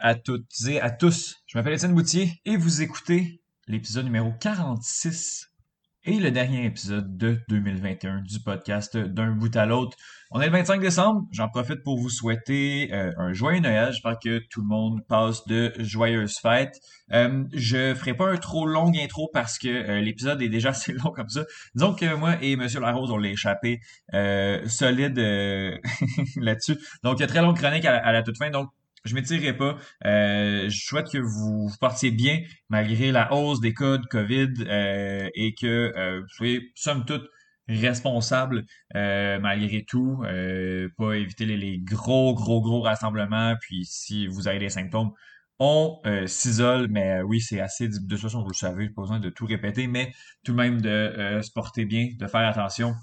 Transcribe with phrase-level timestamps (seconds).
[0.00, 1.36] À toutes et à tous.
[1.46, 5.48] Je m'appelle Étienne Boutier et vous écoutez l'épisode numéro 46
[6.04, 9.96] et le dernier épisode de 2021 du podcast d'un bout à l'autre.
[10.30, 11.26] On est le 25 décembre.
[11.32, 13.92] J'en profite pour vous souhaiter euh, un joyeux Noël.
[13.92, 16.80] J'espère que tout le monde passe de joyeuses fêtes.
[17.12, 20.92] Euh, je ferai pas un trop long intro parce que euh, l'épisode est déjà assez
[20.92, 21.44] long comme ça.
[21.74, 23.80] Que moi et Monsieur Larose, on l'a échappé
[24.14, 25.18] euh, solide
[26.36, 26.78] là-dessus.
[27.02, 28.50] Donc, il y a très longue chronique à, à la toute fin.
[28.50, 28.70] Donc,
[29.04, 29.76] je m'étirerai pas.
[30.04, 35.28] Euh, je souhaite que vous, partiez bien malgré la hausse des cas de COVID euh,
[35.34, 37.24] et que euh, vous soyez somme toute
[37.68, 40.22] responsable malgré tout.
[40.96, 43.56] pas éviter les, gros, gros, gros rassemblements.
[43.60, 45.10] Puis si vous avez des symptômes,
[45.58, 46.88] on s'isole.
[46.88, 49.86] Mais oui, c'est assez de toute façon, vous le savez, pas besoin de tout répéter,
[49.86, 50.12] mais
[50.44, 52.94] tout de même de se porter bien, de faire attention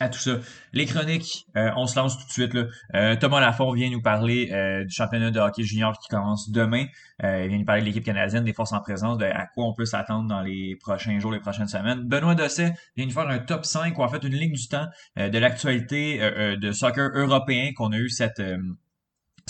[0.00, 0.38] à tout ça.
[0.72, 2.54] Les chroniques, euh, on se lance tout de suite.
[2.54, 2.64] Là.
[2.94, 6.86] Euh, Thomas Lafont vient nous parler euh, du championnat de hockey junior qui commence demain.
[7.22, 9.74] il vient nous parler de l'équipe canadienne, des forces en présence, de à quoi on
[9.74, 12.08] peut s'attendre dans les prochains jours, les prochaines semaines.
[12.08, 14.86] Benoît Dosset vient nous faire un top 5 ou en fait une ligne du temps
[15.16, 16.18] de l'actualité
[16.56, 18.40] de soccer européen qu'on a eu cette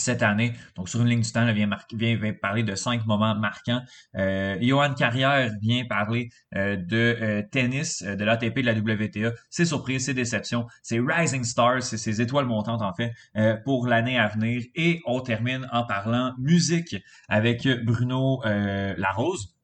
[0.01, 0.53] cette année.
[0.77, 3.83] Donc, sur une ligne du temps, il vient, vient, parler de cinq moments marquants.
[4.17, 9.37] Euh, Johan Carrière vient parler euh, de euh, tennis, euh, de l'ATP, de la WTA.
[9.51, 13.13] C'est surprise, c'est déception, c'est Rising Stars, c'est ses étoiles montantes en fait
[13.65, 14.63] pour l'année à venir.
[14.75, 16.97] Et on termine en parlant musique
[17.29, 19.55] avec Bruno Larose.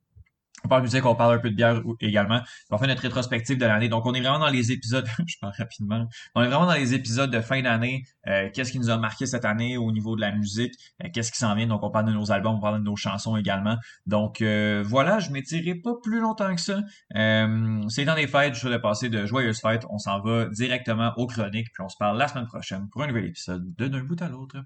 [0.67, 2.41] On parle de musique, on parle un peu de bière également.
[2.73, 3.89] On fait notre rétrospective de l'année.
[3.89, 6.93] Donc, on est vraiment dans les épisodes, je parle rapidement, on est vraiment dans les
[6.93, 8.05] épisodes de fin d'année.
[8.27, 10.75] Euh, qu'est-ce qui nous a marqué cette année au niveau de la musique?
[11.05, 11.69] Euh, qu'est-ce qui s'en vient?
[11.69, 13.77] Donc, on parle de nos albums, on parle de nos chansons également.
[14.07, 16.81] Donc, euh, voilà, je m'étirerai pas plus longtemps que ça.
[17.13, 19.85] c'est dans les fêtes, je voudrais passer de joyeuses fêtes.
[19.89, 23.07] On s'en va directement aux chroniques, puis on se parle la semaine prochaine pour un
[23.07, 24.57] nouvel épisode de D'un bout à l'autre.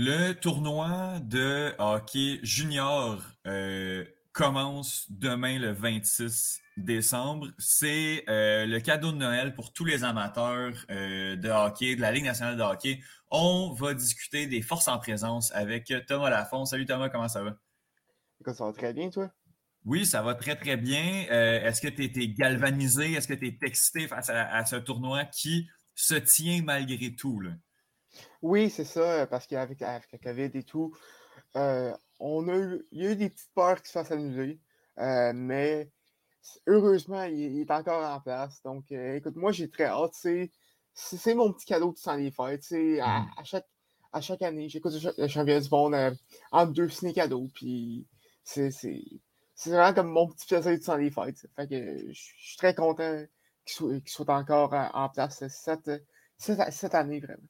[0.00, 7.48] Le tournoi de hockey junior euh, commence demain le 26 décembre.
[7.58, 12.12] C'est euh, le cadeau de Noël pour tous les amateurs euh, de hockey, de la
[12.12, 13.00] Ligue nationale de hockey.
[13.32, 16.64] On va discuter des forces en présence avec Thomas Lafont.
[16.64, 17.56] Salut Thomas, comment ça va?
[18.54, 19.32] ça va très bien, toi?
[19.84, 21.26] Oui, ça va très, très bien.
[21.28, 23.14] Est-ce que tu es, galvanisé?
[23.14, 27.40] Est-ce que tu es excité face à, à, ce tournoi qui se tient malgré tout?
[27.40, 27.50] Là?
[28.42, 30.94] Oui, c'est ça, parce qu'avec avec la COVID et tout,
[31.56, 34.60] euh, on a eu, il y a eu des petites peurs qui se fassent annuler,
[34.98, 35.90] euh, mais
[36.66, 38.62] heureusement, il, est encore en place.
[38.62, 40.14] Donc, euh, écoute, moi, j'ai très hâte.
[40.94, 42.72] C'est mon petit cadeau de sang des fêtes.
[42.72, 43.30] À, mmh.
[43.36, 43.68] à, chaque,
[44.12, 46.16] à chaque année, j'écoute le championnat du monde
[46.52, 47.48] en deux ciné cadeaux.
[47.54, 48.06] Puis,
[48.42, 48.70] c'est
[49.66, 51.46] vraiment comme mon petit plaisir de sang des fêtes.
[51.56, 53.24] Fait que je suis très content
[53.64, 55.90] qu'il soit, soit, encore en, place cette,
[56.38, 57.48] cette année, vraiment.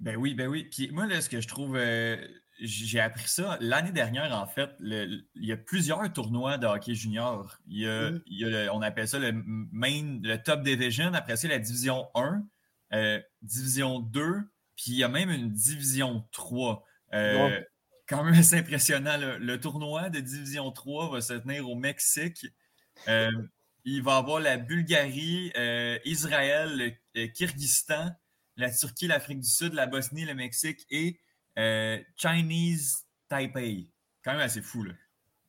[0.00, 0.64] Ben oui, ben oui.
[0.64, 2.16] Puis moi, là, ce que je trouve, euh,
[2.60, 4.70] j'ai appris ça l'année dernière, en fait.
[4.80, 7.58] il y a plusieurs tournois de hockey junior.
[7.66, 8.70] Il y a, mmh.
[8.72, 11.12] on appelle ça le main, le top division.
[11.14, 12.44] Après ça, la division 1,
[12.94, 14.22] euh, division 2,
[14.76, 16.84] puis il y a même une division 3.
[17.14, 17.60] Euh,
[18.08, 19.16] quand même assez impressionnant.
[19.18, 22.46] Le tournoi de division 3 va se tenir au Mexique.
[23.84, 25.52] il va y avoir la Bulgarie,
[26.04, 28.12] Israël, le Kyrgyzstan
[28.58, 31.18] la Turquie, l'Afrique du Sud, la Bosnie, le Mexique et
[31.58, 33.88] euh, Chinese Taipei.
[34.22, 34.92] Quand même assez fou, là.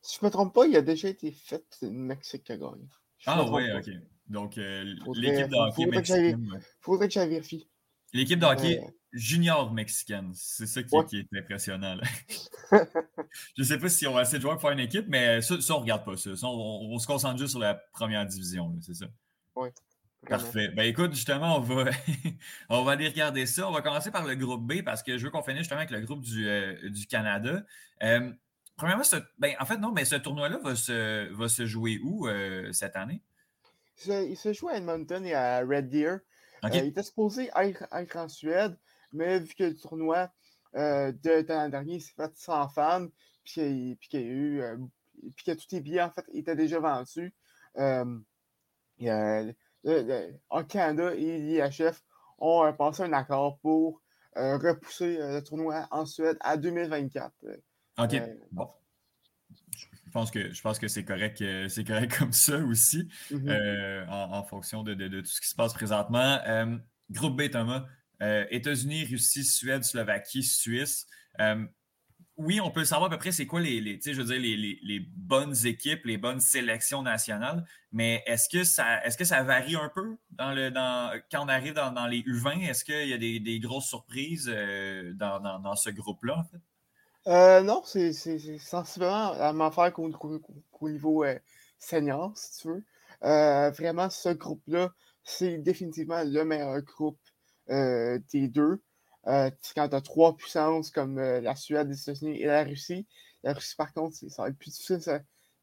[0.01, 2.57] Si je ne me trompe pas, il a déjà été fait, le Mexique qui a
[2.57, 2.87] gagné.
[3.25, 3.89] ah ouais, ok.
[4.27, 6.61] Donc, euh, l'équipe de hockey mexicaine.
[6.79, 7.67] Faudrait que j'aille vérifier.
[8.13, 8.79] L'équipe de hockey
[9.11, 11.97] junior mexicaine, c'est ça qui, est impressionnant.
[12.71, 12.77] je
[13.57, 15.55] ne sais pas si on a assez de joueurs pour faire une équipe, mais ça,
[15.55, 16.29] on ne regarde pas ça.
[16.43, 19.07] on, se concentre juste sur la première division, c'est ça.
[19.55, 19.69] Oui.
[20.27, 20.67] Parfait.
[20.69, 21.91] Ben écoute, justement, on va,
[22.69, 23.67] on va aller regarder ça.
[23.67, 25.91] On va commencer par le groupe B parce que je veux qu'on finisse justement avec
[25.91, 27.63] le groupe du, euh, du Canada.
[28.03, 28.31] Euh,
[28.75, 29.03] premièrement,
[29.37, 32.95] ben, en fait, non, mais ce tournoi-là va se, va se jouer où euh, cette
[32.95, 33.23] année?
[34.05, 36.19] Il se joue à Edmonton et à Red Deer.
[36.63, 38.77] il était supposé être, en Suède,
[39.11, 40.31] mais vu que le tournoi
[40.73, 43.07] de l'an dernier s'est fait sans fans,
[43.43, 44.61] puis qu'il y a eu
[45.35, 47.33] puis que tous les billets en fait étaient déjà vendus.
[49.83, 52.03] Y a, en Canada et l'IHF
[52.37, 54.01] ont passé un accord pour
[54.37, 57.31] euh, repousser euh, le tournoi en Suède à 2024.
[57.97, 58.13] OK.
[58.13, 58.69] Euh, bon.
[59.71, 64.07] Je pense que, je pense que c'est correct, c'est correct comme ça aussi, mhm.
[64.09, 66.39] en, fonction de, tout ce qui se passe présentement.
[67.11, 67.85] groupe B, Thomas.
[68.19, 71.07] États-Unis, Russie, Suède, Slovaquie, Suisse.
[72.39, 74.39] Oui, on peut savoir à peu près c'est quoi les, je veux dire,
[74.81, 79.75] les, bonnes équipes, les bonnes sélections nationales, mais est-ce que ça est-ce que ça varie
[79.75, 82.61] un peu dans le dans quand on arrive dans, les U20?
[82.61, 86.45] Est-ce qu'il y a des, grosses surprises euh, dans, ce groupe-là?
[87.27, 88.13] Euh, non, c'est
[88.57, 91.37] sensiblement la même affaire qu'au niveau euh,
[91.77, 92.83] senior, si tu veux.
[93.21, 94.93] vraiment, ce groupe-là,
[95.25, 97.19] c'est définitivement le meilleur groupe
[97.67, 98.81] des deux.
[99.27, 103.05] Euh, quand tu as trois puissances comme euh, la Suède, les États-Unis et la Russie,
[103.43, 104.99] la Russie, par contre, ça va être plus difficile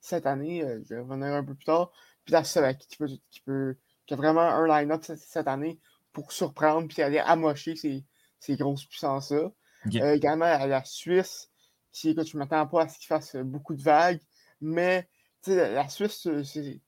[0.01, 0.63] cette année.
[0.63, 1.91] Euh, je vais revenir un peu plus tard.
[2.25, 3.77] Puis la Slovaquie qui, peut, qui, peut,
[4.07, 5.81] qui a vraiment un line-up cette, année
[6.13, 8.05] pour surprendre puis aller amocher ces,
[8.41, 9.51] ces grosses puissances-là.
[10.13, 11.51] également la Suisse,
[11.93, 14.21] qui, écoute, je ne m'attends pas à ce qu'ils fassent beaucoup de vagues,
[14.61, 15.09] mais
[15.47, 16.81] la Suisse, il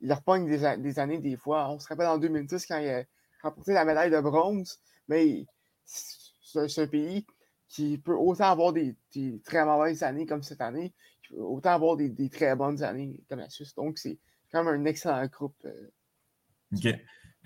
[0.00, 1.70] leur pogne des, des, années des fois.
[1.70, 3.04] On se rappelle en 2010 quand il a
[3.42, 4.78] remporté la médaille de bronze,
[5.08, 5.46] mais
[5.84, 7.26] c'est un pays
[7.68, 8.94] qui peut autant avoir des,
[9.44, 10.92] très mauvaises années comme cette année,
[11.22, 13.74] qui peut autant avoir des, très bonnes années comme la Suisse.
[13.74, 14.18] Donc, c'est
[14.50, 15.56] quand même un excellent groupe.
[15.64, 15.90] Euh.
[16.76, 16.94] OK.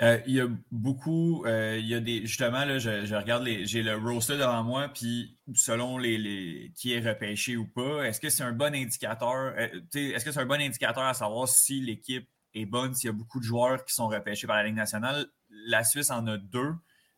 [0.03, 3.65] Euh, il y a beaucoup, euh, il y a des, justement, là, je, regarde, les,
[3.65, 8.29] j'ai le roster devant moi, puis selon les, qui est repêché ou pas, est-ce que
[8.29, 12.67] c'est un bon indicateur, est-ce que c'est un bon indicateur à savoir si l'équipe est
[12.67, 15.27] bonne, s'il y a beaucoup de joueurs qui sont repêchés par la Ligue nationale?
[15.49, 16.75] La Suisse en a deux.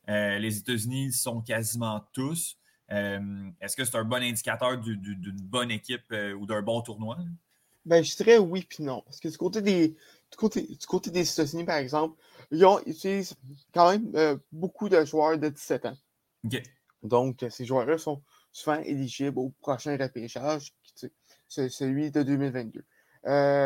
[0.08, 2.56] Euh, les États-Unis sont quasiment tous.
[2.90, 7.18] Euh, est-ce que c'est un bon indicateur d'une bonne équipe euh, ou d'un bon tournoi?
[7.84, 9.02] Ben, je dirais oui puis non.
[9.02, 10.36] Parce que du côté des, du
[10.86, 12.18] côté, des États-Unis, par exemple,
[12.50, 13.34] ils, utilisent
[13.74, 15.96] quand même beaucoup de joueurs de 17 ans.
[17.02, 20.74] Donc, ces joueurs-là sont souvent éligibles au prochain repêchage,
[21.48, 22.84] celui de 2022.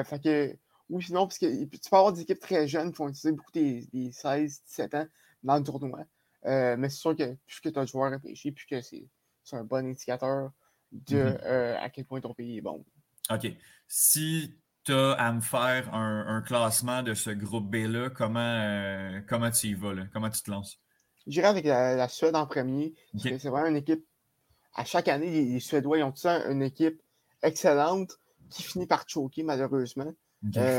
[0.04, 0.56] fait que,
[0.90, 3.52] oui, sinon, parce que tu peux avoir des équipes très jeunes qui vont utiliser beaucoup
[3.52, 5.06] des, des 16-17 ans
[5.42, 6.04] dans le tournoi.
[6.46, 9.06] Euh, mais c'est sûr que plus que tu as un joueur réfléchi, plus que c'est
[9.52, 10.50] un bon indicateur
[10.90, 11.44] de mm-hmm.
[11.44, 12.84] euh, à quel point ton pays est bon.
[13.30, 13.46] OK.
[13.88, 14.54] Si
[14.84, 19.68] tu as à me faire un, classement de ce groupe B-là, comment, euh, comment tu
[19.68, 19.94] y vas?
[19.94, 20.04] Là?
[20.12, 20.80] Comment tu te lances?
[21.26, 22.94] J'irai avec la, Suède en premier.
[23.16, 24.04] C'est vraiment une équipe.
[24.74, 27.00] À chaque année, les, Suédois ils ont tous une équipe
[27.42, 28.18] excellente
[28.50, 30.12] qui finit par choquer, malheureusement.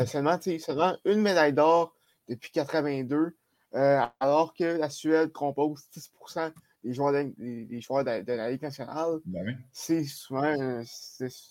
[0.05, 1.95] seulement, seulement une médaille d'or
[2.27, 3.37] depuis 82.
[3.75, 6.11] Euh, alors que la Suède compose 10
[6.83, 9.19] des joueurs de, des, joueurs de, la Ligue nationale.
[9.25, 10.85] Ben c'est souvent une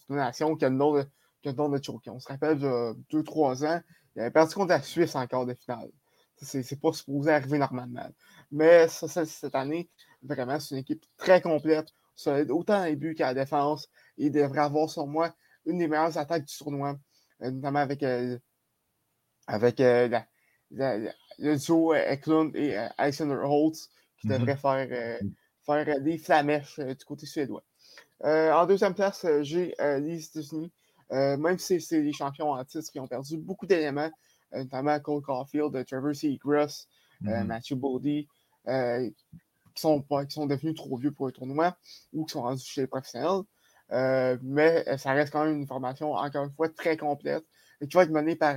[0.08, 1.04] nation qui a le nom de,
[1.42, 1.80] qui a le nom de.
[2.10, 3.80] On se rappelle de 2-3 ans,
[4.14, 5.90] il avait perdu contre la Suisse en quart de finale.
[6.36, 8.08] C'est pas supposé arriver normalement.
[8.50, 9.90] Mais ça, cette année,
[10.22, 11.88] vraiment, c'est une équipe très complète,
[12.50, 13.88] autant les buts qu'à la défense.
[14.16, 15.34] Il devrait avoir, sur moi,
[15.66, 16.98] une des meilleures attaques du tournoi,
[17.42, 18.38] euh, notamment avec, euh,
[19.46, 20.26] avec la,
[20.72, 23.90] le duo euh, Eklund et euh, Alexander Holtz
[24.20, 24.38] qui mm-hmm.
[24.38, 25.32] devrait faire, euh, mm.
[25.66, 27.64] faire des flamèches du côté suédois.
[28.22, 30.72] en deuxième place, j'ai les États-Unis.
[31.10, 34.10] même si c'est les champions en titre qui ont perdu beaucoup d'éléments,
[34.52, 36.88] notamment Cole Caulfield, Trevor Seagrass,
[37.22, 37.44] mm-hmm.
[37.44, 38.28] Matthew Bodie,
[38.66, 41.76] qui sont, qui sont devenus trop vieux pour le tournoi
[42.12, 43.42] ou qui sont rendus chez les professionnels.
[44.42, 47.44] mais ça reste quand même une formation, encore une fois, très complète
[47.81, 48.56] et qui va être menée par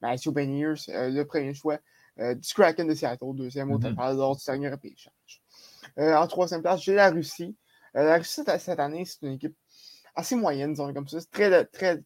[0.00, 1.78] Matthew Beniers, le premier choix
[2.20, 3.90] euh, du Kraken de Seattle, deuxième au mm-hmm.
[3.94, 5.42] total lors du dernier repêchage.
[5.98, 7.56] Euh, en troisième place, j'ai la Russie.
[7.96, 9.56] Euh, la Russie, cette année, c'est une équipe
[10.14, 11.20] assez moyenne, disons comme ça.
[11.20, 12.02] C'est très, très,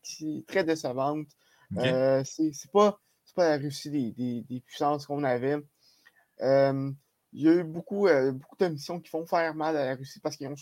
[0.46, 1.26] très décevante.
[1.74, 3.00] c'est pas,
[3.34, 5.58] pas la Russie des, des, puissances qu'on avait.
[6.40, 6.94] il
[7.32, 10.36] y a eu beaucoup, beaucoup de missions qui font faire mal à la Russie parce
[10.36, 10.54] qu'ils ont.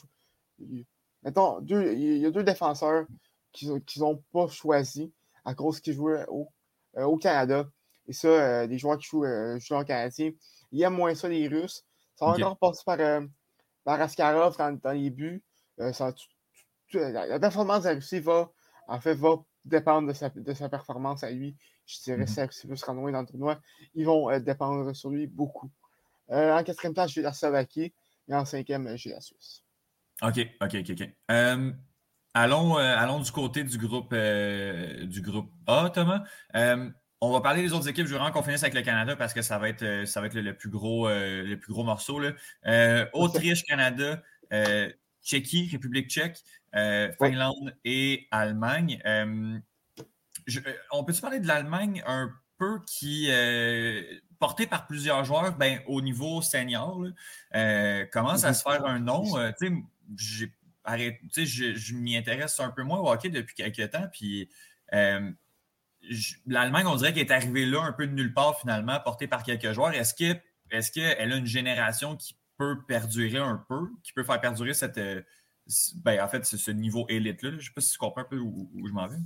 [1.24, 3.06] Mettons, deux, il y a deux défenseurs
[3.52, 5.08] qu'ils n'ont pas choisis
[5.44, 6.48] à cause qu'ils jouaient au,
[6.96, 7.66] au Canada.
[8.06, 10.32] Et ça, euh, les joueurs qui jouent, euh, en canadien,
[10.70, 11.84] ils aiment moins ça, les Russes.
[12.16, 13.26] Ça va encore passer par, euh,
[13.84, 15.42] par Askarov dans, les buts.
[15.76, 15.94] la,
[17.40, 18.50] performance de la Russie va,
[18.86, 21.56] en fait, va dépendre de sa, de sa performance à lui.
[21.86, 22.26] Je dirais, mm-hmm.
[22.26, 23.60] si la Russie veut se rendre loin dans le tournoi,
[23.94, 25.70] ils vont dépendre sur lui beaucoup.
[26.28, 27.94] en quatrième place, j'ai la Slovaquie.
[28.28, 29.64] Et en cinquième, j'ai la Suisse.
[30.22, 31.08] OK, OK, OK, OK.
[32.34, 36.24] Allons, allons du côté du groupe, du groupe A, Thomas.
[37.24, 38.06] On va parler des autres équipes.
[38.06, 40.20] Je veux vraiment qu'on finisse avec le Canada parce que ça va être, euh, ça
[40.20, 42.20] va être le, plus, gros, euh, le plus gros morceau.
[42.66, 44.20] Euh, Autriche, Canada,
[45.22, 46.42] Tchéquie, République tchèque,
[47.20, 49.00] Finlande et Allemagne.
[50.90, 56.00] on peut-tu parler de l'Allemagne un peu qui est porté par plusieurs joueurs ben, au
[56.00, 57.06] niveau senior?
[58.12, 59.22] commence à se faire un nom?
[60.16, 60.52] j'ai
[60.86, 64.06] je, je m'y intéresse un peu moins au hockey depuis quelques temps.
[64.12, 64.48] Puis
[66.46, 69.42] l'Allemagne, on dirait qu'elle est arrivée là un peu de nulle part finalement, portée par
[69.42, 69.92] quelques joueurs.
[69.92, 74.74] Est-ce qu'elle est a une génération qui peut perdurer un peu, qui peut faire perdurer
[74.74, 75.22] cette, euh,
[75.96, 77.50] ben, en fait, ce niveau élite-là?
[77.50, 79.16] Je ne sais pas si tu comprends un peu où, je m'en vais.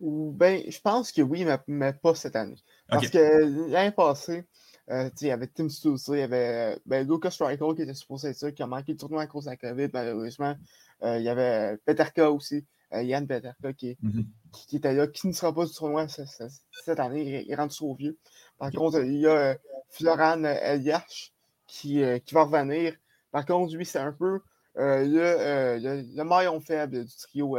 [0.00, 2.56] Ben, je pense que oui, mais, pas cette année.
[2.88, 4.44] Parce que l'année passée,
[4.90, 8.28] euh, il y avait Tim Stutz, il y avait ben, Lucas Striker qui était supposé
[8.28, 10.56] être ça, qui a manqué le tournoi à cause de la COVID, malheureusement.
[11.02, 13.74] Euh, il y avait Peterka aussi, euh, Yann Peterka mm-hmm.
[13.74, 17.94] qui, qui, était là, qui ne sera pas du tournoi cette année, il, rentre trop
[17.94, 18.18] vieux.
[18.58, 19.56] Par contre, il y a
[19.88, 21.32] Florian Eliash
[21.66, 22.94] qui, qui va revenir.
[23.30, 24.40] Par contre, lui, c'est un peu
[24.76, 27.56] le, le, maillon faible du trio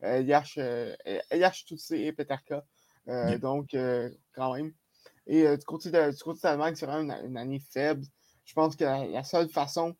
[0.00, 0.58] Eliash,
[1.30, 2.64] Eliash Tutsi et Peterka.
[3.40, 3.76] Donc,
[4.32, 4.72] quand même.
[5.26, 8.04] Et du côté de, du côté d'Allemagne, c'est vraiment une, année faible.
[8.44, 9.94] Je pense que la, seule façon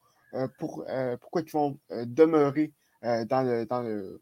[0.58, 0.84] pour
[1.20, 2.72] pourquoi ils vont demeurer
[3.02, 4.20] dans, le, dans, le,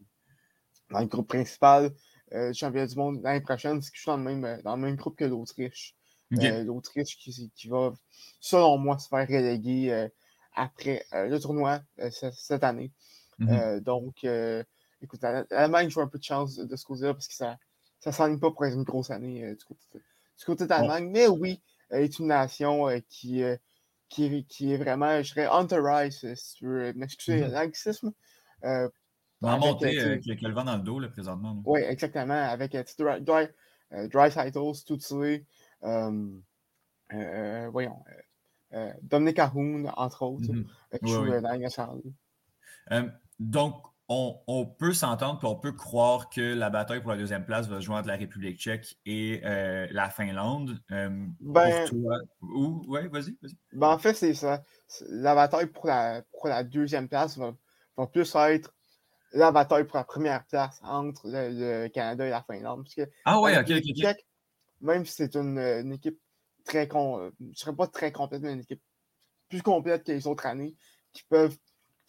[0.89, 1.91] dans le groupe principal
[2.31, 4.95] du championnat du monde l'année prochaine, c'est qu'ils sont dans le même, dans le même
[4.95, 5.95] groupe que l'Autriche.
[6.31, 7.93] L'Autriche qui, qui, va,
[8.39, 10.07] selon moi, se faire reléguer
[10.55, 12.91] après le tournoi cette année.
[13.39, 13.79] Mm-hmm.
[13.81, 14.25] donc,
[15.01, 17.57] écoute, l'Allemagne joue un peu de chance de, ce côté-là parce que ça
[18.05, 19.99] ne s'enligne pas pour être une grosse année du côté de,
[20.39, 21.09] du côté d'Allemagne.
[21.09, 23.57] Mais oui, elle est une nation euh, qui, euh,
[24.09, 28.11] qui, qui, est vraiment, je dirais, on the rise, si tu veux m'excuser mm l'anglicisme.
[28.65, 28.89] Euh,
[29.41, 31.61] va monter, qui a le vent dans le dos, là, présentement.
[31.65, 32.33] Oui, exactement.
[32.33, 33.47] Avec Dry, Dry,
[34.09, 35.45] Dry Titles, Tutsi,
[37.71, 38.03] voyons,
[39.01, 40.99] Dominic Ahoun, entre autres, mm -hmm.
[40.99, 43.05] qui joue dans la
[43.39, 47.79] Donc, on, peut s'entendre, on peut croire que la bataille pour la deuxième place va
[47.79, 50.79] se jouer entre la République tchèque et euh, la Finlande.
[50.91, 51.85] Euh, ben,
[52.41, 53.55] ou, ouais, vas-y, vas-y.
[53.73, 54.63] Ben, en fait, c'est ça.
[55.09, 57.53] La bataille pour la, pour la deuxième place va,
[58.07, 58.73] plus être
[59.33, 62.87] la bataille pour la première place entre le, Canada et la Finlande.
[63.25, 64.15] ah ouais, ok, ok.
[64.81, 66.19] même si c'est une, équipe
[66.65, 68.81] très con, je ne serais pas très complète, mais une équipe
[69.49, 70.75] plus complète que les autres années,
[71.13, 71.57] qui peuvent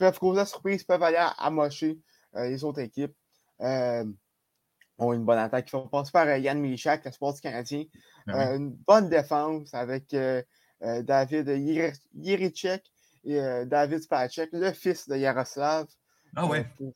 [0.01, 2.01] peuvent causer la surprise, peuvent aller amocher
[2.35, 3.15] euh, les autres équipes.
[3.61, 4.05] Euh,
[4.99, 5.67] ont une bonne attaque.
[5.69, 7.85] Il faut passer par euh, Yann Michak, le sport canadien.
[8.27, 10.15] Ben une bonne défense avec
[10.81, 11.49] David
[12.15, 12.85] Yirichek
[13.25, 15.87] et David Spacek, le fils de Yaroslav.
[16.37, 16.67] Ah ouais.
[16.77, 16.95] Pour,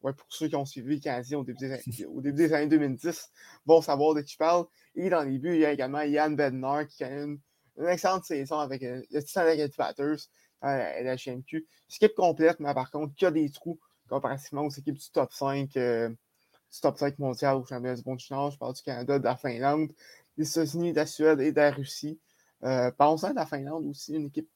[0.00, 1.00] pour ceux qui ont suivi
[1.34, 3.30] au début des, au début des années 2010,
[3.66, 4.66] vont savoir de qui je parle.
[4.94, 7.40] Et dans les buts, il y a également Yann Bednar qui a une,
[7.76, 9.44] une excellente saison avec le Titan
[9.76, 10.28] Batters
[10.66, 11.66] la CMQ.
[11.90, 15.32] Équipe complète, mais par contre, il y a des trous comparativement aux équipes du top
[15.32, 18.50] 5, euh, du top 5 mondial au championnat du monde du Nord.
[18.50, 19.92] Je parle du Canada, de la Finlande,
[20.36, 22.20] des États-Unis, de la Suède et de la Russie.
[22.64, 24.48] Euh, pensons à la Finlande aussi, une équipe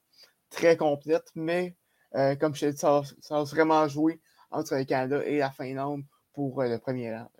[0.49, 1.75] très complète, mais
[2.15, 6.03] euh, comme je t'ai dit, ça, va vraiment jouer entre le Canada et la Finlande
[6.33, 7.31] pour le premier rang.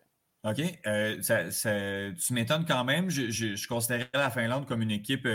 [0.43, 0.57] OK.
[0.57, 3.09] tu m'étonnes quand même.
[3.09, 5.27] Je, je, considérais la Finlande comme une équipe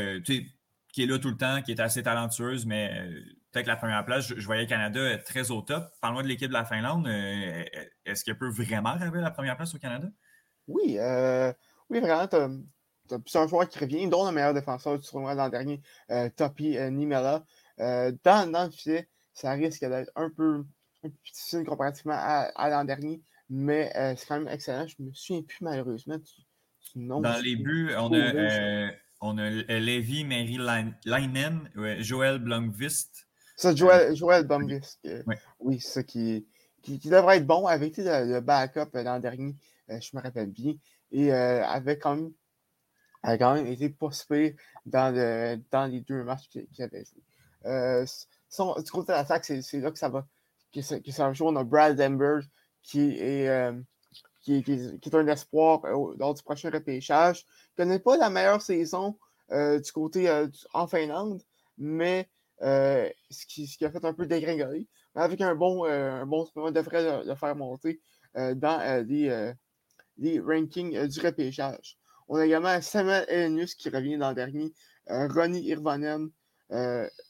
[0.96, 3.20] qui est là tout le temps, qui est assez talentueuse, mais euh,
[3.52, 5.84] peut-être la première place, je, voyais le Canada très au top.
[6.00, 7.06] Parle-moi de l'équipe de la Finlande.
[7.06, 7.64] Euh,
[8.06, 10.08] est-ce qu'elle peut vraiment rêver la première place au Canada?
[10.66, 11.52] Oui, euh,
[11.90, 12.22] oui, vraiment.
[12.22, 15.82] As, plusieurs joueurs qui reviennent, dont le meilleur défenseur du tournoi l'an dernier,
[16.34, 17.44] Topi Nimela.
[17.76, 20.64] Dans, dans, le filet, ça risque d'être un peu,
[21.04, 24.86] difficile comparativement à, l'an dernier, mais c'est quand même excellent.
[24.86, 26.16] Je me souviens plus malheureusement
[26.96, 28.90] Dans les buts, on a
[29.26, 30.58] on a Levi, Mary
[31.04, 33.26] Leinen, Joël Blomqvist.
[33.56, 35.00] Ça, Joël, Joël Blomqvist.
[35.60, 36.46] oui, c'est ça qui,
[36.82, 37.66] qui, devrait être bon.
[37.66, 39.56] Avec le, backup euh, l'an dernier,
[39.90, 40.74] euh, je me rappelle bien.
[41.10, 42.32] Et euh, avait quand même,
[43.22, 44.10] a quand même été pas
[44.84, 48.04] dans, le, dans les deux matchs qu'il avait joué.
[48.48, 50.26] Son, du côté de l'attaque, c'est là que ça va,
[50.72, 51.32] que ça, que ça.
[51.40, 52.40] On a Brad Denver
[52.82, 53.48] qui est
[54.46, 57.44] qui, est un espoir euh, lors du prochain repêchage.
[57.72, 59.18] Il connaît pas la meilleure saison
[59.50, 61.42] euh, du côté euh, en Finlande,
[61.78, 62.28] mais
[62.60, 64.86] ce qui, ce, qui, a fait un peu dégringoler.
[65.14, 68.00] Mais avec un bon, un bon on devrait le, faire monter
[68.34, 69.52] dans les,
[70.16, 71.98] les, rankings du repêchage.
[72.28, 74.72] On a également Samuel Elenius qui revient dans le dernier,
[75.06, 76.30] Ronnie Irvonen,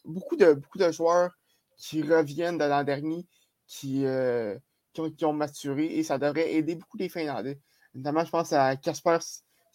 [0.04, 1.32] beaucoup, de, beaucoup de joueurs
[1.76, 3.26] qui reviennent de l'an dernier,
[3.66, 4.04] qui,
[5.16, 7.60] qui ont, maturé et ça devrait aider beaucoup les Finlandais.
[7.94, 9.18] Notamment, je pense à Casper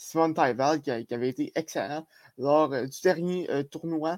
[0.02, 4.18] Simon Taival qui, avait été excellent lors euh, du dernier euh, tournoi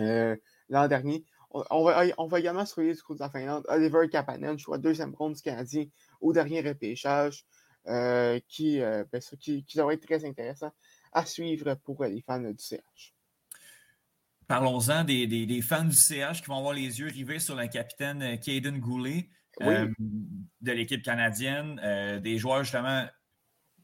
[0.00, 0.36] euh,
[0.68, 1.24] l'an dernier.
[1.50, 5.34] On, va, on va également du côté de la Finlande Oliver Kapanen, choix deuxième ronde
[5.34, 5.84] du Canadien
[6.20, 7.46] au dernier repêchage,
[8.48, 10.72] qui, ben, qui, être très intéressant
[11.12, 13.14] à suivre pour les fans du CH.
[14.48, 18.40] Parlons-en des, des, fans du CH qui vont avoir les yeux rivés sur le capitaine
[18.40, 19.28] Caden Goulet.
[19.62, 19.88] Euh,
[20.60, 23.06] de l'équipe canadienne, euh, des joueurs justement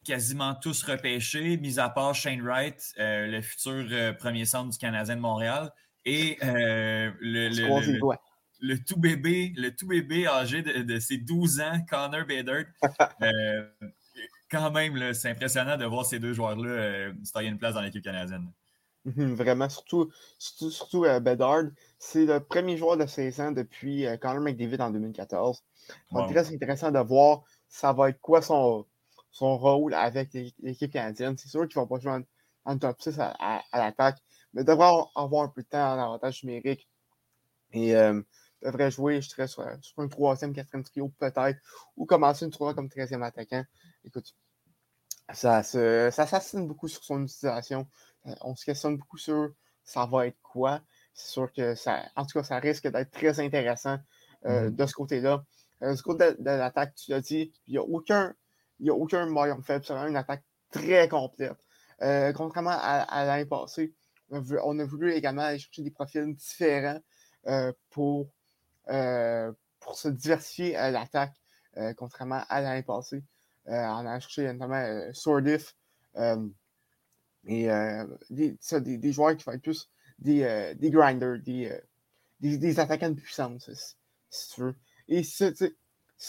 [0.05, 5.17] quasiment tous repêchés, mis à part Shane Wright, euh, le futur premier centre du Canadien
[5.17, 5.71] de Montréal.
[6.07, 7.11] Et le,
[8.61, 12.65] le tout bébé, le tout bébé âgé de, ses 12 ans, Connor Bedard.
[14.51, 18.03] Quand même, c'est impressionnant de voir ces deux joueurs-là se tailler une place dans l'équipe
[18.03, 18.51] canadienne.
[19.05, 21.65] Vraiment, surtout, surtout, euh, Bedard.
[21.99, 25.63] C'est le premier joueur de 16 ans depuis Connor McDavid en 2014.
[25.87, 28.87] C'est très intéressant de voir ça va être quoi son,
[29.31, 31.37] son rôle avec l'équipe canadienne.
[31.39, 32.25] C'est sûr qu'ils ne vont pas jouer
[32.65, 34.19] en, top 6 à, l'attaque,
[34.53, 36.89] mais devraient avoir un peu de temps en avantage numérique.
[37.73, 38.21] Et euh,
[38.63, 41.59] devrait jouer, je dirais, sur, un troisième, quatrième trio peut-être,
[41.97, 43.65] ou commencer une tournoi comme 13e attaquant.
[44.05, 44.35] Écoute,
[45.33, 47.87] ça, ça s'assassine beaucoup sur son utilisation.
[48.27, 49.51] Euh, on se questionne beaucoup sur
[49.85, 50.81] ça va être quoi.
[51.15, 53.99] C'est sûr que ça, en tout cas, ça risque d'être très intéressant
[54.47, 54.75] euh, mm-hmm.
[54.75, 55.45] de ce côté-là.
[55.83, 58.35] Euh, du côté de, l'attaque, tu l'as dit, il n'y a aucun,
[58.79, 59.85] il y a aucun maillon faible.
[59.85, 61.57] C'est une attaque très complète.
[62.35, 63.95] contrairement à, l'année passée,
[64.31, 67.01] on a, voulu également aller chercher des profils différents
[67.91, 68.29] pour,
[68.85, 71.35] pour se diversifier à l'attaque,
[71.97, 73.25] contrairement à l'année passée.
[73.67, 75.75] on a cherché notamment Sordif
[77.47, 77.69] et
[78.29, 78.57] des,
[78.99, 81.73] des, joueurs qui vont être plus des, des grinders, des,
[82.41, 83.71] des, attaquants de puissance,
[84.29, 84.75] si, tu veux.
[85.09, 85.45] Et si,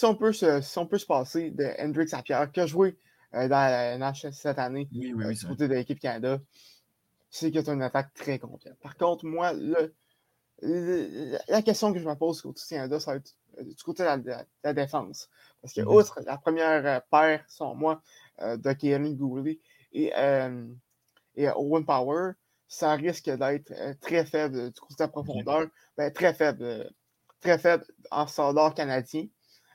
[0.03, 2.97] on peut se, si on peut se passer de Hendrix à Pierre, qui a joué
[3.33, 6.39] dans la NHL cette année oui, oui, du côté de l'équipe Canada,
[7.29, 8.75] c'est que tu une attaque très complète.
[8.81, 9.93] Par contre, moi, le,
[10.61, 14.03] la question que je me pose du côté Canada, ça va être euh, du côté
[14.03, 14.31] de
[14.63, 15.29] la, défense.
[15.61, 15.97] Parce que, mm-hmm.
[15.97, 18.01] outre la première euh, paire, sans moi,
[18.41, 19.59] euh, de Kenny Gourley
[19.93, 20.11] et,
[21.35, 22.33] et, Owen Power,
[22.67, 25.67] ça risque d'être très faible du côté de la profondeur.
[25.97, 26.89] Ben, très faible.
[27.41, 29.25] très faible en standard canadien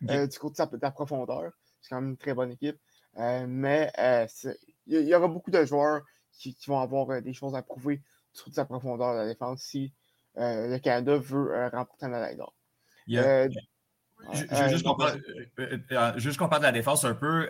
[0.00, 1.52] du côté de la, profondeur.
[1.80, 2.78] C'est quand même une très bonne équipe.
[3.16, 3.90] mais
[4.86, 8.02] il y, aura beaucoup de joueurs qui, qui vont avoir des choses à prouver
[8.34, 9.92] du côté de la profondeur de la défense si
[10.38, 12.54] euh, le Canada veut euh, remporter un médaille d'or.
[14.34, 17.46] Euh, juste qu'on parle, de la défense un peu,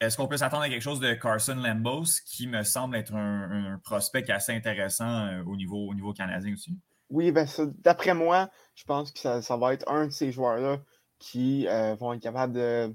[0.00, 3.80] est-ce qu'on peut s'attendre à quelque chose de Carson Lambos, qui me semble être un,
[3.82, 6.76] prospect assez intéressant au, niveau, au niveau canadien aussi?
[7.10, 7.46] Oui, ben
[7.78, 10.78] d'après moi, je pense que ça, va être un de ces joueurs-là
[11.18, 11.66] qui
[11.98, 12.94] vont être capables de,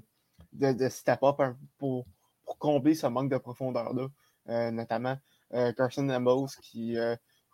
[0.52, 1.36] de, step up
[1.78, 2.06] pour,
[2.44, 5.16] pour, combler ce manque de profondeur-là, notamment
[5.76, 6.96] Carson Lambos qui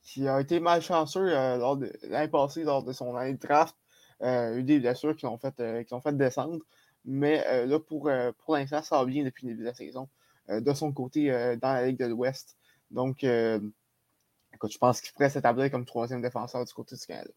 [0.03, 3.77] qui a été malchanceux euh, lors de l'année passée, lors de son année de draft.
[4.23, 6.59] Euh, eu des blessures qui l'ont fait, euh, qui fait descendre.
[7.05, 8.11] Mais là, pour,
[8.45, 10.07] pour l'instant, ça va bien depuis le début de la saison.
[10.51, 11.31] de son côté,
[11.63, 12.59] dans la Ligue de l'Ouest.
[12.91, 17.31] Donc, écoute, je pense qu'il pourrait s'établir comme troisième défenseur du côté du Canada.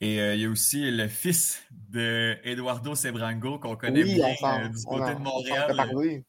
[0.00, 5.14] Et il y a aussi le fils de Eduardo Sebrango qu'on connaît bien du côté
[5.14, 6.22] de Montréal.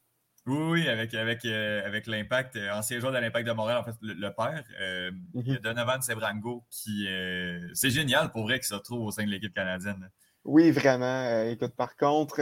[0.47, 3.83] Oui, oui, avec, avec, euh, avec l'impact, euh, ancien joueur de l'impact de Montréal, en
[3.83, 4.63] fait, le, père.
[4.79, 5.57] Euh, mhm.
[5.57, 7.07] Donovan Sebrango qui.
[7.73, 10.09] c'est génial pour vrai qu'il se retrouve au sein de l'équipe canadienne.
[10.43, 11.43] Oui, vraiment.
[11.49, 12.37] écoute, par contre,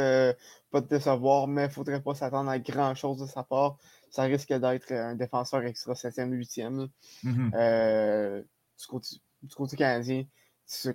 [0.70, 3.78] pas de décevoir, mais il ne faudrait pas s'attendre à grand-chose de sa part.
[4.10, 6.89] Ça risque d'être un défenseur extra 7e, 8e.
[7.24, 7.52] Mhm.
[8.78, 10.26] du, côté, du côté canadien,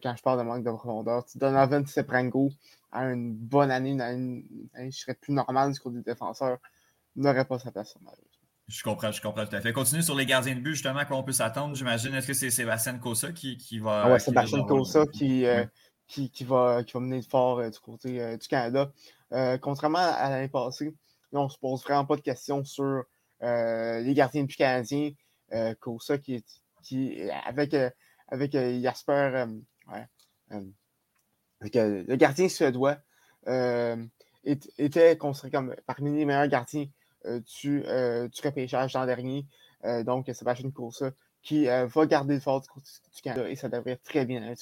[0.03, 2.51] quand je parle de manque de profondeur, Donovan Sebrango
[2.93, 4.45] a une bonne année, une année,
[4.91, 6.59] je serais plus normal du côté du défenseur
[7.19, 7.95] n'aurait pas sa place,
[8.69, 9.73] Je comprends, je comprends tout à fait.
[9.73, 12.15] Continue sur les gardiens de but, justement, à quoi on peut s'attendre, j'imagine.
[12.15, 14.03] Est-ce que c'est Sébastien Kosa qui, qui va.
[14.05, 15.65] Ah ouais, Sébastien Kosa qui, euh,
[16.07, 18.93] qui, qui, va, qui va mener fort euh, du côté euh, du Canada.
[19.61, 20.95] contrairement à l'année passée,
[21.33, 23.05] on ne se pose vraiment pas de questions sur
[23.41, 25.11] les gardiens de but canadiens.
[25.81, 26.45] Kosa qui,
[26.83, 27.75] qui avec,
[28.29, 29.47] avec Jasper,
[29.91, 30.07] ouais,
[31.61, 32.99] avec le gardien suédois,
[34.45, 36.87] était considéré comme parmi les meilleurs gardiens
[37.25, 39.47] du, euh, du repêchage l'an dernier.
[39.85, 41.11] Euh, donc, Sébastien Coursa
[41.43, 44.55] qui va garder le fort du, Canada et ça devrait très bien aller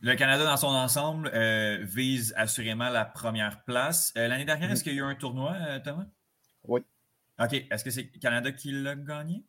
[0.00, 1.30] Le Canada, dans son ensemble,
[1.82, 4.12] vise assurément la première place.
[4.14, 6.06] L'année dernière, est-ce qu'il y a eu un tournoi, Thomas?
[6.64, 6.80] Oui.
[7.40, 7.52] OK.
[7.52, 9.44] Est-ce que c'est le Canada qui l'a gagné?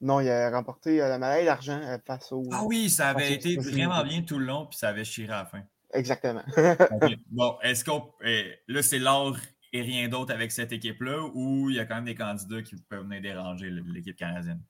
[0.00, 2.42] Non, il a remporté la médaille d'argent face au.
[2.52, 5.38] Ah oui, ça avait été vraiment bien tout le long, puis ça avait chiré à
[5.38, 5.62] la fin.
[5.94, 6.42] Exactement.
[7.30, 8.12] Bon, est-ce qu'on.
[8.68, 9.36] Là, c'est l'or
[9.74, 12.76] et rien d'autre avec cette équipe-là ou il y a quand même des candidats qui
[12.76, 14.62] peuvent venir déranger l'équipe canadienne?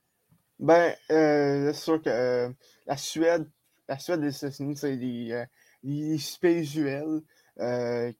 [0.59, 2.51] Ben, euh, c'est sûr que euh,
[2.87, 3.47] la Suède,
[3.87, 5.47] la Suède et les États-Unis, c'est des,
[5.85, 7.21] euh, super usuels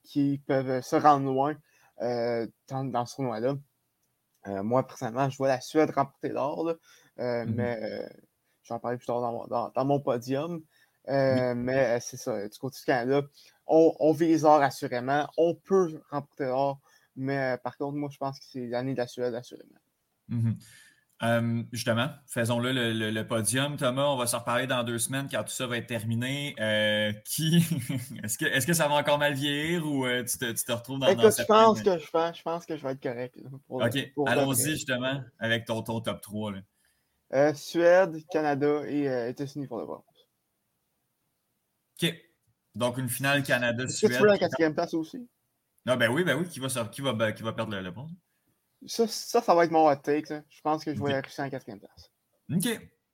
[0.03, 1.55] qui peuvent se rendre loin
[1.97, 3.55] dans, ce tournoi-là.
[4.45, 6.75] moi, personnellement, je vois la Suède remporter l'or,
[7.17, 7.45] mm-hmm.
[7.47, 8.07] mais
[8.63, 9.21] j'en parlerai plus tard
[9.73, 10.61] dans, mon podium.
[11.07, 13.23] Mais c'est ça, du côté du Canada,
[13.67, 15.27] on, vise l'or assurément.
[15.37, 16.79] On peut remporter l'or,
[17.15, 19.79] mais euh, par contre, moi, je pense que c'est l'année de la Suède, assurément.
[20.27, 20.57] Mhm.
[21.71, 23.77] justement, faisons-le le, podium.
[23.77, 26.55] Thomas, on va se reparler dans deux semaines quand tout ça va être terminé.
[26.59, 27.57] Euh, qui
[28.23, 30.71] est-ce que, est que ça va encore mal vieillir ou euh, tu, te, tu, te,
[30.71, 33.37] retrouves dans, Écoute, je pense, que je, pense, je pense que je vais être correct.
[33.69, 36.53] OK, allons-y justement avec ton, ton top 3.
[37.33, 40.03] Euh, Suède, Canada et États-Unis pour le bronze.
[42.01, 42.13] OK.
[42.75, 44.11] Donc une finale Canada-Suède.
[44.11, 45.27] Est-ce que tu veux la quatrième place aussi?
[45.85, 47.91] Non, ben oui, ben oui, qui va, qui va, ben, qui va perdre le, le
[47.91, 48.11] bronze?
[48.87, 50.33] Ça, ça, ça, va être mon hot take.
[50.49, 51.29] Je pense que je vais okay.
[51.37, 52.11] la en quatrième place.
[52.51, 52.67] OK.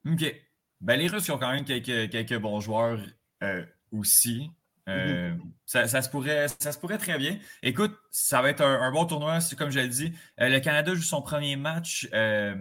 [0.07, 0.35] OK.
[0.81, 2.99] Ben, les Russes ont quand même quelques, quelques bons joueurs
[3.43, 4.49] euh, aussi.
[4.89, 5.39] Euh, mm-hmm.
[5.65, 7.37] ça, ça, se pourrait, ça se pourrait très bien.
[7.61, 10.11] Écoute, ça va être un, un bon tournoi, comme je l'ai dit.
[10.39, 12.09] Euh, le Canada joue son premier match.
[12.13, 12.55] Euh,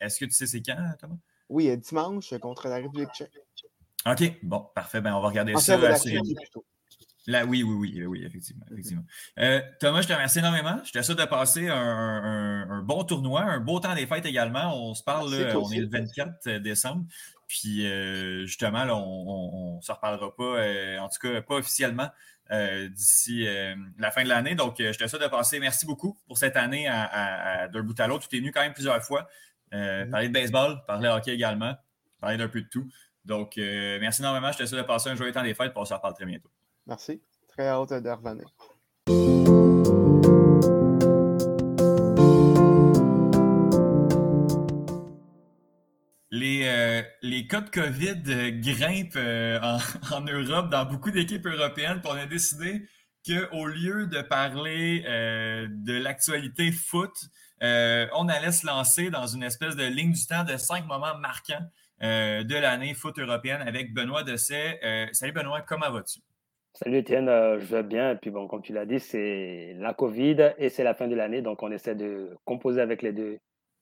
[0.00, 1.16] est-ce que tu sais c'est quand, Thomas?
[1.48, 3.30] Oui, dimanche contre la République tchèque.
[4.06, 5.00] OK, bon, parfait.
[5.00, 5.78] Ben, on va regarder en ça.
[5.78, 6.18] Fait,
[7.28, 8.64] Là, oui, oui, oui, oui, effectivement.
[8.72, 9.04] effectivement.
[9.38, 10.80] Euh, Thomas, je te remercie énormément.
[10.84, 14.74] Je t'assure de passer un, un, un, bon tournoi, un beau temps des fêtes également.
[14.76, 17.04] On se parle, là, on est le 24 décembre.
[17.46, 22.08] Puis euh, justement, là, on ne se reparlera pas, euh, en tout cas pas officiellement,
[22.50, 24.56] euh, d'ici euh, la fin de l'année.
[24.56, 25.60] Donc, je t'assure de passer.
[25.60, 27.04] Merci beaucoup pour cette année à,
[27.62, 28.26] à, d'un bout à l'autre.
[28.26, 29.28] Tu es venu quand même plusieurs fois.
[29.70, 30.10] Mm-hmm.
[30.10, 31.74] Parler de baseball, parler de hockey également,
[32.20, 32.88] parler d'un peu de tout.
[33.24, 34.50] Donc, merci énormément.
[34.52, 35.72] Je t'assure de passer un joyeux temps des fêtes.
[35.76, 36.50] On se reparle très bientôt.
[36.86, 37.22] Merci.
[37.48, 38.46] Très hâte de revenir.
[46.30, 49.78] Les, euh, les cas de COVID euh, grimpent euh, en,
[50.16, 52.88] en, Europe, dans beaucoup d'équipes européennes, puis on a décidé
[53.26, 57.12] qu'au lieu de parler euh, de l'actualité foot,
[57.62, 61.16] euh, on allait se lancer dans une espèce de ligne du temps de cinq moments
[61.18, 61.64] marquants
[62.02, 64.78] de l'année foot européenne avec Benoît Dessay.
[65.12, 66.20] salut Benoît, comment vas-tu?
[66.74, 68.12] Salut Étienne, euh, je vais bien.
[68.12, 71.14] Et puis bon, comme tu l'as dit, c'est la COVID et c'est la fin de
[71.14, 73.38] l'année, donc on essaie de composer avec les deux.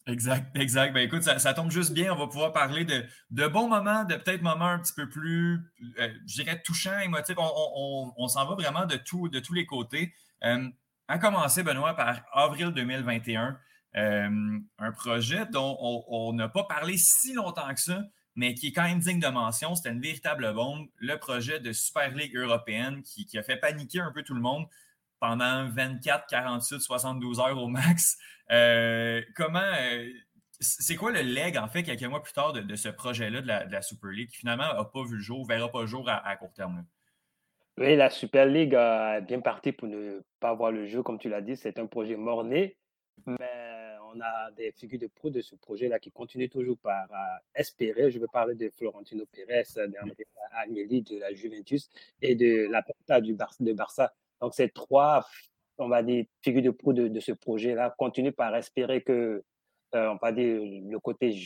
[0.06, 0.92] Exact, exact.
[0.92, 2.12] Ben écoute, ça, ça tombe juste bien.
[2.12, 5.60] On va pouvoir parler de, de bons moments, de peut-être moments un petit peu plus,
[6.00, 7.36] euh, je dirais, touchants, émotifs.
[7.38, 7.42] On,
[7.76, 10.12] on, on s'en va vraiment de, tout, de tous les côtés.
[10.42, 10.68] Euh,
[11.06, 13.52] à commencer, Benoît, par avril 2021, euh,
[13.94, 15.76] un projet dont
[16.08, 18.02] on n'a pas parlé si longtemps que ça,
[18.36, 19.74] mais qui est quand même digne de mention.
[19.74, 24.12] C'était une véritable bombe, le projet de Super League européenne qui, a fait paniquer un
[24.12, 24.66] peu tout le monde
[25.18, 28.18] pendant 24, 48, 72 heures au max.
[28.50, 29.60] Euh, comment.
[29.60, 30.08] Euh,
[30.62, 33.82] c'est quoi le leg, en fait, quelques mois plus tard, de, ce projet-là de la,
[33.82, 36.52] Super League qui finalement n'a pas vu le jour, verra pas le jour à, court
[36.52, 36.84] terme?
[37.78, 41.30] Oui, la Super League a bien parti pour ne pas voir le jeu, comme tu
[41.30, 41.56] l'as dit.
[41.56, 42.76] C'est un projet mort-né,
[43.24, 43.79] mais
[44.12, 47.16] on a des figures de pro de ce projet-là qui continuent toujours par euh,
[47.54, 48.10] espérer.
[48.10, 51.88] Je veux parler de Florentino Pérez, d'André Agnelli, de la Juventus
[52.20, 54.12] et de la Porta du Bar de Barça.
[54.40, 55.26] Donc, ces trois,
[55.78, 59.42] on va dire, figures de pro de, de ce projet-là continuent par espérer que,
[59.94, 61.36] euh, on va dire, le côté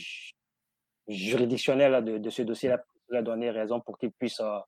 [1.07, 4.59] juridictionnel de, de ce dossier-là a donné raison pour qu'il puisse euh,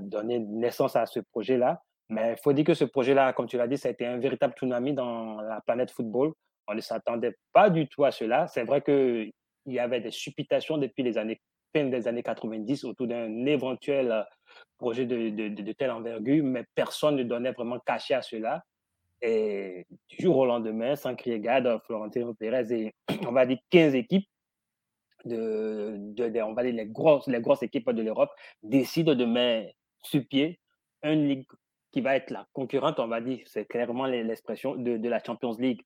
[0.00, 1.82] donner naissance à ce projet-là.
[2.08, 4.18] Mais il faut dire que ce projet-là, comme tu l'as dit, ça a été un
[4.18, 6.32] véritable tsunami dans la planète football.
[6.68, 8.46] On ne s'attendait pas du tout à cela.
[8.48, 9.32] C'est vrai qu'il
[9.66, 11.40] y avait des supputations depuis les années,
[11.74, 14.22] fin des années 90 autour d'un éventuel euh,
[14.78, 18.62] projet de, de, telle envergure, mais personne ne donnait vraiment cachet à cela.
[19.22, 22.94] Et du jour au lendemain, sans crier garde, Florentino Pérez et
[23.26, 24.28] on va dire 15 équipes,
[25.24, 28.30] de, on va dire les grosses, les grosses équipes de l'Europe,
[28.62, 30.60] décident de mettre sur pied
[31.02, 31.46] une ligue
[31.96, 35.80] qui va être la concurrente, on va dire, c'est clairement l'expression de, la Champions League.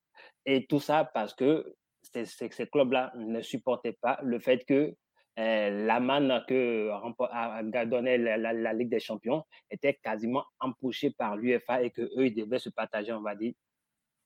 [0.44, 1.72] Et tout ça parce que
[2.12, 4.92] que ces clubs-là ne supportaient pas le fait que
[5.38, 6.90] euh, la manne que
[7.30, 12.58] a, donné la, Ligue des Champions était quasiment empochée par l'UFA et qu'eux, ils devaient
[12.58, 13.52] se partager, on va dire,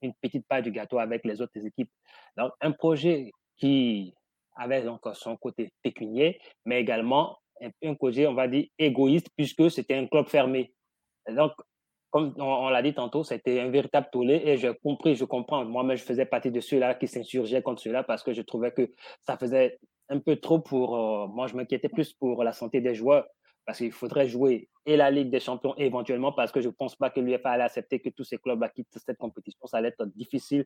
[0.01, 1.91] une petite part du gâteau avec les autres équipes.
[2.35, 4.11] Donc, un projet qui
[4.55, 9.69] avait donc son côté pécunier, mais également un, un côté, on va dire, égoïste, puisque
[9.69, 10.73] c'était un club fermé.
[11.29, 11.51] donc,
[12.15, 15.65] comme on, l'a dit tantôt, c'était un véritable tollé et j'ai compris, je comprends.
[15.65, 18.89] Moi-même, je faisais partie de ceux-là qui s'insurgeaient contre cela parce que je trouvais que
[19.19, 20.95] ça faisait un peu trop pour.
[20.95, 23.25] Euh, moi, je m'inquiétais plus pour la santé des joueurs
[23.65, 26.95] parce qu'il faudrait jouer et la Ligue des Champions éventuellement parce que je ne pense
[26.95, 29.67] pas que l'UEFA allait accepter que tous ces clubs quittent cette compétition.
[29.67, 30.63] Ça allait être difficile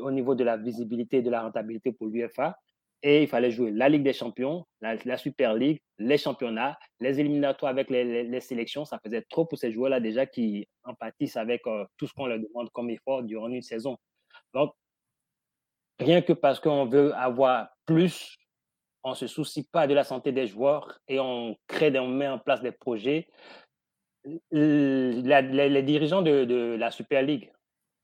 [0.00, 2.56] au niveau de la visibilité et de la rentabilité pour l'UEFA
[3.02, 7.70] et il fallait jouer la Ligue des Champions, la, Super League, les championnats, les éliminatoires
[7.70, 8.84] avec les, sélections.
[8.84, 12.38] Ça faisait trop pour ces joueurs-là déjà qui empathissent avec euh, tout ce qu'on leur
[12.38, 13.96] demande comme effort durant une saison.
[14.52, 14.72] Donc,
[16.00, 18.36] rien que parce qu'on veut avoir plus,
[19.04, 22.28] on ne se soucie pas de la santé des joueurs et on crée, on met
[22.28, 23.28] en place des projets.
[24.50, 27.52] Les, dirigeants de, la Super League,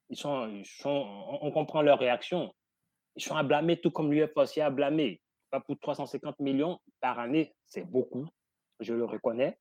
[0.09, 2.55] ils sont, on comprend leur réaction
[3.17, 5.21] ils sont à blâmer, tout comme l'UEFA aussi à blâmer.
[5.51, 8.27] Pas pour 350 millions par année, c'est beaucoup,
[8.81, 9.59] je le reconnais.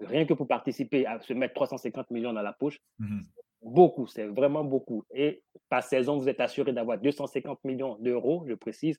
[0.00, 3.26] Rien que pour participer à se mettre 350 millions dans la poche, Mhm.
[3.62, 5.04] beaucoup, c'est vraiment beaucoup.
[5.12, 8.98] Et par saison, vous êtes assuré d'avoir 250 millions d'euros, je précise.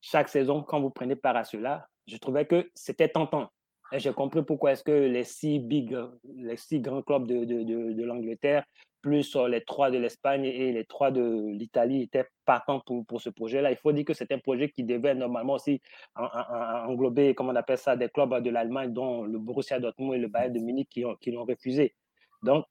[0.00, 3.50] Chaque saison, quand vous prenez part à cela, je trouvais que c'était tentant.
[3.94, 5.96] J'ai compris pourquoi est-ce que les six big,
[6.36, 8.64] les six grands clubs de, de, de, de l'Angleterre,
[9.02, 13.28] plus les trois de l'Espagne et les trois de l'Italie étaient partants pour, pour ce
[13.28, 13.70] projet-là.
[13.70, 15.80] Il faut dire que c'est un projet qui devait normalement aussi
[16.14, 19.78] en- en- en- englober, comment on appelle ça, des clubs de l'Allemagne, dont le Borussia
[19.80, 21.94] Dortmund et le Bayern de Munich qui ont- qui l'ont refusé.
[22.42, 22.64] Donc,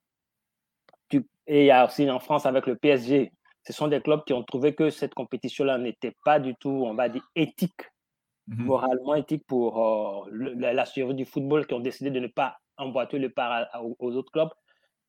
[1.10, 3.32] tu- et il y a aussi en France avec le PSG.
[3.64, 6.96] Ce sont des clubs qui ont trouvé que cette compétition-là n'était pas du tout, on
[6.96, 7.82] va dire, éthique,
[8.52, 8.66] Mhm.
[8.66, 9.80] moralement éthique pour
[10.26, 13.30] euh, le- la, la survie du football, qui ont décidé de ne pas emboîter le
[13.30, 14.50] pas aux autres clubs.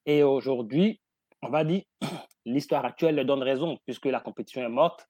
[0.06, 1.00] Et aujourd'hui,
[1.42, 1.82] on va dire,
[2.46, 5.06] l'histoire actuelle leur donne raison, puisque la compétition est morte.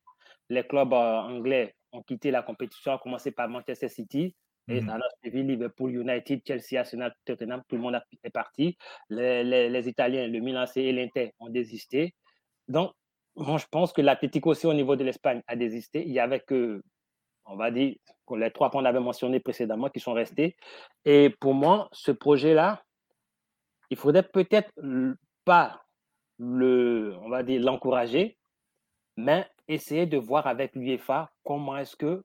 [0.49, 4.35] Les clubs euh, anglais ont quitté la compétition, à commencer par Manchester City.
[4.69, 4.89] Et Mhm.
[4.89, 8.77] ça a suivi Liverpool, United, Chelsea, Arsenal, Tottenham, tout le monde est parti.
[9.11, 12.15] Les, les- les Italiens, le Milan AC et l'Inter ont désisté.
[12.69, 12.93] Donc,
[13.37, 16.03] moi, je pense que l'Atlético aussi au niveau de l'Espagne a désisté.
[16.07, 16.83] Il y avait que,
[17.53, 17.95] on va dire,
[18.27, 20.57] que les trois qu'on avait mentionnés précédemment qui sont restés.
[21.05, 22.83] Et pour moi, ce projet-là,
[23.91, 24.73] il faudrait peut-être
[25.45, 25.83] pas
[26.39, 28.39] le, on va dire, l'encourager,
[29.17, 32.23] mais essayer de voir avec l'UEFA comment est-ce que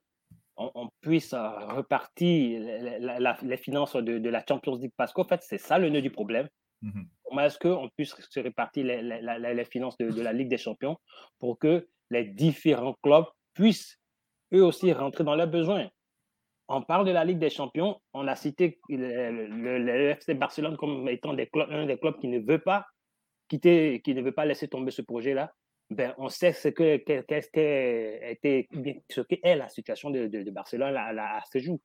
[0.55, 4.93] on, on puisse euh, repartir la- la- la- les finances de, de la Champions League
[4.97, 6.47] parce qu'en fait, c'est ça le nœud du problème.
[6.81, 7.07] Mhm.
[7.23, 10.47] Comment est-ce qu'on puisse se répartir les, les- les- les finances de, de la Ligue
[10.49, 10.97] des Champions
[11.39, 13.99] pour que les différents clubs puissent
[14.53, 15.89] eux aussi rentrer dans leurs besoins.
[16.69, 20.75] On parle de la Ligue des Champions, on a cité le, le- le FC Barcelone
[20.77, 22.85] comme étant des clubs- un des clubs qui ne veut pas
[23.47, 25.53] quitter, qui ne veut pas laisser tomber ce projet-là.
[25.89, 28.67] Ben, on sait ce que qu'est été
[29.09, 29.21] ce
[29.55, 31.79] la situation de, de- de Barcelone à, à- à ce jour.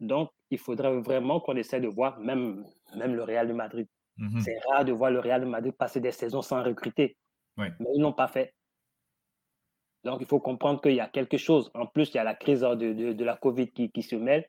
[0.00, 2.64] Donc, il faudrait vraiment qu'on essaie de voir même,
[2.96, 3.86] même le Real de Madrid.
[4.16, 4.40] Mhm.
[4.40, 7.16] C'est rare de voir le Real de Madrid passer des saisons sans recruter.
[7.80, 8.54] Mais ils ne l'ont pas fait.
[10.06, 11.70] Donc, il faut comprendre qu'il y a quelque chose.
[11.74, 14.48] En plus, il y a la crise de, la COVID qui, qui se mêle.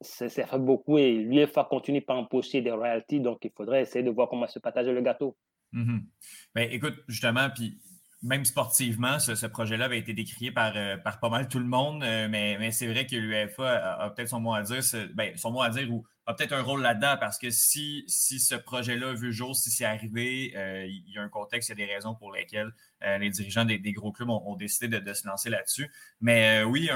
[0.00, 3.20] Ça fait beaucoup et l'UEFA continue par empocher des royalties.
[3.20, 5.36] Donc, il faudrait essayer de voir comment se partager le gâteau.
[5.72, 6.06] Mhm.
[6.54, 7.78] Ben, écoute, justement, puis
[8.22, 12.02] même sportivement, ce, projet-là avait été décrié par, euh, par pas mal tout le monde,
[12.02, 14.82] euh, mais, c'est vrai que l'UEFA a, peut-être son mot à dire,
[15.14, 15.36] ben,
[16.34, 20.52] peut-être un rôle là-dedans parce que si, si ce projet-là vu jour, si c'est arrivé,
[20.56, 23.30] euh, il y a un contexte, il y a des raisons pour lesquelles euh, les
[23.30, 25.90] dirigeants des, gros clubs ont, décidé de, se lancer là-dessus.
[26.20, 26.90] Mais euh, oui,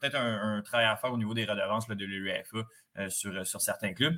[0.00, 2.58] peut-être un, travail à faire au niveau des redevances de l'UEFA
[3.08, 4.16] sur, sur certains clubs.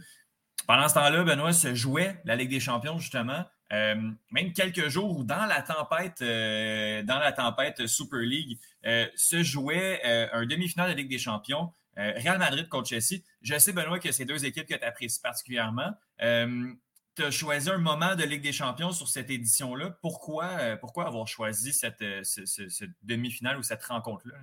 [0.66, 3.44] Pendant ce temps-là, Benoît se jouait la Ligue des Champions, justement.
[3.70, 10.02] Même quelques jours où dans la tempête, dans la tempête Super League, se jouait
[10.33, 11.72] un demi-finale de Ligue des Champions.
[12.00, 13.20] Euh, Real Madrid contre Chelsea.
[13.42, 15.90] Je sais, Benoît, que c'est deux équipes que tu apprécies particulièrement.
[16.18, 19.98] tu as choisi un moment de Ligue des Champions sur cette édition-là.
[20.00, 24.34] Pourquoi, euh, pourquoi avoir choisi cette, euh, cette demi-finale ou cette rencontre-là?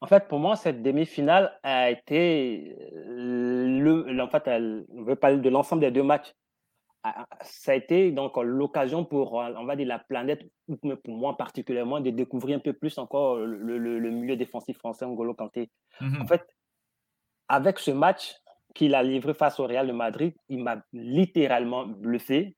[0.00, 5.16] En fait, pour moi, cette demi-finale a été euh, le, en fait, elle, on veut
[5.16, 6.32] parler de l'ensemble des deux matchs.
[7.42, 10.42] Ça a été donc l'occasion pour, euh, on va dire, la planète,
[10.82, 14.78] mais pour moi particulièrement, de découvrir un peu plus encore le, le- le milieu défensif
[14.78, 15.70] français, N'Golo Kanté.
[16.00, 16.22] Mhm.
[16.22, 16.42] En fait,
[17.48, 18.34] avec ce match
[18.74, 22.56] qu'il a livré face au Real de Madrid, il m'a littéralement bluffé.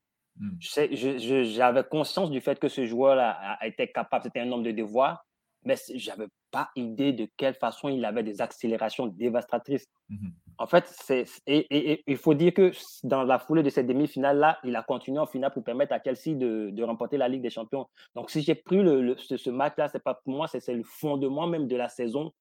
[0.59, 4.63] Je je- je- J'avais conscience du fait que ce joueur-là été capable, c'était un homme
[4.63, 5.25] de devoir,
[5.63, 9.85] mais c- j'avais pas idée de quelle façon il avait des accélérations dévastatrices.
[10.09, 10.31] Mhm.
[10.59, 12.71] En fait, c'est, et, il faut dire que
[13.03, 16.35] dans la foulée de cette demi-finale-là, il a continué en finale pour permettre à Chelsea
[16.37, 17.85] de, de remporter la Ligue des Champions.
[18.15, 20.83] Donc, si j'ai pris le, le- ce, ce match-là, c'est pas pour moi, c'est le
[20.83, 22.31] fondement même de la saison,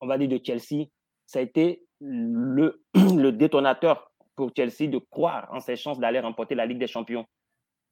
[0.00, 0.86] on va dire, de Chelsea.
[1.26, 6.54] Ça a été le, le détonateur pour Chelsea de croire en ses chances d'aller remporter
[6.54, 7.26] la Ligue des Champions.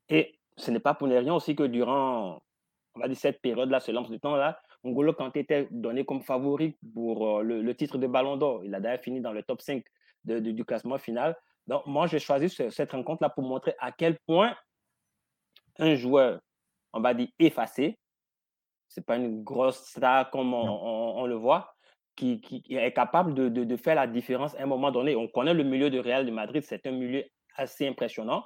[0.08, 2.42] Et ce n'est pas pour ne rien aussi que durant,
[2.94, 6.76] on va dire, cette période-là, ce laps de temps-là, N'Golo Kanté était donné comme favori
[6.94, 8.62] pour euh, le, le titre de Ballon d'Or.
[8.64, 9.82] Il a d'ailleurs fini dans le top 5
[10.24, 11.34] de- de- du classement final.
[11.66, 14.54] Donc, moi, j'ai choisi ce- cette rencontre-là pour montrer à quel point
[15.78, 16.40] un joueur,
[16.92, 17.98] on va dire, effacé,
[18.88, 20.80] c'est pas une grosse star comme on, Non.
[20.84, 21.73] on- on le voit,
[22.16, 25.16] qui, est capable de, de- faire la différence à un moment donné.
[25.16, 27.24] On connaît le milieu de Real de Madrid, c'est un milieu
[27.56, 28.44] assez impressionnant.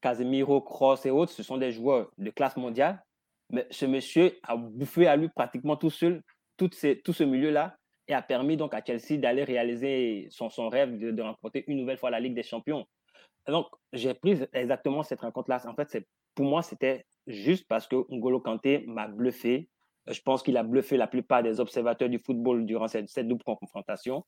[0.00, 3.02] Casemiro, Kroos et autres, ce sont des joueurs de classe mondiale.
[3.50, 6.22] Mais ce monsieur a bouffé à lui pratiquement tout seul
[6.56, 10.68] tout, ces- tout ce milieu-là et a permis donc à Chelsea d'aller réaliser son, son
[10.68, 12.86] rêve de, de remporter une nouvelle fois la Ligue des Champions.
[13.48, 15.62] Donc, j'ai pris exactement cette rencontre-là.
[15.66, 19.68] En fait, pour moi, c'était juste parce que N'Golo Kanté m'a bluffé.
[20.06, 23.42] Je pense qu'il a bluffé la plupart des observateurs du football durant cette, cette double
[23.42, 24.24] confrontation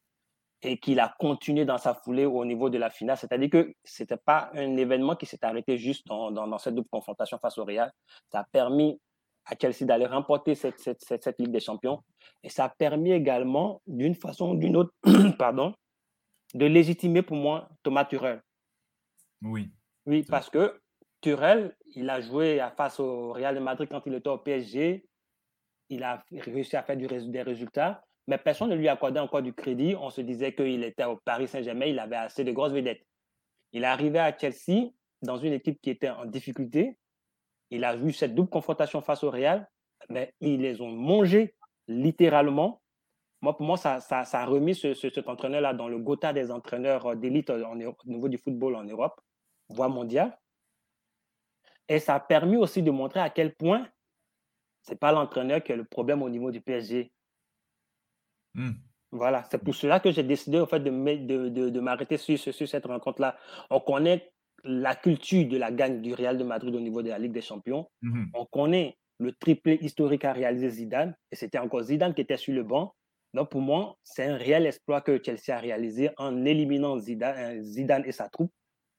[0.62, 3.16] et qu'il a continué dans sa foulée au niveau de la finale.
[3.16, 6.88] C'est-à-dire que ce n'était pas un événement qui s'est arrêté juste dans, dans, cette double
[6.90, 7.92] confrontation face au Real.
[8.32, 9.00] Ça a permis
[9.44, 12.02] à Chelsea d'aller remporter cette, cette, cette, Ligue des Champions.
[12.42, 14.92] Et ça a permis également, d'une façon ou d'une autre,
[15.38, 15.74] pardon,
[16.54, 18.42] de légitimer pour moi Thomas Turel.
[19.42, 19.70] Oui.
[20.06, 20.80] Oui, parce que
[21.20, 25.06] Turel, il a joué face au Real de Madrid quand il était au PSG.
[25.88, 29.94] Il a réussi à faire des résultats mais personne ne lui accordait encore du crédit.
[29.98, 33.06] On se disait qu'il était au Paris Saint-Germain, il avait assez de grosses vedettes.
[33.72, 34.90] Il est arrivé à Chelsea
[35.22, 36.98] dans une équipe qui était en difficulté.
[37.70, 39.68] Il a vu cette double confrontation face au Real,
[40.08, 41.54] mais ils les ont mangés
[41.88, 42.82] littéralement.
[43.42, 47.50] Moi, pour moi, ça, a remis ce, cet entraîneur-là dans le Gotha des entraîneurs d'élite
[47.50, 47.74] au
[48.06, 49.20] niveau du football en Europe,
[49.68, 50.36] voire mondiale.
[51.88, 53.88] Et ça a permis aussi de montrer à quel point
[54.92, 57.12] n'est pas l'entraîneur qui a le problème au niveau du PSG.
[58.54, 58.72] Hmm.
[59.12, 62.68] Voilà, c'est pour cela que j'ai décidé en fait, de, de, de, m'arrêter sur, sur,
[62.68, 63.36] cette rencontre-là.
[63.70, 64.30] On connaît
[64.64, 67.40] la culture de la gagne du Real de Madrid au niveau de la Ligue des
[67.40, 67.88] Champions.
[68.02, 68.26] Hmm.
[68.34, 72.54] On connaît le triplé historique à réaliser Zidane, et c'était encore Zidane qui était sur
[72.54, 72.94] le banc.
[73.34, 77.62] Donc pour moi, c'est un réel exploit que Chelsea a réalisé en éliminant Zidane, euh,
[77.62, 78.52] Zidane et sa troupe,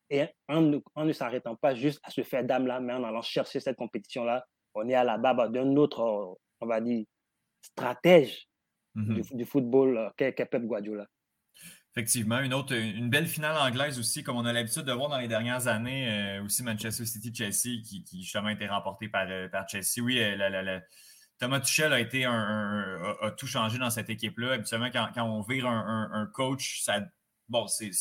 [0.10, 3.22] et en ne, en ne s'arrêtant pas juste à se faire dame-là, mais en allant
[3.22, 4.46] chercher cette compétition-là.
[4.78, 7.06] On est à la barbe d'un autre, on va dire,
[7.62, 8.48] stratège
[8.96, 11.06] du, mmh football euh, qu'est Pep Guardiola.
[11.96, 15.18] Effectivement, une autre, une belle finale anglaise aussi, comme on a l'habitude de voir dans
[15.18, 19.48] les dernières années, euh, aussi Manchester City-Chelsea, qui, qui, justement a été remporté par, euh,
[19.50, 20.02] par Chelsea.
[20.02, 20.20] Oui,
[21.40, 24.54] Thomas Tuchel a été un, a, tout changé dans cette équipe-là.
[24.54, 27.02] Habituellement, quand, quand, on vire un, coach, ça,
[27.48, 27.92] bon, c'est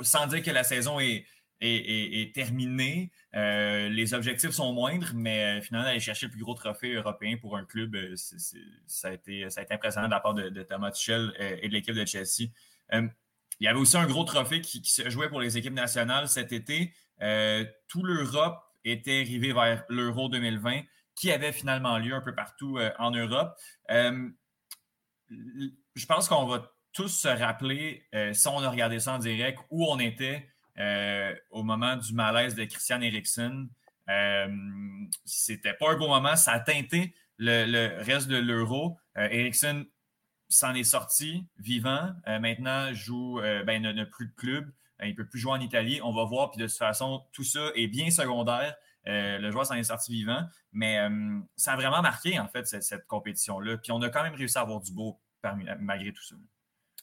[0.00, 1.24] sans dire que la saison est,
[1.60, 3.10] est, terminé.
[3.34, 7.36] Euh, les objectifs sont moindres, mais euh, finalement, aller chercher le plus gros trophée européen
[7.40, 8.14] pour un club, euh,
[8.86, 11.72] ça, a été, ça a été impressionnant de la part de, Thomas Tuchel et de
[11.72, 12.50] l'équipe de Chelsea.
[12.92, 13.10] il
[13.60, 16.92] y avait aussi un gros trophée qui, se jouait pour les équipes nationales cet été.
[17.88, 20.82] tout l'Europe était arrivé vers l'Euro 2020
[21.14, 23.56] qui avait finalement lieu un peu partout en Europe.
[23.88, 24.30] je
[26.06, 29.98] pense qu'on va tous se rappeler, si on a regardé ça en direct, où on
[29.98, 30.55] était euh,
[31.50, 33.68] au moment du malaise de Christian Eriksen.
[34.08, 34.48] Euh,
[35.24, 36.36] c'était pas un bon moment.
[36.36, 38.96] Ça a teinté le, reste de l'euro.
[39.16, 39.86] Euh, Eriksen
[40.48, 42.12] s'en est sorti vivant.
[42.28, 44.70] Euh, maintenant, joue, ben, n'a plus de club.
[45.02, 46.00] il ne peut plus jouer en Italie.
[46.02, 46.50] On va voir.
[46.50, 48.74] Puis de toute façon, tout ça est bien secondaire.
[49.04, 50.44] le joueur s'en est sorti vivant.
[50.72, 50.98] Mais
[51.56, 53.78] ça a vraiment marqué, en fait, cette, compétition-là.
[53.78, 55.20] Puis on a quand même réussi à avoir du beau
[55.80, 56.36] malgré tout ça.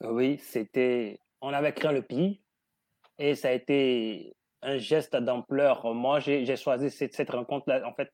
[0.01, 1.19] Oui, c'était.
[1.41, 2.41] On avait créé le pays
[3.17, 5.93] et ça a été un geste d'ampleur.
[5.93, 7.87] Moi, j'ai choisi cette, cette rencontre-là.
[7.87, 8.09] En fait,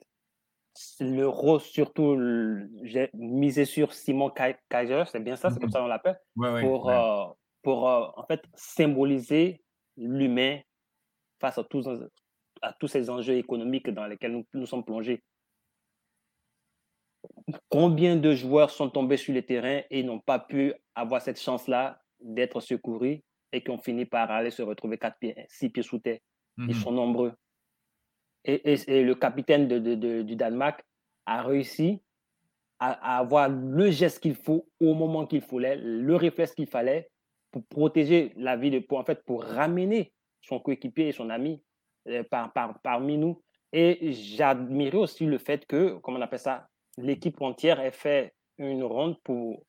[1.00, 2.18] l'euro, surtout,
[2.84, 4.32] j'ai misé sur Simon
[4.70, 5.74] Kaiser, c'est bien ça, c'est comme mm-hmm.
[5.74, 7.26] ça qu'on l'appelle, pour, euh,
[7.62, 9.62] pour euh, en fait symboliser
[9.98, 10.60] l'humain
[11.40, 11.88] face à tous,
[12.62, 15.24] à tous ces enjeux économiques dans lesquels nous, nous sommes plongés.
[17.68, 22.02] Combien de joueurs sont tombés sur le terrain et n'ont pas pu avoir cette chance-là
[22.22, 23.24] d'être secourus?
[23.52, 26.20] Et qui ont fini par aller se retrouver quatre pieds, six pieds sous terre.
[26.58, 26.74] Ils mhm.
[26.74, 27.34] sont nombreux.
[28.46, 30.84] Et, et, le capitaine de, de, du Danemark
[31.26, 32.02] a réussi
[32.80, 37.10] à, avoir le geste qu'il faut au moment qu'il fallait, le réflexe qu'il fallait
[37.52, 41.62] pour protéger la vie de, pour, en fait, pour ramener son coéquipier et son ami
[42.08, 43.42] euh, par, par, parmi nous.
[43.74, 48.84] Et j'admirais aussi le fait que, comment on appelle ça, l'équipe entière ait fait une
[48.84, 49.64] ronde pour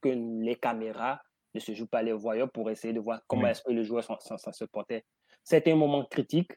[0.00, 1.20] que les caméras
[1.54, 4.04] ne se joue pas les voyeurs pour essayer de voir comment est-ce que le joueur
[4.04, 5.04] se portait.
[5.44, 6.52] C'était un moment critique,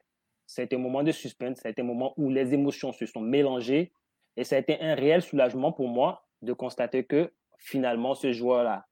[0.45, 3.91] c'était un moment de suspense, c'était un moment où les émotions se sont mélangées
[4.37, 8.85] et ça a été un réel soulagement pour moi de constater que finalement ce joueur-là,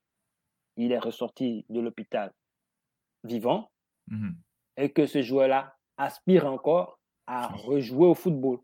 [0.77, 2.33] il est ressorti de l'hôpital
[3.23, 3.71] vivant
[4.07, 4.32] mmh
[4.78, 8.59] et que ce joueur-là aspire encore à rejouer au football.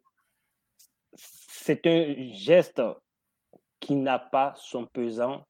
[1.14, 2.82] C'est un geste
[3.80, 5.46] qui n'a pas son pesant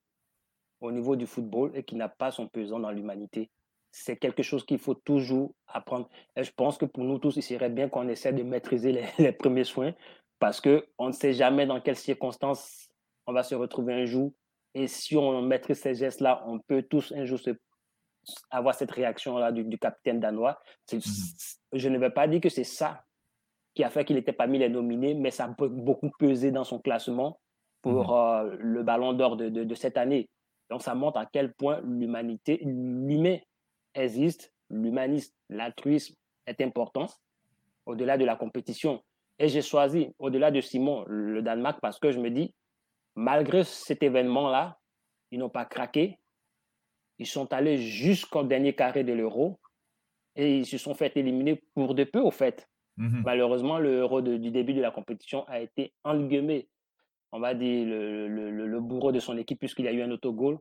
[0.81, 3.49] au niveau du football et qui n'a pas son pesant dans l'humanité.
[3.91, 6.07] C'est quelque chose qu'il faut toujours apprendre.
[6.35, 9.31] Et je pense que pour nous tous, il serait bien qu'on essaie de maîtriser les,
[9.39, 9.93] premiers soins
[10.37, 12.89] parce qu'on ne sait jamais dans quelles circonstances
[13.25, 14.31] on va se retrouver un jour.
[14.73, 17.39] Et si on maîtrise ces gestes-là, on peut tous un jour
[18.51, 20.59] avoir cette réaction-là du, capitaine danois.
[20.91, 21.01] Mhm.
[21.73, 23.03] Je ne vais pas dire que c'est ça
[23.75, 26.63] qui a fait qu'il n'était pas mis les nominés, mais ça a beaucoup pesé dans
[26.63, 27.39] son classement
[27.81, 28.49] pour mhm.
[28.49, 30.29] euh, le ballon d'or de, de, cette année.
[30.69, 33.37] Donc, ça montre à quel point l'humanité, l'humain
[33.95, 36.15] existe, l'humanisme, l'altruisme
[36.45, 37.07] est important
[37.85, 39.03] au-delà de la compétition.
[39.39, 42.53] Et j'ai choisi, au-delà de Simon, le Danemark parce que je me dis,
[43.15, 44.77] malgré cet événement-là,
[45.31, 46.19] ils n'ont pas craqué.
[47.17, 49.59] Ils sont allés jusqu'au dernier carré de l'euro
[50.35, 52.67] et ils se sont fait éliminer pour de peu, au fait.
[52.97, 53.23] Mhm.
[53.25, 56.67] Malheureusement, le euro du début de la compétition a été engueumé,
[57.31, 60.57] on va dire, le, le, le, bourreau de son équipe, puisqu'il a eu un autogol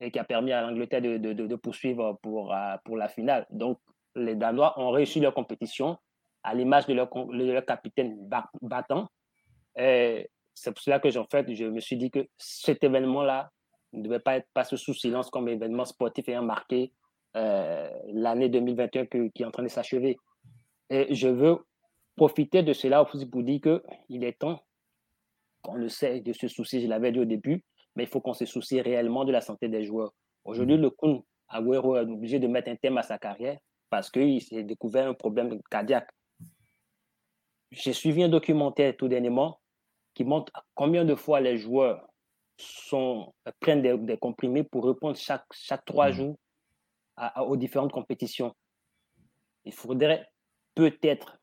[0.00, 3.46] et qui a permis à l'Angleterre de, de, de, poursuivre pour, euh, pour la finale.
[3.50, 3.78] Donc,
[4.14, 5.96] les Danois ont réussi leur compétition
[6.42, 8.16] à l'image de leur, leur capitaine
[8.62, 9.08] battant.
[9.76, 13.50] C'est pour cela que, en fait, je me suis dit que cet événement-là
[13.92, 16.92] ne devait pas être passé sous silence comme événement sportif ayant marqué
[17.36, 20.16] euh, l'année 2021 qui est en train de s'achever.
[20.90, 21.58] Et je veux
[22.16, 24.60] profiter de cela aussi pour dire qu'il est temps
[25.62, 27.64] qu'on le sait de se soucier, je l'avais dit au début,
[27.96, 30.12] mais il faut qu'on se soucie réellement de la santé des joueurs.
[30.44, 33.58] Aujourd'hui, le Kun Agüero est obligé de mettre un thème à sa carrière
[33.90, 36.10] parce qu'il s'est découvert un problème cardiaque.
[37.70, 39.60] J'ai suivi un documentaire tout dernièrement
[40.14, 42.08] qui montre combien de fois les joueurs
[42.56, 46.12] sont, prennent des, comprimés pour répondre chaque, chaque trois mmh.
[46.12, 46.36] jours
[47.46, 48.54] aux différentes compétitions.
[49.64, 50.26] Il faudrait
[50.74, 51.38] peut-être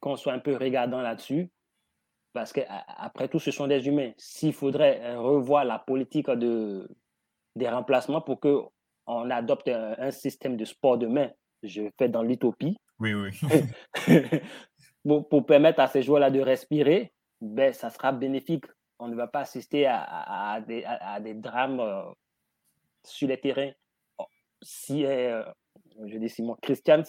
[0.00, 1.50] qu'on soit un peu regardant là-dessus,
[2.32, 4.12] parce qu'après tout, ce sont des humains.
[4.16, 6.88] S'il faudrait euh, revoir la politique de,
[7.56, 8.70] des remplacements pour qu'on
[9.30, 11.30] adopte un, système de sport de main,
[11.62, 12.76] je fais dans l'utopie.
[12.98, 13.30] Oui, oui.
[15.28, 18.66] pour, permettre à ces joueurs-là de respirer, ben, ça sera bénéfique.
[18.98, 22.02] On ne va pas assister à, des, à des, drames euh,
[23.04, 23.72] sur les terrains.
[24.62, 25.42] Si, euh,
[26.06, 27.02] je dis Simon, Christian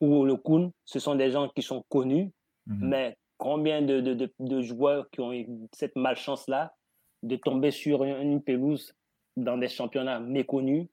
[0.00, 2.32] ou le Kuhn, ce sont des gens qui sont connus,
[2.66, 2.88] mhm.
[2.88, 6.76] mais combien de, de, de, joueurs qui ont eu cette malchance-là
[7.22, 8.94] de tomber sur une pelouse
[9.36, 10.86] dans des championnats méconnus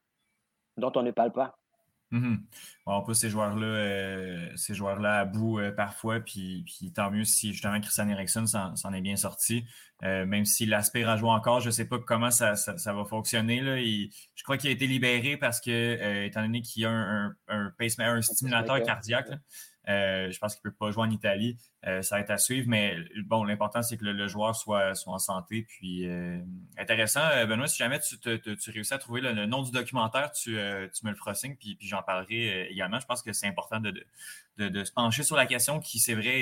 [0.77, 1.57] dont on ne parle pas?
[2.11, 2.41] Mhm.
[2.85, 7.25] On pousse ces joueurs-là euh, ces joueurs-là à bout euh, parfois, puis, puis, tant mieux
[7.25, 9.65] si justement Christian Eriksson s'en est bien sorti.
[10.03, 13.03] Euh, même s'il aspire à jouer encore, je ne sais pas comment ça, ça, va
[13.03, 13.59] fonctionner.
[13.59, 13.77] Là.
[13.77, 17.73] je crois qu'il a été libéré parce que, étant donné qu'il y a un, un,
[17.77, 19.31] pacemaker, un stimulateur cardiaque,
[19.87, 21.57] euh, je pense qu'il ne peut pas jouer en Italie.
[21.85, 25.13] Euh, ça va être à suivre, mais bon, l'important, c'est que le, joueur soit, soit,
[25.13, 25.65] en santé.
[25.67, 26.39] Puis euh,
[26.77, 28.17] intéressant, Benoît, si jamais tu,
[28.71, 32.67] réussis à trouver le, nom du documentaire, tu, me le feras signe, puis, j'en parlerai
[32.69, 32.99] également.
[32.99, 33.93] Je pense que c'est important de,
[34.83, 36.35] se pencher sur la question qui, c'est vrai,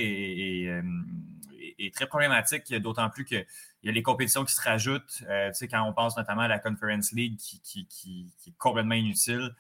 [1.78, 3.46] est, très problématique, d'autant plus qu'il
[3.84, 5.20] y a les compétitions qui se rajoutent.
[5.20, 9.54] tu sais, quand on pense notamment à la Conference League qui est complètement inutile,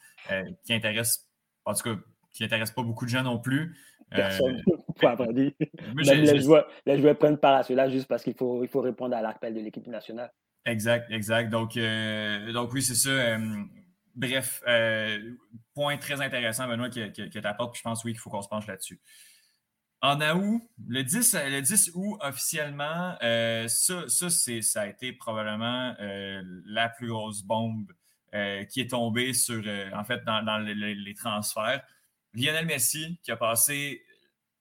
[0.64, 1.28] qui intéresse,
[1.66, 2.02] en tout cas,
[2.36, 3.76] qui n'intéresse pas beaucoup de gens non plus.
[4.12, 5.52] Personne, euh, pas dire.
[5.96, 8.82] Même les, joueurs, les joueurs prennent part à cela juste parce qu'il faut, il faut
[8.82, 10.32] répondre à l'appel de l'équipe nationale.
[10.66, 11.50] Exact, exact.
[11.50, 13.10] Donc, euh, donc oui, c'est ça.
[13.10, 13.64] Euh,
[14.16, 14.62] bref,
[15.74, 17.78] point très intéressant, Benoît, que, que, que tu apportes.
[17.78, 19.00] Je pense, oui, qu'il faut qu'on se penche là-dessus.
[20.02, 26.90] En août, le 10, le 10 août, officiellement, ça, ça, ça a été probablement la
[26.90, 27.92] plus grosse bombe
[28.70, 29.64] qui est tombée sur,
[29.94, 31.82] en fait, dans, dans les transferts.
[32.36, 34.04] Lionel Messi, qui a passé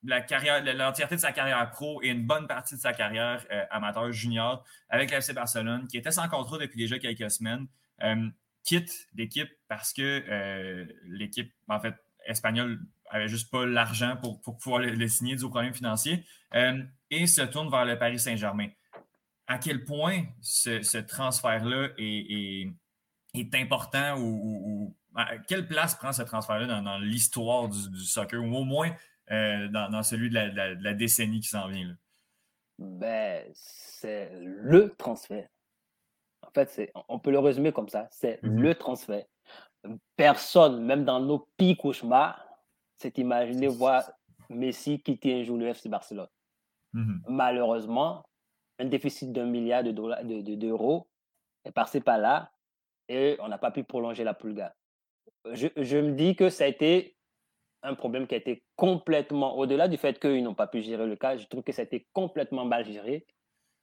[0.04, 3.64] la carrière, l'entièreté de sa carrière pro et une bonne partie de sa carrière euh,
[3.70, 7.66] amateur junior avec l'FC Barcelone, qui était sans contrat depuis déjà quelques semaines,
[8.02, 8.28] euh,
[8.62, 11.94] quitte l'équipe parce que euh, l'équipe, en fait,
[12.26, 16.24] espagnole avait juste pas l'argent pour, pouvoir le, signer dû aux financiers
[17.10, 18.68] et se tourne vers le Paris Saint-Germain.
[19.46, 22.72] À quel point ce, transfert-là est,
[23.54, 24.96] important ou
[25.46, 28.90] quelle place prend ce transfert-là dans, l'histoire du, soccer, ou au moins
[29.30, 31.96] euh, dans, celui de la, décennie qui s'en vient?
[32.78, 35.48] Ben, c'est le transfert.
[36.42, 38.08] En fait, on peut le résumer comme ça.
[38.10, 38.60] C'est mm-hmm.
[38.60, 39.24] le transfert.
[40.16, 42.44] Personne, même dans nos pires cauchemars,
[42.96, 44.10] s'est imaginé voir
[44.50, 46.28] Messi quitter un jour le FC Barcelone.
[46.94, 47.20] Mm-hmm.
[47.28, 48.24] Malheureusement,
[48.78, 51.04] un déficit d'un milliard d'euros de, de,
[51.64, 52.50] est passé par là
[53.08, 54.74] et on n'a pas pu prolonger la pulga
[55.52, 57.16] je, me dis que ça a été
[57.82, 61.16] un problème qui a été complètement, au-delà du fait qu'ils n'ont pas pu gérer le
[61.16, 63.26] cas, je trouve que ça a été complètement mal géré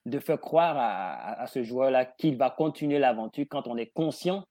[0.06, 4.44] de faire croire à, ce joueur-là qu'il va continuer l'aventure quand on est conscient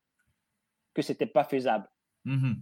[0.94, 1.90] que ce n'était pas faisable.
[2.26, 2.56] Mm-hmm.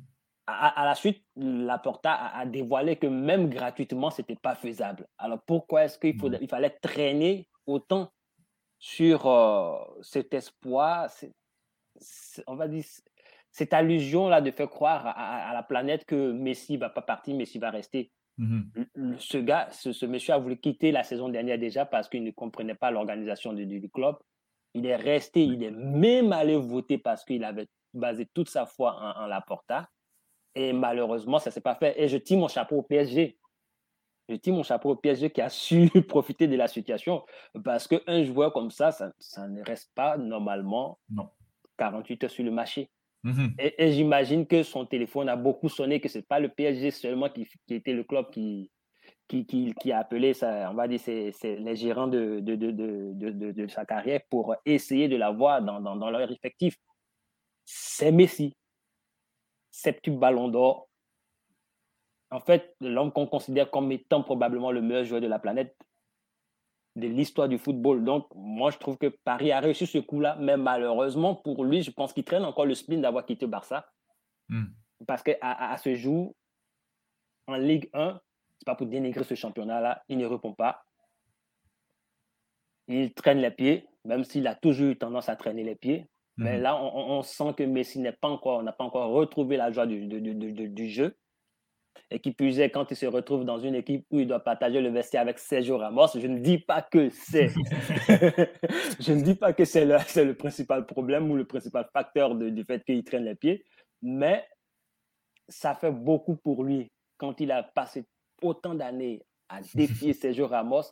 [0.47, 5.07] À, la suite, Laporta a, a, dévoilé que même gratuitement, ce n'était pas faisable.
[5.19, 6.39] Alors pourquoi est-ce qu'il mm.
[6.41, 8.11] il fallait traîner autant
[8.79, 11.07] sur euh, cet espoir?
[12.47, 12.83] On va dire,
[13.51, 17.69] cette allusion-là de faire croire à, la planète que Messi va pas partir, Messi va
[17.69, 18.11] rester.
[18.37, 18.61] Mmh
[19.17, 22.75] ce gars, ce, monsieur a voulu quitter la saison dernière déjà parce qu'il ne comprenait
[22.75, 24.15] pas l'organisation du, club.
[24.73, 28.95] Il est resté, il est même allé voter parce qu'il avait basé toute sa foi
[28.95, 29.89] en, en Laporta.
[30.55, 32.01] Et malheureusement, ça ne s'est pas fait.
[32.01, 33.37] Et je tire mon chapeau au PSG.
[34.29, 37.25] Je tire mon chapeau au PSG qui a su profiter de la situation
[37.63, 41.29] parce qu'un joueur comme ça, ça, ne reste pas normalement non.
[41.77, 42.89] 48 heures sur le marché.
[43.23, 43.55] Mhm.
[43.59, 47.29] Et, j'imagine que son téléphone a beaucoup sonné, que ce n'est pas le PSG seulement
[47.29, 48.71] qui, était le club qui,
[49.27, 53.67] qui, qui, a appelé, ça, on va dire, c'est, les gérants de, de, de, de,
[53.67, 56.75] sa carrière pour essayer de l'avoir dans, dans, dans leur effectif.
[57.65, 58.55] C'est Messi.
[59.69, 60.87] Septuple ballon d'or.
[62.31, 65.75] En fait, l'homme qu'on considère comme étant probablement le meilleur joueur de la planète,
[66.95, 68.03] de l'histoire du football.
[68.03, 71.91] Donc, moi, je trouve que Paris a réussi ce coup-là, mais malheureusement pour lui, je
[71.91, 73.89] pense qu'il traîne encore le spin d'avoir quitté Barça.
[74.49, 74.65] Hmm.
[75.07, 76.35] Parce qu'à à, ce jour,
[77.47, 78.19] en Ligue 1,
[78.57, 80.83] c'est pas pour dénigrer ce championnat-là, il ne répond pas.
[82.87, 86.09] Il traîne les pieds, même s'il a toujours eu tendance à traîner les pieds.
[86.37, 86.61] Mais hmm.
[86.61, 90.07] là, on, sent que Messi n'est pas encore, n'a pas encore retrouvé la joie du,
[90.07, 91.15] du jeu
[92.11, 94.89] et qui puisait quand il se retrouve dans une équipe où il doit partager le
[94.89, 97.47] vestiaire avec Sergio Ramos, je ne dis pas que c'est
[98.99, 102.63] je ne dis pas que c'est le, le, principal problème ou le principal facteur du
[102.63, 103.63] fait qu'il traîne les pieds,
[104.01, 104.45] mais
[105.47, 108.05] ça fait beaucoup pour lui quand il a passé
[108.41, 110.83] autant d'années à défier Sergio Ramos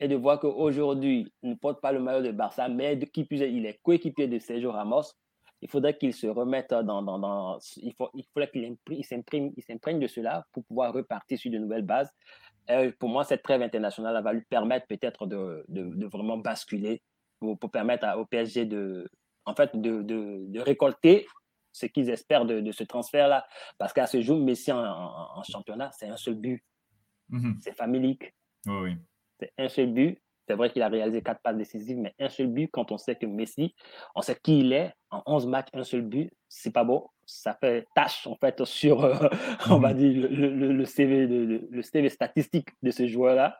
[0.00, 3.52] et de voir qu'aujourd'hui, il ne porte pas le maillot de Barça, mais qui puisait,
[3.52, 5.02] il est coéquipier de Sergio Ramos
[5.64, 9.62] il faudrait qu'il se remette dans, dans, dans il, faut, il faudrait qu'il s'imprime, il
[9.62, 12.10] s'imprègne de cela pour pouvoir repartir sur de nouvelles bases.
[12.70, 17.02] Euh, pour moi, cette trêve internationale va lui permettre peut-être de, de, vraiment basculer
[17.40, 19.08] pour, pour permettre au PSG de,
[19.46, 21.26] en fait, de, de récolter
[21.74, 23.46] ce qu'ils espèrent de, ce transfert-là.
[23.78, 26.64] Parce qu'à ce jour, Messi en, en, championnat, c'est un seul but.
[27.30, 27.56] Mm-hmm.
[27.60, 28.34] C'est familique.
[28.66, 28.96] oui.
[29.40, 30.22] C'est un seul but.
[30.46, 33.16] C'est vrai qu'il a réalisé quatre passes décisives, mais un seul but, quand on sait
[33.16, 33.74] que Messi,
[34.14, 37.10] on sait qui il est, en 11 matchs, un seul but, c'est pas beau.
[37.24, 39.28] Ça fait tâche, en fait, sur, euh,
[39.70, 39.98] on va mhm.
[39.98, 43.58] dire, le, CV, le, CV statistique de ce joueur-là.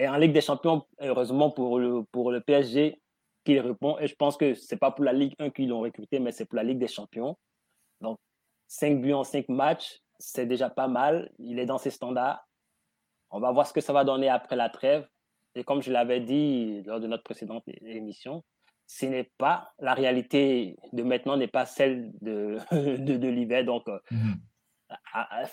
[0.00, 3.00] Et en Ligue des Champions, heureusement pour le, pour le PSG,
[3.44, 3.98] qui répond.
[3.98, 6.44] Et je pense que c'est pas pour la Ligue 1 qu'ils l'ont recruté, mais c'est
[6.44, 7.36] pour la Ligue des Champions.
[8.00, 8.18] Donc,
[8.66, 11.30] 5 buts en 5 matchs, c'est déjà pas mal.
[11.38, 12.44] Il est dans ses standards.
[13.30, 15.06] On va voir ce que ça va donner après la trêve.
[15.58, 18.44] Et comme je l'avais dit lors de notre précédente émission,
[18.86, 23.64] ce n'est pas la réalité de maintenant n'est pas celle de, de, l'hiver.
[23.64, 24.36] Donc, euh, mhm.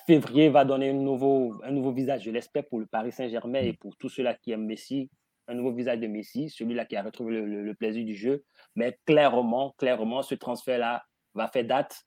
[0.06, 3.74] février va donner un nouveau, un nouveau visage, je l'espère, pour le Paris Saint-Germain et
[3.74, 5.10] pour tous ceux-là qui aiment Messi,
[5.48, 8.44] un nouveau visage de Messi, celui-là qui a retrouvé le, plaisir du jeu.
[8.76, 11.04] Mais clairement, clairement, ce transfert-là
[11.34, 12.04] va faire date.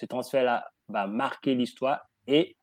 [0.00, 2.56] Ce transfert-là va marquer l'histoire et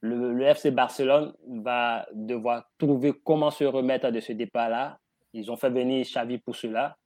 [0.00, 4.98] le, FC Barcelone va devoir trouver comment se remettre de ce départ-là.
[5.32, 6.96] Ils ont fait venir Xavi pour cela.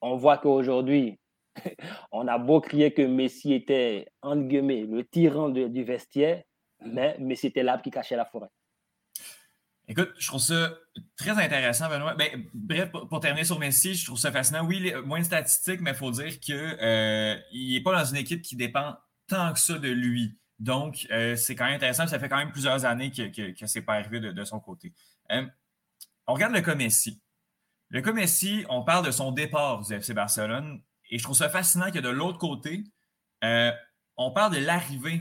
[0.00, 1.18] On voit qu'aujourd'hui,
[2.12, 6.42] on a beau crier que Messi était, entre guillemets, le tyran du vestiaire,
[6.80, 8.48] mais Messi était l'arbre qui cachait la forêt.
[9.88, 10.74] Écoute, je trouve ça
[11.16, 12.14] très intéressant, Benoît.
[12.14, 14.64] Ben, bref, pour, terminer sur Messi, je trouve ça fascinant.
[14.64, 18.42] Oui, moins de statistiques, mais il faut dire qu'il euh, n'est pas dans une équipe
[18.42, 18.94] qui dépend
[19.26, 20.38] tant que ça de lui.
[20.62, 22.06] Donc, euh, c'est quand même intéressant.
[22.06, 24.92] Ça fait quand même plusieurs années que, que, ce n'est pas arrivé de, son côté.
[25.32, 25.44] Euh,
[26.28, 27.20] on regarde le cas Messi.
[27.88, 30.80] Le cas Messi, on parle de son départ du FC Barcelone.
[31.10, 32.84] Et je trouve ça fascinant que de l'autre côté,
[33.42, 33.72] euh,
[34.16, 35.20] on parle de l'arrivée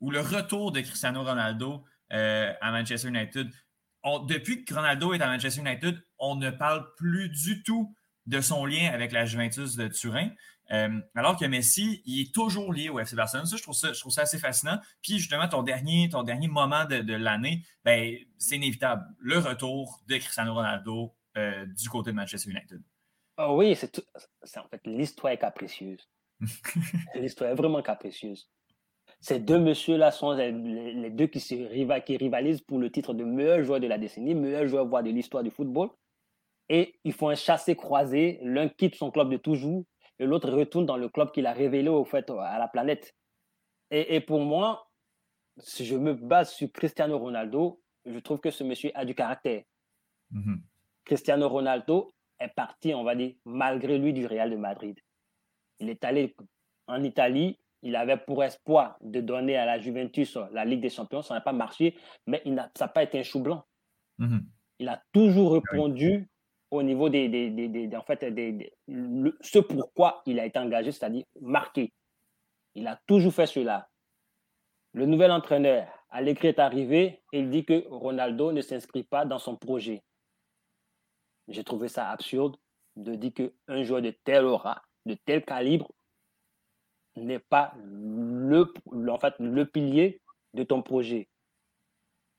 [0.00, 3.50] ou le retour de Cristiano Ronaldo à Manchester United.
[4.28, 8.66] depuis que Ronaldo est à Manchester United, on ne parle plus du tout de son
[8.66, 10.28] lien avec la Juventus de Turin.
[10.72, 13.46] Euh, alors que Messi, il est toujours lié au FC Barcelone.
[13.46, 14.78] Ça, je trouve ça, je trouve ça assez fascinant.
[15.02, 19.04] Puis justement, ton dernier, ton dernier moment de, l'année, ben, c'est inévitable.
[19.18, 22.82] Le retour de Cristiano Ronaldo euh, du côté de Manchester United.
[23.36, 24.00] Oh oui, c'est
[24.58, 26.08] en fait l'histoire est capricieuse.
[27.14, 28.48] l'histoire est vraiment capricieuse.
[29.20, 31.54] Ces deux messieurs-là sont les, deux qui, se
[32.00, 35.10] qui rivalisent pour le titre de meilleur joueur de la décennie, meilleur joueur voire de
[35.10, 35.88] l'histoire du football.
[36.68, 38.38] Et ils font un chassé-croisé.
[38.42, 39.84] L'un quitte son club de toujours
[40.18, 43.14] et l'autre retourne dans le club qu'il a révélé au fait à la planète.
[43.90, 44.88] Et, pour moi,
[45.58, 49.62] si je me base sur Cristiano Ronaldo, je trouve que ce monsieur a du caractère.
[50.32, 50.58] Mm-hmm.
[51.04, 54.98] Cristiano Ronaldo est parti, on va dire, malgré lui du Real de Madrid.
[55.78, 56.34] Il est allé
[56.86, 61.22] en Italie, il avait pour espoir de donner à la Juventus la Ligue des Champions,
[61.22, 61.96] ça n'a pas marché,
[62.26, 63.64] mais il ça n'a pas été un chou blanc.
[64.18, 64.42] Mm-hmm.
[64.80, 66.28] Il a toujours répondu
[66.74, 68.20] au niveau des, des, en fait,
[69.40, 71.92] ce pourquoi il a été engagé, c'est-à-dire marqué.
[72.74, 73.88] Il a toujours fait cela.
[74.92, 79.38] Le nouvel entraîneur, Allegri est arrivé et il dit que Ronaldo ne s'inscrit pas dans
[79.38, 80.02] son projet.
[81.48, 82.56] J'ai trouvé ça absurde
[82.96, 85.90] de dire qu'un joueur de tel aura, de tel calibre,
[87.16, 88.72] n'est pas le,
[89.08, 90.20] en fait, le pilier
[90.54, 91.28] de ton projet.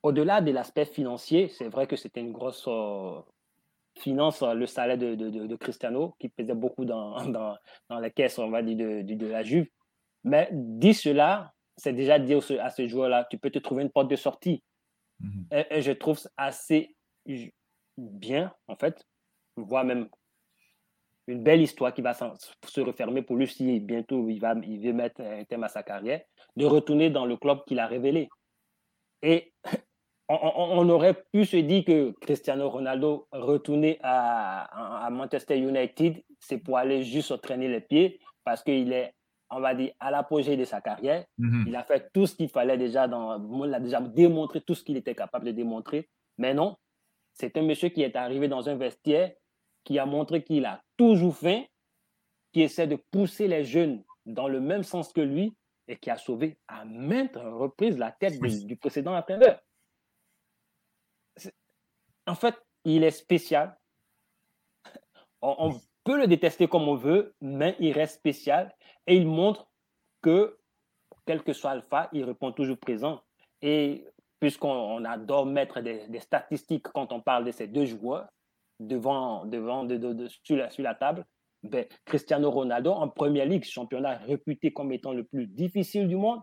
[0.04, 3.20] au-delà de l'aspect financier, c'est vrai que c'était une grosse euh,
[3.98, 7.58] finance, euh, le salaire de, de, de, Cristiano, qui pesait beaucoup dans, dans,
[7.90, 9.68] dans la caisse, on va dire, de, de, la Juve.
[10.24, 14.10] Mais dit cela, c'est déjà dire à ce joueur-là, tu peux te trouver une porte
[14.10, 14.64] de sortie.
[15.20, 15.48] Mhm.
[15.70, 16.94] et, je trouve assez
[17.98, 19.06] bien, en fait,
[19.56, 20.10] voire même
[21.28, 24.94] une belle histoire qui va se refermer pour lui si bientôt il, va, il veut
[24.94, 26.22] mettre un thème à sa carrière,
[26.56, 28.30] de retourner dans le club qu'il a révélé.
[29.22, 29.54] Et
[30.28, 36.78] on, aurait pu se dire que Cristiano Ronaldo retourner à, à Manchester United, c'est pour
[36.78, 39.14] aller juste traîner les pieds parce qu'il est,
[39.50, 41.26] on va dire, à l'apogée de sa carrière.
[41.40, 41.64] Mm-hmm.
[41.68, 44.84] Il a fait tout ce qu'il fallait déjà, dans, il a déjà démontré tout ce
[44.84, 46.10] qu'il était capable de démontrer.
[46.38, 46.78] Mais non,
[47.34, 49.32] c'est un monsieur qui est arrivé dans un vestiaire
[49.84, 51.64] qui a montré qu'il a toujours faim,
[52.54, 55.56] qui essaie de pousser les jeunes dans le même sens que lui
[55.88, 59.60] et qui a sauvé à maintes reprises la tête du, précédent entraîneur.
[62.28, 63.78] En fait, il est spécial.
[65.42, 68.76] On, peut le détester comme on veut, mais il reste spécial
[69.08, 69.68] et il montre
[70.22, 70.60] que,
[71.26, 73.22] quel que soit Alpha, il répond toujours présent.
[73.64, 74.06] Et
[74.40, 78.28] puisqu'on adore mettre des, statistiques quand on parle de ces deux joueurs
[78.80, 81.26] devant, devant de, sur, la, sur la table,
[81.64, 86.42] ben, Cristiano Ronaldo, en première ligue, championnat réputé comme étant le plus difficile du monde,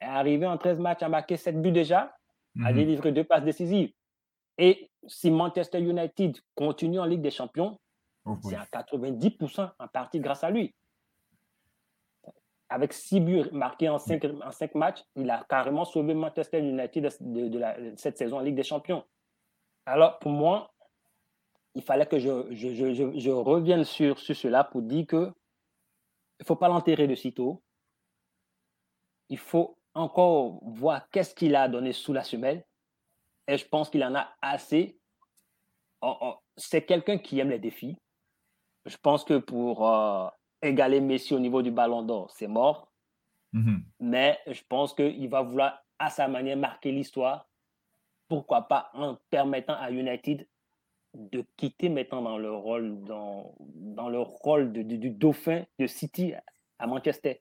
[0.00, 2.16] est arrivé en 13 matchs à marquer 7 buts déjà,
[2.64, 2.74] à mhm.
[2.74, 3.92] délivrer deux passes décisives.
[4.58, 7.78] Et si Manchester United continue en Ligue des Champions,
[8.24, 10.74] oh, c'est à 90% en partie grâce à lui.
[12.68, 17.08] Avec 6 buts marqués en 5, en cinq matchs, il a carrément sauvé Manchester United
[17.20, 19.04] de, cette saison en Ligue des Champions.
[19.86, 20.72] Alors, pour moi,
[21.74, 25.32] il fallait que je, je, revienne sur, sur, cela pour dire que
[26.40, 27.62] il ne faut pas l'enterrer de sitôt.
[29.28, 32.64] Il faut encore voir qu'est-ce qu'il a donné sous la semelle.
[33.48, 34.98] Et je pense qu'il en a assez.
[36.56, 37.96] C'est quelqu'un qui aime les défis.
[38.86, 40.28] Je pense que pour euh,
[40.60, 42.92] égaler Messi au niveau du ballon d'or, c'est mort.
[43.54, 43.80] Mm-hmm.
[44.00, 47.48] Mais je pense qu'il va vouloir, à sa manière, marquer l'histoire.
[48.28, 50.46] Pourquoi pas en permettant à United
[51.14, 56.34] de quitter maintenant dans le rôle, dans, dans le rôle de, du dauphin de City
[56.78, 57.40] à Manchester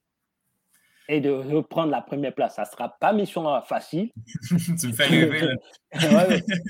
[1.09, 2.55] et de reprendre la première place.
[2.55, 4.11] Ça ne sera pas mission facile.
[4.47, 5.47] tu me fais rêver.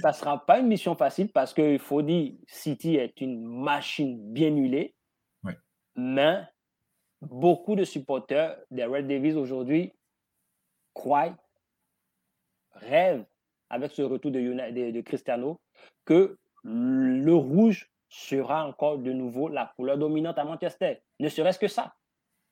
[0.02, 4.34] ça ne sera pas une mission facile parce qu'il faut dire City est une machine
[4.34, 4.96] bien huilée.
[5.96, 6.42] Mais
[7.22, 9.94] beaucoup de supporters des Red Devils aujourd'hui
[10.94, 11.38] croient,
[12.72, 13.26] rêvent
[13.70, 15.62] avec ce retour de, de, de Cristiano
[16.06, 21.02] que le rouge sera encore de nouveau la couleur dominante à Manchester.
[21.20, 21.96] Ne serait-ce que ça.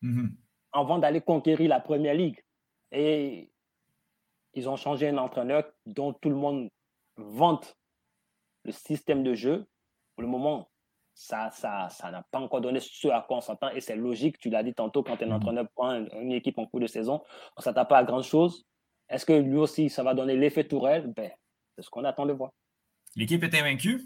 [0.03, 0.29] Mm-hmm.
[0.73, 2.41] Avant d'aller conquérir la première ligue.
[2.91, 3.51] Et
[4.53, 6.69] ils ont changé un entraîneur dont tout le monde
[7.17, 7.77] vante
[8.63, 9.65] le système de jeu.
[10.15, 10.69] Pour le moment,
[11.13, 13.69] ça ça, ça n'a pas encore donné ce à quoi on s'entend.
[13.69, 15.33] Et c'est logique, tu l'as dit tantôt, quand un mm-hmm.
[15.33, 17.21] entraîneur prend une équipe en cours de saison,
[17.55, 18.65] on ne s'attend pas à grand-chose.
[19.09, 21.07] Est-ce que lui aussi, ça va donner l'effet Tourelle?
[21.15, 21.31] Ben,
[21.75, 22.51] C'est ce qu'on attend de voir.
[23.15, 24.01] L'équipe est invaincue?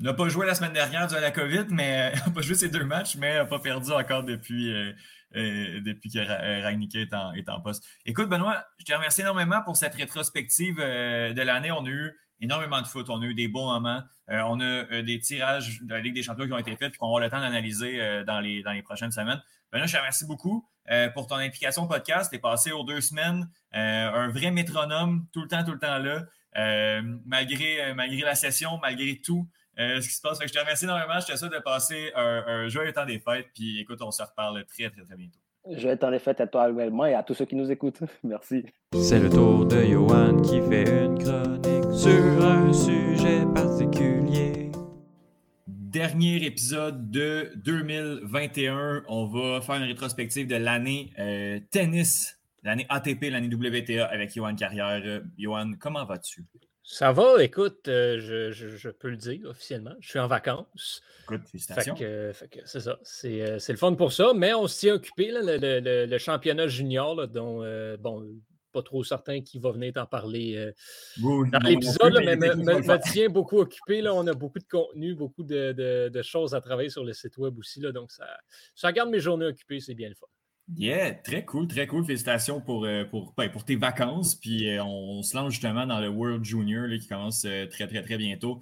[0.00, 2.84] N'a pas joué la semaine dernière de la COVID, mais n'a pas joué ces deux
[2.84, 4.92] matchs, mais n'a pas perdu encore depuis, euh,
[5.34, 7.84] euh, depuis que euh, Ragnick est en, est en poste.
[8.06, 11.72] Écoute, Benoît, je te remercie énormément pour cette rétrospective de l'année.
[11.72, 14.02] On a eu énormément de foot, on a eu des bons moments.
[14.28, 17.08] on a des tirages de la Ligue des champions qui ont été faits et qu'on
[17.08, 19.42] aura le temps d'analyser dans, les, dans les prochaines semaines.
[19.72, 20.64] Benoît, je te remercie beaucoup
[21.14, 22.30] pour ton implication au podcast.
[22.30, 25.98] Tu es passé aux deux semaines, un vrai métronome, tout le temps, tout le temps
[25.98, 26.24] là.
[26.56, 30.38] Euh, malgré, euh, malgré la session, malgré tout euh, ce qui se passe.
[30.40, 31.20] je te remercie énormément.
[31.20, 33.46] Je te souhaite de passer un, joyeux temps des fêtes.
[33.54, 35.38] Puis écoute, on se reparle très, très, très bientôt.
[35.70, 38.00] Joyeux temps des fêtes à toi également et à tous ceux qui nous écoutent.
[38.24, 38.64] Merci.
[38.94, 44.70] C'est le tour de Johan qui fait une chronique sur un sujet particulier.
[45.66, 49.04] Dernier épisode de 2021.
[49.08, 51.12] On va faire une rétrospective de l'année
[51.70, 55.02] tennis l'année ATP, l'année WTA avec Johan Carrière.
[55.04, 56.44] Euh, Johan, comment vas-tu?
[56.90, 59.92] Ça va, écoute, euh, je, peux le dire officiellement.
[60.00, 61.02] Je suis en vacances.
[61.24, 61.94] Écoute, félicitations.
[62.64, 62.98] c'est ça.
[63.26, 67.58] Euh, c'est, le fun pour ça, mais on s'y est occupé, le, championnat junior, dont,
[67.98, 68.26] bon,
[68.72, 70.72] pas trop certain qui va venir t'en parler
[71.18, 74.00] dans l'épisode, mais me, tient beaucoup occupé.
[74.00, 74.14] Là.
[74.14, 77.80] On a beaucoup de contenu, beaucoup de, choses à travailler sur le site web aussi.
[77.80, 78.26] Là, donc, ça,
[78.74, 80.26] ça garde mes journées occupées, c'est bien le fun.
[80.76, 82.04] Yeah, très cool, très cool.
[82.04, 84.34] Félicitations pour, euh, pour, ben, pour tes vacances.
[84.34, 88.02] Puis euh, on, se lance justement dans le World Junior qui commence euh, très, très,
[88.02, 88.60] très bientôt.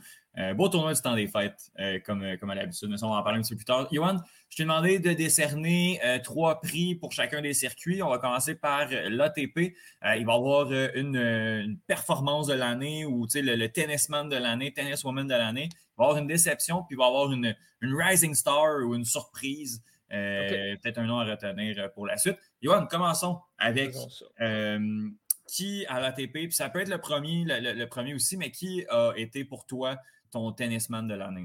[0.55, 1.73] beau tournoi du temps des fêtes,
[2.05, 2.89] comme, comme à l'habitude.
[2.91, 3.89] Mais on va en parler un petit peu plus tard.
[3.91, 4.19] Johan,
[4.51, 8.03] je t'ai demandé de décerner trois prix pour chacun des circuits.
[8.03, 9.59] On va commencer par l'ATP.
[9.59, 15.35] il va y avoir une, performance de l'année ou le, tennisman de l'année, tenniswoman de
[15.35, 15.71] l'année.
[15.73, 18.95] Il va y avoir une déception, puis il va y avoir une rising star ou
[18.95, 19.83] une surprise.
[20.13, 22.39] Euh, peut-être un nom à retenir euh, pour la suite.
[22.63, 23.95] Johan, commençons avec
[24.41, 25.09] euh,
[25.49, 29.13] qui à l'ATP, puis ça peut être le premier, le, premier aussi, mais qui a
[29.17, 29.97] été pour toi
[30.31, 31.45] ton tennisman de l'année?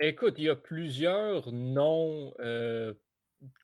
[0.00, 2.32] Écoute, il y a plusieurs noms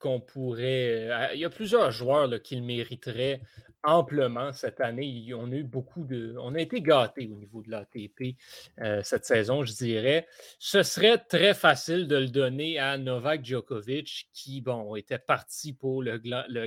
[0.00, 1.30] qu'on pourrait.
[1.34, 3.40] Il y a plusieurs joueurs qui le mériteraient
[3.84, 5.32] amplement cette année.
[5.34, 6.34] On a eu beaucoup de.
[6.40, 8.36] On a été gâtés au niveau de l'ATP
[8.80, 10.26] euh, cette saison, je dirais.
[10.58, 16.02] Ce serait très facile de le donner à Novak Djokovic, qui, bon, était parti pour
[16.02, 16.18] le,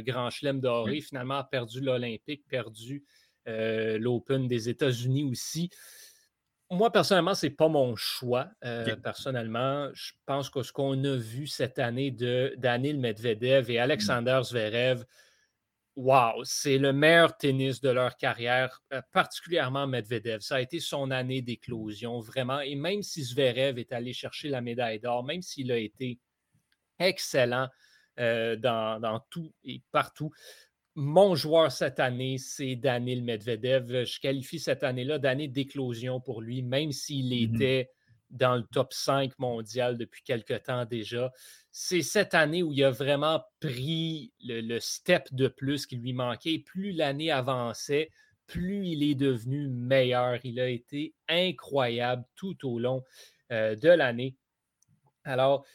[0.02, 3.04] Grand Chelem doré, finalement a perdu l'Olympique, perdu
[3.48, 5.70] euh, l'Open des États-Unis aussi.
[6.72, 8.50] Moi, personnellement, ce n'est pas mon choix.
[8.64, 13.78] Euh, personnellement, je pense que ce qu'on a vu cette année de Daniel Medvedev et
[13.78, 13.82] mmh.
[13.82, 15.06] Alexander Zverev,
[15.96, 20.42] wow, c'est le meilleur tennis de leur carrière, euh, particulièrement Medvedev.
[20.42, 22.60] Ça a été son année d'éclosion, vraiment.
[22.60, 26.20] Et même si Zverev est allé chercher la médaille d'or, même s'il a été
[27.00, 27.70] excellent
[28.20, 30.32] euh, dans, tout et partout,
[30.96, 34.06] mon joueur cette année, c'est Daniel Medvedev.
[34.06, 37.92] Je qualifie cette année-là d'année d'éclosion pour lui, même s'il mmh était
[38.30, 41.32] dans le top 5 mondial depuis quelque temps déjà.
[41.72, 46.60] C'est cette année où il a vraiment pris le, step de plus qui lui manquait.
[46.60, 48.10] plus l'année avançait,
[48.48, 50.40] plus il est devenu meilleur.
[50.44, 53.04] Il a été incroyable tout au long
[53.52, 54.38] euh, de l'année.
[55.26, 55.66] Alors,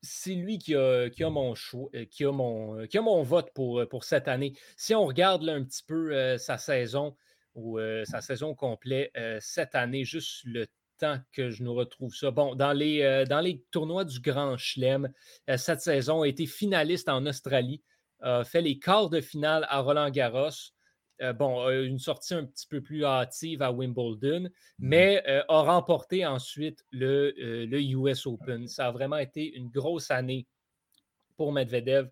[0.00, 3.86] c'est lui qui a, mon choix, euh, qui a mon, qui a mon vote pour,
[3.88, 4.54] pour cette année.
[4.76, 7.16] Si on regarde un petit peu euh, sa saison
[7.54, 10.68] ou sa saison complète cette année, juste le
[10.98, 12.30] temps que je nous retrouve ça.
[12.30, 15.10] Bon, dans les, euh, dans les tournois du Grand Chelem,
[15.48, 17.82] euh, cette saison a été finaliste en Australie,
[18.20, 20.72] a fait les quarts de finale à Roland Garros.
[21.20, 24.48] Euh, bon, une sortie un petit peu plus hâtive à Wimbledon, mmh
[24.78, 28.68] mais a remporté ensuite le, le, US Open.
[28.68, 30.46] Ça a vraiment été une grosse année
[31.36, 32.08] pour Medvedev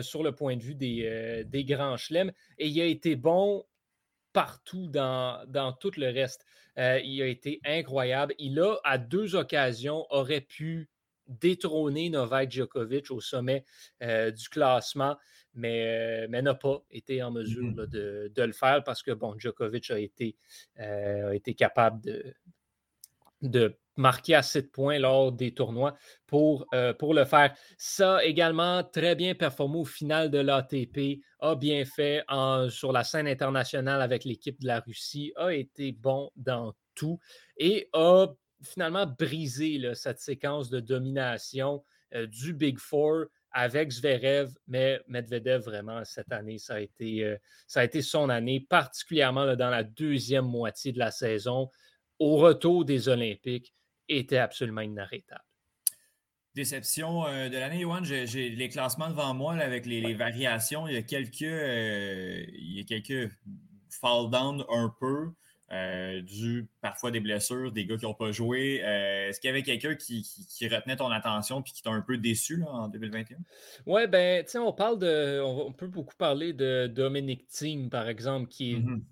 [0.00, 2.32] sur le point de vue des, des grands chelems.
[2.58, 3.64] Et il a été bon
[4.36, 6.44] partout dans, dans tout le reste.
[6.78, 8.34] Euh, il a été incroyable.
[8.38, 10.90] Il a, à deux occasions, aurait pu
[11.26, 13.64] détrôner Novak Djokovic au sommet
[14.02, 15.16] euh, du classement,
[15.56, 19.34] mais, euh, mais n'a pas été en mesure mmh de, le faire parce que bon,
[19.38, 20.36] Djokovic a été,
[20.78, 22.34] a été capable de,
[23.42, 25.96] de marqué à 7 points lors des tournois
[26.26, 27.54] pour, euh, pour le faire.
[27.78, 32.24] Ça également, très bien performé au final de l'ATP, a bien fait
[32.68, 37.18] sur la scène internationale avec l'équipe de la Russie, a été bon dans tout
[37.56, 38.26] et a
[38.62, 41.84] finalement brisé cette séquence de domination
[42.14, 43.26] euh, du Big Four
[43.58, 48.28] avec Zverev, mais Medvedev, vraiment, cette année, ça a été, euh, ça a été son
[48.28, 51.70] année, particulièrement dans la deuxième moitié de la saison,
[52.18, 53.74] au retour des Olympiques
[54.10, 55.40] était absolument inarrêtable.
[56.54, 60.86] Déception euh, de l'année, Yohan, j'ai les classements devant moi avec les, variations.
[60.86, 63.32] Il y a quelques, euh, il y a quelques
[63.88, 65.30] fall down un peu,
[65.72, 68.76] euh, dû parfois des blessures, des gars qui n'ont pas joué.
[68.76, 70.24] Est-ce qu'il y avait quelqu'un qui,
[70.68, 73.38] retenait ton attention et qui t'a un peu déçu en 2021?
[73.86, 75.40] Oui, ben, tu sais, on parle de.
[75.42, 79.02] On, peut beaucoup parler de Dominic Thiem, par exemple, qui est mm-hmm.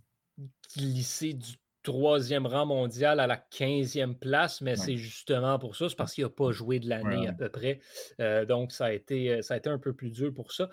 [0.77, 5.97] glissé du troisième rang mondial à la 15e place, mais c'est justement pour ça, c'est
[5.97, 7.79] parce qu'il n'a pas joué de l'année à peu près.
[8.21, 10.69] Euh, donc, ça a, été, ça a été un peu plus dur pour ça.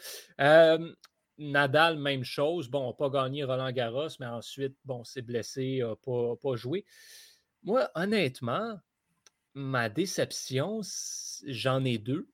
[1.37, 2.69] Nadal, même chose.
[2.69, 6.85] Bon, n'a pas gagné Roland Garros, mais ensuite, bon, s'est blessé, n'a pas, pas joué.
[7.63, 8.79] Moi, honnêtement,
[9.53, 10.81] ma déception,
[11.45, 12.29] j'en ai deux.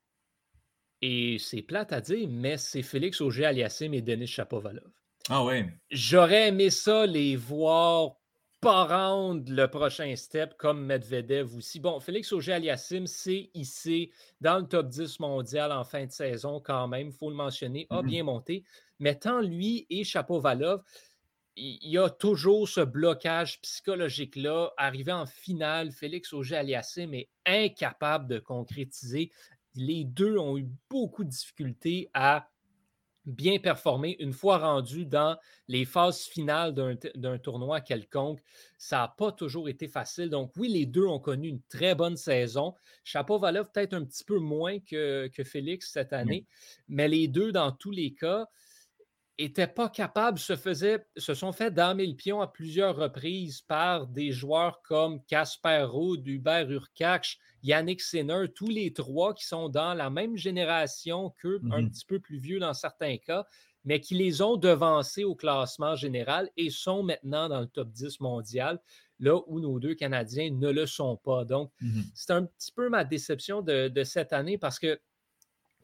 [1.01, 4.91] Et c'est plate à dire, mais c'est Félix Auger-Aliassime et Denis Chapovalov.
[5.29, 5.65] Ah oui.
[5.91, 8.16] J'aurais aimé ça les voir
[8.59, 11.79] pas rendre le prochain step comme Medvedev aussi.
[11.79, 16.87] Bon, Félix Auger-Aliassime s'est hissé dans le top 10 mondial en fin de saison quand
[16.87, 18.63] même, il faut le mentionner, a mmh bien monté.
[18.99, 20.81] Mais tant lui et Chapovalov,
[21.55, 24.71] il y a toujours ce blocage psychologique-là.
[24.77, 29.31] Arrivé en finale, Félix Auger-Aliassime est incapable de concrétiser.
[29.75, 32.49] Les deux ont eu beaucoup de difficultés à
[33.27, 38.39] bien performé une fois rendu dans les phases finales d'un tournoi quelconque.
[38.77, 40.29] Ça n'a pas toujours été facile.
[40.29, 42.73] Donc, oui, les deux ont connu une très bonne saison.
[43.03, 46.45] Chapeau-Valov peut-être un petit peu moins que, que Félix cette année,
[46.87, 48.47] mais les deux, dans tous les cas,
[49.37, 50.53] n'étaient pas capables, se,
[51.17, 56.25] se sont fait damer le pion à plusieurs reprises par des joueurs comme Casper Ruud,
[56.25, 57.37] Hubert Urkach,
[57.67, 62.05] Yannick Sinner, tous les trois qui sont dans la même génération qu'eux, un mmh petit
[62.05, 63.45] peu plus vieux dans certains cas,
[63.83, 68.21] mais qui les ont devancés au classement général et sont maintenant dans le top 10
[68.21, 68.79] mondial,
[69.19, 71.43] là où nos deux Canadiens ne le sont pas.
[71.43, 74.99] Donc, mmh c'est un petit peu ma déception de, de cette année parce que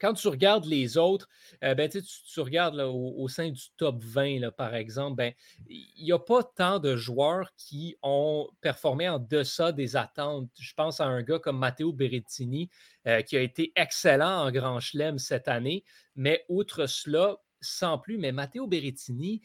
[0.03, 1.29] quand tu regardes les autres,
[1.63, 5.33] euh, ben, tu, regardes au, sein du top 20, par exemple, ben,
[5.69, 10.49] il n'y a pas tant de joueurs qui ont performé en deçà des attentes.
[10.59, 12.69] Je pense à un gars comme Matteo Berrettini,
[13.07, 15.85] euh, qui a été excellent en Grand Chelem cette année,
[16.17, 19.39] mais outre cela, sans plus, mais Matteo Berrettini,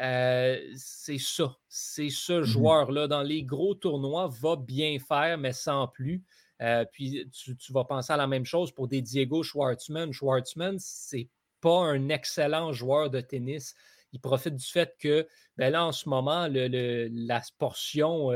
[0.00, 1.56] euh, c'est ça.
[1.68, 3.06] C'est ce mmh joueur-là.
[3.06, 6.24] Dans les gros tournois, va bien faire, mais sans plus.
[6.60, 10.12] Euh, puis tu, vas penser à la même chose pour des Diego Schwartzman.
[10.12, 11.28] Schwartzman, c'est
[11.60, 13.74] pas un excellent joueur de tennis.
[14.12, 18.30] Il profite du fait que ben là, en ce moment, la portion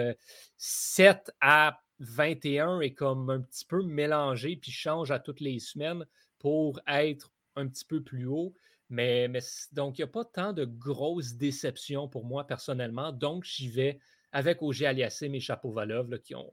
[0.57, 5.59] 7 euh, à 21 est comme un petit peu mélangée, puis change à toutes les
[5.59, 6.05] semaines
[6.39, 8.55] pour être un petit peu plus haut.
[8.91, 9.29] Mais,
[9.73, 13.13] donc, il n'y a pas tant de grosses déceptions pour moi personnellement.
[13.13, 13.99] Donc, j'y vais
[14.33, 16.53] avec Auger Aliassim et Chapeau-Valov qui ont,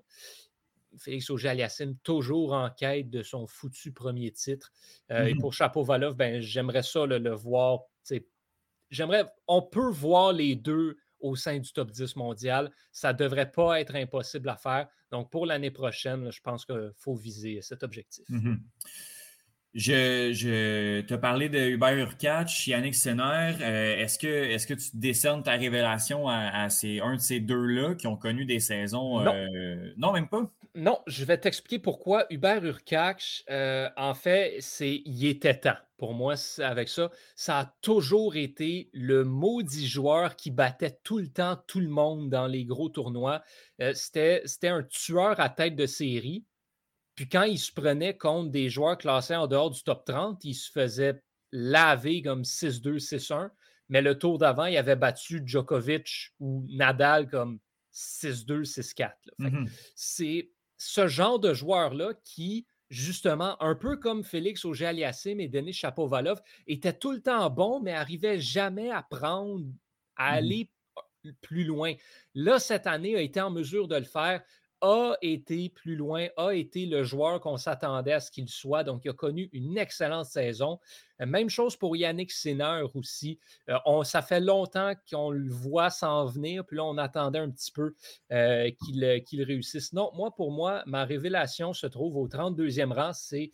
[0.98, 4.72] Félix Auger-Aliassime, toujours en quête de son foutu premier titre.
[5.12, 7.82] Euh, et mmh pour Chapeau-Valov, ben, j'aimerais ça le, le voir.
[8.90, 12.72] J'aimerais, on peut voir les deux au sein du top 10 mondial.
[12.92, 14.88] Ça ne devrait pas être impossible à faire.
[15.12, 18.26] Donc, pour l'année prochaine, je pense qu'il faut viser cet objectif.
[18.30, 18.56] Mmh
[19.74, 23.54] je, je te parlais de Hubert Urkach, Yannick Senner.
[23.62, 27.96] Euh, est-ce, que, est que tu décernes ta révélation à, ces, un de ces deux-là
[27.96, 29.22] qui ont connu des saisons?
[29.22, 30.50] Non, euh, non même pas?
[30.76, 32.26] Non, je vais t'expliquer pourquoi.
[32.30, 35.78] Hubert Urkach, euh, en fait, c'est il était temps.
[35.98, 41.28] Pour moi, avec ça, ça a toujours été le maudit joueur qui battait tout le
[41.28, 43.44] temps tout le monde dans les gros tournois.
[43.94, 46.44] c'était, c'était un tueur à tête de série.
[47.16, 50.56] Puis quand il se prenait contre des joueurs classés en dehors du top 30, il
[50.56, 53.50] se faisait laver comme 6-2, 6-1.
[53.90, 57.60] Mais le tour d'avant, il avait battu Djokovic ou Nadal comme
[57.94, 59.12] 6-2, 6-4.
[59.40, 65.74] Mmh c'est ce genre de joueur-là qui, justement, un peu comme Félix Auger-Aliassime et Denis
[65.74, 69.66] Chapovalov, était tout le temps bon, mais n'arrivait jamais à prendre,
[70.16, 70.72] à mmh aller
[71.42, 71.94] plus loin.
[72.34, 74.42] Là, cette année, a été en mesure de le faire
[74.82, 78.84] a été plus loin, a été le joueur qu'on s'attendait à ce qu'il soit.
[78.84, 80.80] Donc, il a connu une excellente saison.
[81.22, 83.40] Euh, même chose pour Yannick Sinner aussi.
[83.70, 87.50] Euh, on, ça fait longtemps qu'on le voit s'en venir, puis là, on attendait un
[87.50, 87.94] petit peu
[88.32, 89.94] euh, qu'il réussisse.
[89.94, 93.52] Non, moi, pour moi, ma révélation se trouve au 32e rang, c'est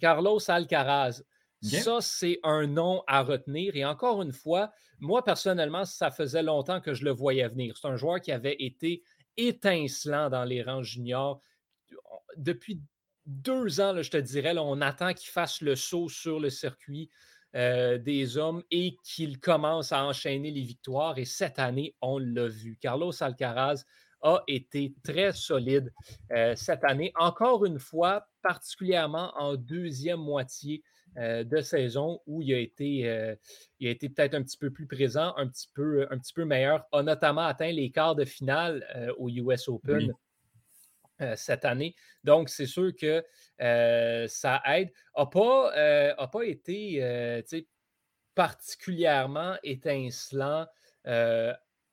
[0.00, 1.22] Carlos Alcaraz.
[1.62, 3.74] Ça, c'est un nom à retenir.
[3.74, 4.70] Et encore une fois,
[5.00, 7.76] moi, personnellement, ça faisait longtemps que je le voyais venir.
[7.76, 9.02] C'est un joueur qui avait été
[9.38, 11.40] étincelant dans les rangs juniors.
[12.36, 12.82] Depuis
[13.24, 17.08] deux ans, je te dirais, on attend qu'il fasse le saut sur le circuit
[17.54, 21.18] euh, des hommes et qu'il commence à enchaîner les victoires.
[21.18, 22.76] Et cette année, on l'a vu.
[22.78, 23.84] Carlos Alcaraz
[24.22, 25.92] a été très solide
[26.32, 27.12] euh, cette année.
[27.14, 30.82] Encore une fois, particulièrement en deuxième moitié
[31.18, 33.34] euh, de saison où il a été, euh,
[33.80, 37.02] été peut-être un petit peu plus présent, un petit peu, un petit peu meilleur, a
[37.02, 40.12] notamment atteint les quarts de finale au US Open.
[41.34, 41.96] cette année.
[42.22, 43.24] Donc, c'est sûr que
[44.28, 44.90] ça aide.
[45.16, 45.72] N'a pas,
[46.16, 47.42] a pas été
[48.34, 50.66] particulièrement étincelant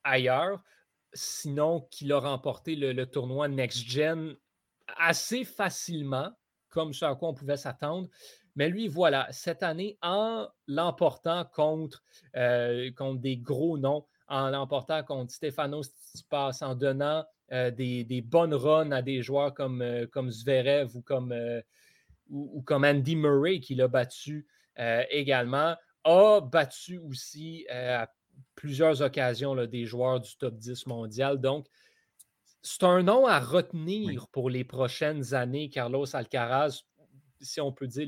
[0.04, 0.62] ailleurs
[1.16, 4.36] sinon qu'il a remporté le, tournoi Next Gen
[4.96, 6.30] assez facilement,
[6.68, 8.08] comme ce à quoi on pouvait s'attendre.
[8.56, 12.02] Mais lui, voilà, cette année, en l'emportant contre,
[12.36, 18.54] euh, contre des gros noms, en l'emportant contre Stefano Tsitsipas, en donnant euh, des, bonnes
[18.54, 21.34] runs à des joueurs comme, euh, comme Zverev ou comme,
[22.30, 24.46] ou, comme Andy Murray, qui l'a battu
[25.10, 28.10] également, a battu aussi à
[28.54, 31.40] plusieurs occasions là, des joueurs du top 10 mondial.
[31.40, 31.66] Donc,
[32.62, 36.82] c'est un nom à retenir pour les prochaines années, Carlos Alcaraz,
[37.40, 38.06] si on peut dire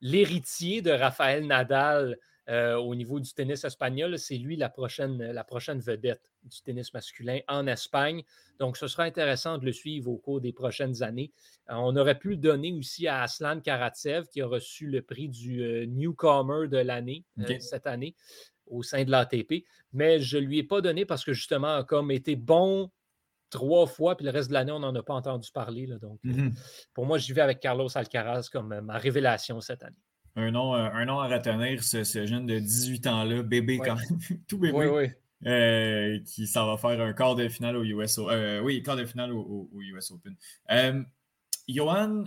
[0.00, 2.18] l'héritier de Raphaël Nadal
[2.50, 4.18] euh, au niveau du tennis espagnol.
[4.18, 8.22] C'est lui la prochaine, la prochaine vedette du tennis masculin en Espagne.
[8.58, 11.32] Donc, ce sera intéressant de le suivre au cours des prochaines années.
[11.70, 15.28] Euh, on aurait pu le donner aussi à Aslan Karatsev, qui a reçu le prix
[15.28, 17.24] du Newcomer de l'année
[17.60, 18.14] cette année
[18.66, 22.10] au sein de l'ATP, mais je ne lui ai pas donné parce que justement, comme
[22.10, 22.90] été bon
[23.50, 25.86] trois fois, puis le reste de l'année, on n'en a pas entendu parler.
[26.00, 26.50] donc, mmh
[26.92, 29.96] pour moi, j'y vais avec Carlos Alcaraz comme ma révélation cette année.
[30.36, 34.18] Un nom, euh, un nom à retenir, ce, jeune de 18 ans-là, bébé quand même,
[34.48, 35.12] tout bébé.
[35.46, 38.34] Euh, qui s'en va faire un quart de finale au US Open.
[38.34, 40.34] Euh, oui, quart de finale au, US Open.
[41.66, 42.24] Johan,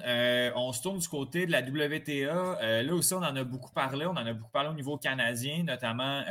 [0.55, 2.83] on se tourne du côté de la WTA.
[2.83, 4.05] là aussi, on en a beaucoup parlé.
[4.05, 6.23] On en a beaucoup parlé au niveau canadien, notamment,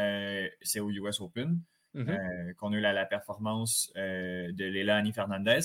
[0.63, 1.61] c'est au US Open
[1.97, 5.61] mmh qu'on a eu la, performance de Leila Annie Fernandez.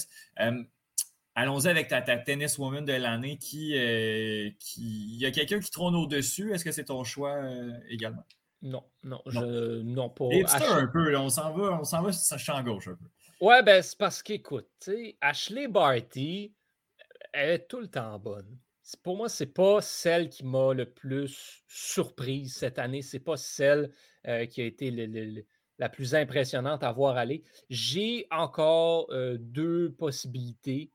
[1.33, 5.13] Allons-y avec ta, ta tenniswoman de l'année qui, euh, qui.
[5.13, 6.53] Il y a quelqu'un qui trône au-dessus.
[6.53, 8.25] Est-ce que c'est ton choix euh, également?
[8.61, 9.31] Non, non, non.
[9.31, 10.25] Je, non pas.
[10.31, 13.05] Et un peu, on s'en va, on s'en va sur champ gauche un peu.
[13.45, 14.89] Ouais, ben c'est parce qu'écoute,
[15.21, 16.53] Ashley Barty,
[17.31, 18.57] elle est tout le temps bonne.
[19.01, 23.01] Pour moi, c'est pas celle qui m'a le plus surprise cette année.
[23.01, 23.89] C'est pas celle
[24.27, 24.91] euh, qui a été
[25.81, 27.43] la plus impressionnante à voir aller.
[27.69, 30.91] J'ai encore deux possibilités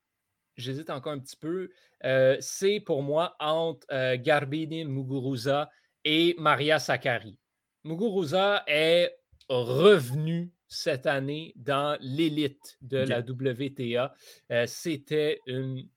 [0.56, 1.70] j'hésite encore un petit peu.
[2.04, 5.70] Euh, c'est pour moi entre euh, Garbini Muguruza
[6.04, 7.38] et Maria Sakkari.
[7.84, 9.16] Muguruza est
[9.48, 14.12] revenu cette année dans l'élite de la WTA.
[14.50, 15.88] Euh, c'était une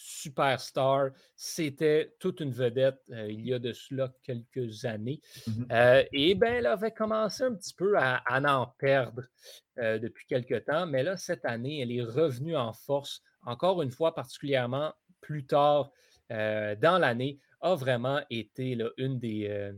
[0.00, 5.20] superstar, c'était toute une vedette il y a de cela quelques années.
[5.46, 5.64] Mmh
[6.12, 9.22] et bien, elle avait commencé un petit peu à, à en perdre
[9.76, 14.14] depuis quelques temps, mais là, cette année, elle est revenue en force encore une fois,
[14.14, 15.90] particulièrement plus tard
[16.30, 19.72] euh, dans l'année, a vraiment été une, des, euh,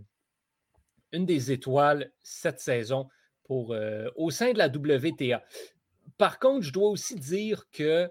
[1.12, 3.08] une des étoiles cette saison
[3.44, 5.42] pour, euh, au sein de la WTA.
[6.18, 8.10] Par contre, je dois aussi dire que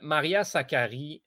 [0.00, 1.22] Maria Sakkari,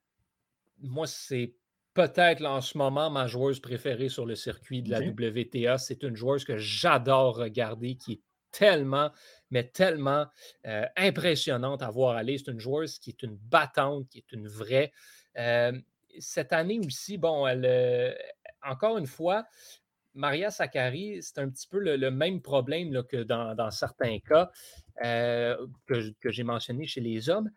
[0.81, 1.53] moi, c'est
[1.93, 5.77] peut-être en ce moment ma joueuse préférée sur le circuit de la WTA.
[5.77, 8.21] C'est une joueuse que j'adore regarder, qui est
[8.51, 9.11] tellement,
[9.49, 10.27] mais tellement
[10.65, 12.37] euh, impressionnante à voir aller.
[12.37, 14.91] C'est une joueuse qui est une battante, qui est une vraie.
[15.37, 15.73] Euh,
[16.19, 18.13] cette année aussi, bon, elle, euh,
[18.63, 19.45] encore une fois,
[20.13, 24.51] Maria Sakkari, c'est un petit peu le, même problème que dans, certains cas
[25.01, 27.49] que, que j'ai mentionné chez les hommes.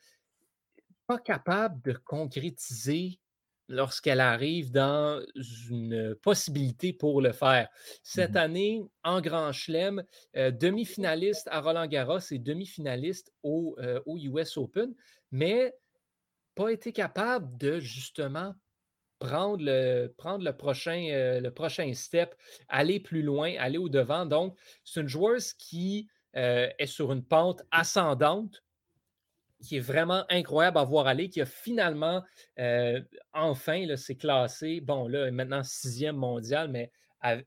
[1.07, 3.21] Pas capable de concrétiser
[3.69, 5.25] lorsqu'elle arrive dans
[5.71, 7.69] une possibilité pour le faire.
[8.03, 10.05] Cette mmh année, en Grand Chelem,
[10.37, 14.95] euh, demi-finaliste à Roland Garros et demi-finaliste au, euh, US Open,
[15.31, 15.75] mais
[16.55, 18.55] pas été capable de justement
[19.19, 22.35] prendre le, prendre le, prochain, euh, le prochain step,
[22.69, 24.27] aller plus loin, aller au-devant.
[24.27, 28.64] Donc, c'est une joueuse qui est sur une pente ascendante
[29.65, 32.23] qui est vraiment incroyable à voir aller, qui a finalement,
[32.59, 33.01] euh,
[33.33, 36.91] enfin, s'est classé, bon, là, maintenant sixième mondial, mais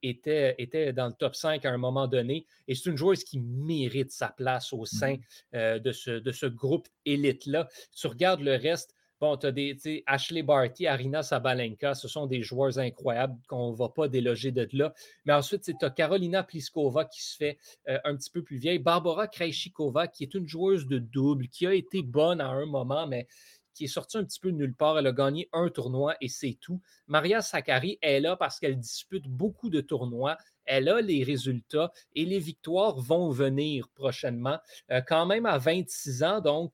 [0.01, 2.45] était, était dans le top 5 à un moment donné.
[2.67, 5.19] Et c'est une joueuse qui mérite sa place au sein mmh
[5.55, 7.67] euh, de, ce, de ce groupe élite-là.
[7.95, 12.43] Tu regardes le reste, Bon, tu as des Ashley Barty, Arina Sabalenka, ce sont des
[12.43, 14.93] joueurs incroyables qu'on ne va pas déloger de là.
[15.25, 17.57] Mais ensuite, tu as Carolina Pliskova qui se fait
[17.87, 18.77] euh, un petit peu plus vieille.
[18.77, 23.07] Barbara Krejcikova, qui est une joueuse de double, qui a été bonne à un moment,
[23.07, 23.27] mais
[23.73, 24.99] qui est sortie un petit peu de nulle part.
[24.99, 26.79] Elle a gagné un tournoi et c'est tout.
[27.07, 30.37] Maria Sakkari est là parce qu'elle dispute beaucoup de tournois.
[30.65, 34.59] Elle a les résultats et les victoires vont venir prochainement.
[34.91, 36.73] Euh, quand même à 26 ans, donc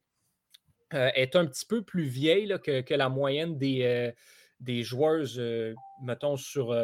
[0.94, 4.12] euh, est un petit peu plus vieille que, la moyenne des, euh,
[4.60, 6.76] des joueuses, euh, mettons, sur,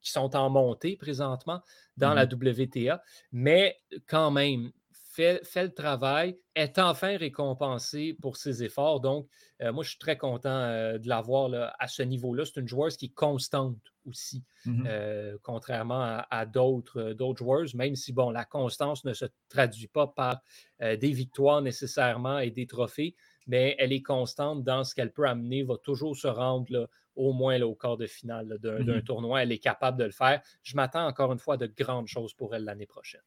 [0.00, 1.60] qui sont en montée présentement
[1.96, 3.02] dans la mmh WTA.
[3.32, 4.70] Mais quand même,
[5.16, 9.00] fait, le travail, est enfin récompensé pour ses efforts.
[9.00, 9.28] Donc,
[9.60, 12.44] moi, je suis très content de l'avoir à ce niveau-là.
[12.44, 14.86] C'est une joueuse qui est constante aussi, mmh
[15.42, 20.42] contrairement à, d'autres, d'autres joueuses, même si, bon, la constance ne se traduit pas par
[20.80, 25.62] des victoires nécessairement et des trophées, mais elle est constante dans ce qu'elle peut amener,
[25.62, 29.42] va toujours se rendre au moins au quart de finale d'un, mmh tournoi.
[29.42, 30.42] Elle est capable de le faire.
[30.62, 33.22] Je m'attends encore une fois à de grandes choses pour elle l'année prochaine.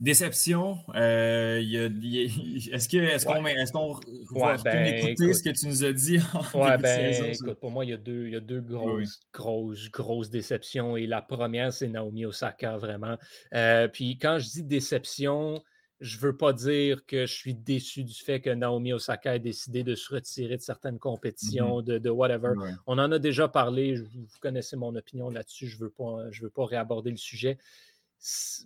[0.00, 0.78] Déception.
[0.94, 1.58] Euh,
[2.72, 3.94] est-ce, que, est-ce qu'on, est-ce qu'on
[4.38, 7.84] va ben, écouter ce que tu nous as dit en ouais, ben, écoute, pour moi,
[7.84, 10.96] il y a deux, il y a deux grosses, grosses, grosses déceptions.
[10.96, 13.16] Et la première, c'est Naomi Osaka, vraiment.
[13.54, 15.62] Euh, puis quand je dis déception,
[16.02, 19.38] Je ne veux pas dire que je suis déçu du fait que Naomi Osaka ait
[19.38, 22.00] décidé de se retirer de certaines compétitions, mm-hmm.
[22.00, 22.54] de, whatever.
[22.88, 26.50] On en a déjà parlé, vous connaissez mon opinion là-dessus, je ne veux, pas, veux
[26.50, 27.56] pas réaborder le sujet.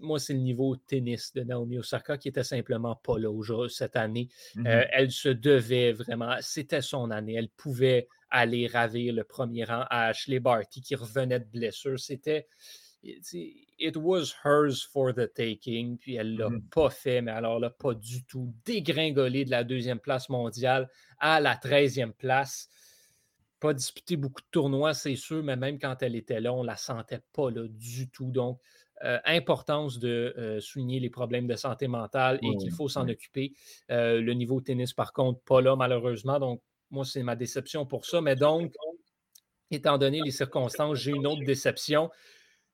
[0.01, 3.31] Moi, c'est le niveau tennis de Naomi Osaka qui était simplement pas là
[3.69, 4.29] cette année.
[4.59, 4.89] Euh, mm-hmm.
[4.93, 7.35] elle se devait vraiment, c'était son année.
[7.35, 11.99] Elle pouvait aller ravir le premier rang à Ashley Barty qui revenait de blessure.
[11.99, 12.47] C'était
[13.79, 16.69] it was hers for the taking, puis elle ne l'a mm-hmm.
[16.71, 18.53] pas fait, mais alors là, pas du tout.
[18.65, 20.89] Dégringolé de la deuxième place mondiale
[21.19, 22.69] à la treizième place.
[23.61, 26.67] Pas disputé beaucoup de tournois, c'est sûr, mais même quand elle était là, on ne
[26.67, 28.31] la sentait pas là du tout.
[28.31, 28.61] Donc,
[29.05, 33.53] euh, importance de euh, souligner les problèmes de santé mentale et qu'il faut s'en occuper.
[33.91, 36.39] Euh, le niveau tennis, par contre, pas là, malheureusement.
[36.39, 38.23] Donc, moi, c'est ma déception pour ça.
[38.23, 38.73] Mais donc,
[39.71, 42.11] étant donné les circonstances, j'ai une autre déception.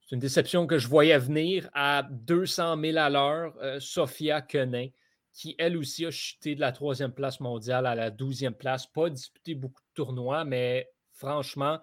[0.01, 3.55] C'est une déception que je voyais venir à 200 000 à l'heure.
[3.81, 4.89] Sophia Kenin,
[5.33, 8.87] qui elle aussi a chuté de la troisième place mondiale à la douzième place.
[8.87, 11.81] Pas disputé beaucoup de tournois, mais franchement,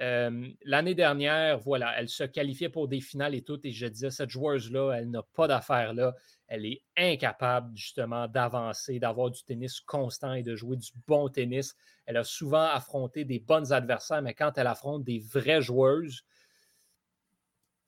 [0.00, 3.60] euh, l'année dernière, voilà, elle se qualifiait pour des finales et tout.
[3.64, 6.14] Et je disais, cette joueuse-là, elle n'a pas d'affaires là.
[6.46, 11.74] Elle est incapable justement d'avancer, d'avoir du tennis constant et de jouer du bon tennis.
[12.06, 16.24] Elle a souvent affronté des bonnes adversaires, mais quand elle affronte des vraies joueuses,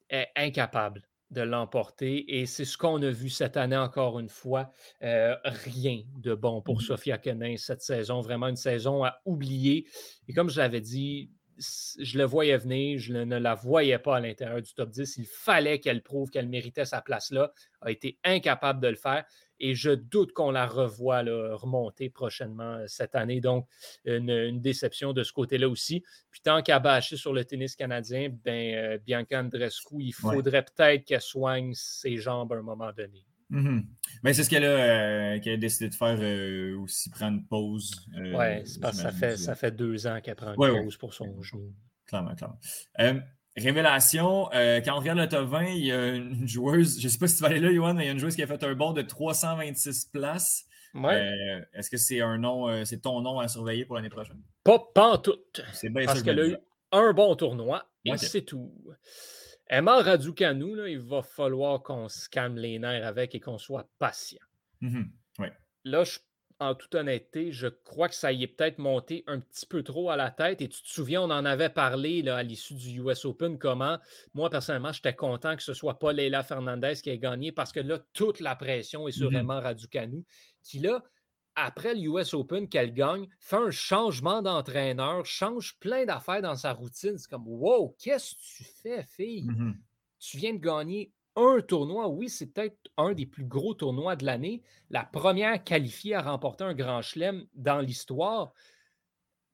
[0.08, 2.38] est incapable de l'emporter.
[2.38, 4.70] Et c'est ce qu'on a vu cette année encore une fois.
[5.02, 8.20] Euh, rien de bon pour mmh Sophia Kenin cette saison.
[8.20, 9.88] Vraiment une saison à oublier.
[10.28, 14.20] Et comme je l'avais dit, je le voyais venir, je ne la voyais pas à
[14.20, 15.16] l'intérieur du top 10.
[15.18, 17.52] Il fallait qu'elle prouve qu'elle méritait sa place là.
[17.80, 19.24] A été incapable de le faire
[19.58, 23.40] et je doute qu'on la revoie remonter prochainement euh, cette année.
[23.40, 23.66] Donc,
[24.04, 26.02] une, déception de ce côté-là aussi.
[26.30, 31.04] Puis tant qu'à bâcher sur le tennis canadien, ben, euh, Bianca Andrescu, il faudrait peut-être
[31.04, 33.24] qu'elle soigne ses jambes à un moment donné.
[33.50, 38.06] Mais c'est ce qu'elle a, euh, a, décidé de faire aussi, prendre une pause.
[38.16, 41.14] oui, c'est parce que ça fait, ça fait deux ans qu'elle prend une pause pour
[41.14, 41.72] son genou.
[42.06, 42.58] Clairement, clairement.
[43.56, 47.08] Révélation, euh, quand on regarde le top 20, il y a une joueuse, je ne
[47.08, 48.42] sais pas si tu vas aller là, Johan, mais il y a une joueuse qui
[48.42, 50.66] a fait un bond de 326 places.
[50.94, 54.40] Euh, est-ce que c'est un nom, euh, c'est ton nom à surveiller pour l'année prochaine?
[54.62, 55.38] Pas, pas en tout.
[55.72, 56.56] C'est bien Parce qu'elle a eu
[56.92, 58.72] un bon tournoi et c'est tout.
[59.68, 63.88] Emma Raducanu, là, il va falloir qu'on se calme les nerfs avec et qu'on soit
[63.98, 64.44] patient.
[64.82, 65.08] Mm-hmm.
[65.84, 66.18] Là, je
[66.58, 70.10] en toute honnêteté, je crois que ça y est peut-être monté un petit peu trop
[70.10, 70.62] à la tête.
[70.62, 73.98] Et tu te souviens, on en avait parlé là, à l'issue du US Open, comment
[74.34, 77.72] moi, personnellement, j'étais content que ce ne soit pas Leila Fernandez qui ait gagné parce
[77.72, 80.24] que là, toute la pression est sur mm Emma Raducanu,
[80.62, 81.02] qui là,
[81.56, 86.72] après le US Open qu'elle gagne, fait un changement d'entraîneur, change plein d'affaires dans sa
[86.72, 87.18] routine.
[87.18, 89.46] C'est comme Wow, qu'est-ce que tu fais, fille?
[89.46, 89.74] Mm-hmm.
[90.18, 94.24] Tu viens de gagner un tournoi, oui, c'est peut-être un des plus gros tournois de
[94.24, 98.54] l'année, la première qualifiée à remporter un grand chelem dans l'histoire,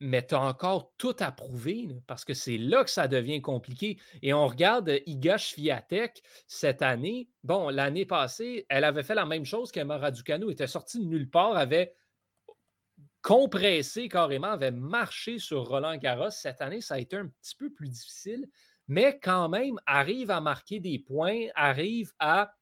[0.03, 3.99] mais tu as encore tout à prouver parce que c'est là que ça devient compliqué.
[4.21, 7.29] Et on regarde Iga Swiatek cette année.
[7.45, 11.31] Bon, l'année passée, elle avait fait la même chose qu'Emma Raducanu, était sortie de nulle
[11.31, 11.95] part, avait
[13.23, 16.31] compressé carrément, avait marché sur Roland Garros.
[16.31, 18.49] Cette année, ça a été un petit peu plus difficile
[18.89, 22.55] mais quand même arrive à marquer des points, arrive à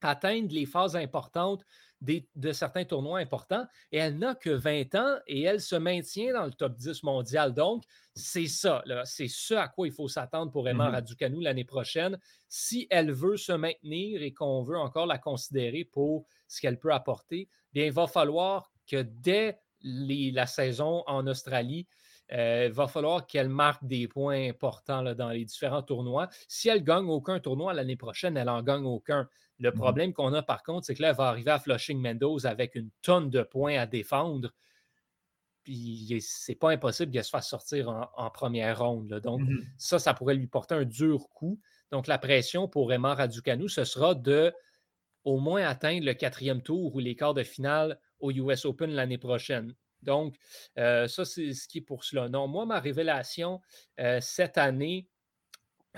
[0.00, 1.64] atteindre les phases importantes
[2.00, 3.66] de certains tournois importants.
[3.92, 7.54] Et elle n'a que 20 ans et elle se maintient dans le top 10 mondial.
[7.54, 7.84] Donc,
[8.14, 10.92] c'est ça, c'est ce à quoi il faut s'attendre pour Emma mm-hmm.
[10.92, 12.18] Raducanu l'année prochaine.
[12.48, 16.92] Si elle veut se maintenir et qu'on veut encore la considérer pour ce qu'elle peut
[16.92, 21.86] apporter, bien, il va falloir que dès la saison en Australie,
[22.32, 26.28] euh, il va falloir qu'elle marque des points importants dans les différents tournois.
[26.46, 29.28] Si elle gagne aucun tournoi l'année prochaine, elle n'en gagne aucun.
[29.58, 32.00] Le mmh problème qu'on a par contre, c'est que là, elle va arriver à Flushing
[32.00, 34.52] Mendoza avec une tonne de points à défendre.
[35.64, 39.20] Puis c'est pas impossible qu'elle se fasse sortir en, première ronde.
[39.20, 41.60] Donc, mmh ça, ça pourrait lui porter un dur coup.
[41.90, 44.52] Donc, la pression pour Emma Raducanu, ce sera de
[45.24, 49.18] au moins atteindre le quatrième tour ou les quarts de finale au US Open l'année
[49.18, 49.74] prochaine.
[50.02, 50.36] Donc,
[50.78, 52.28] euh, ça, c'est ce qui est pour cela.
[52.28, 53.60] Non, moi, ma révélation
[54.00, 55.08] euh, cette année,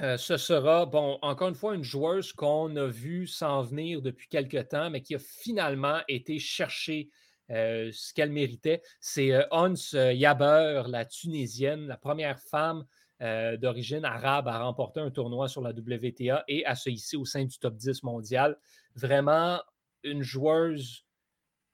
[0.00, 4.28] euh, ce sera, bon, encore une fois, une joueuse qu'on a vue s'en venir depuis
[4.28, 7.10] quelque temps, mais qui a finalement été chercher
[7.48, 8.80] ce qu'elle méritait.
[9.00, 12.84] C'est Hans Jaber, la Tunisienne, la première femme
[13.20, 17.44] d'origine arabe à remporter un tournoi sur la WTA et à se hisser au sein
[17.44, 18.56] du top 10 mondial.
[18.94, 19.60] Vraiment
[20.04, 21.04] une joueuse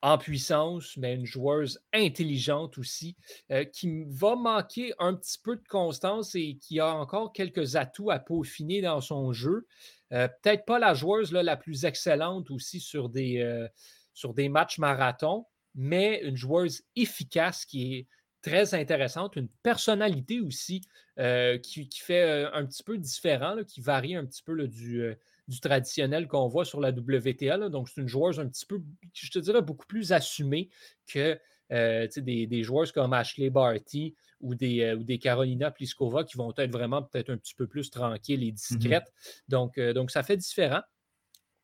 [0.07, 3.17] en puissance, mais une joueuse intelligente aussi,
[3.51, 8.13] euh, qui va manquer un petit peu de constance et qui a encore quelques atouts
[8.13, 9.67] à peaufiner dans son jeu.
[10.11, 13.67] Peut-être pas la joueuse la plus excellente aussi sur des,
[14.15, 18.07] sur des matchs marathons, mais une joueuse efficace qui est
[18.41, 20.83] très intéressante, une personnalité aussi
[21.17, 25.17] qui, fait un petit peu différent, qui varie un petit peu du,
[25.49, 27.69] du traditionnel qu'on voit sur la WTA.
[27.69, 28.83] Donc, c'est une joueuse un petit peu,
[29.13, 30.71] je te dirais, beaucoup plus assumée
[31.07, 31.39] que
[31.73, 36.37] euh, des, des, joueuses comme Ashley Barty ou des, euh, ou des Carolina Pliskova qui
[36.37, 39.13] vont être vraiment peut-être un petit peu plus tranquilles et mmh discrètes.
[39.49, 40.83] donc, euh, donc, ça fait différent.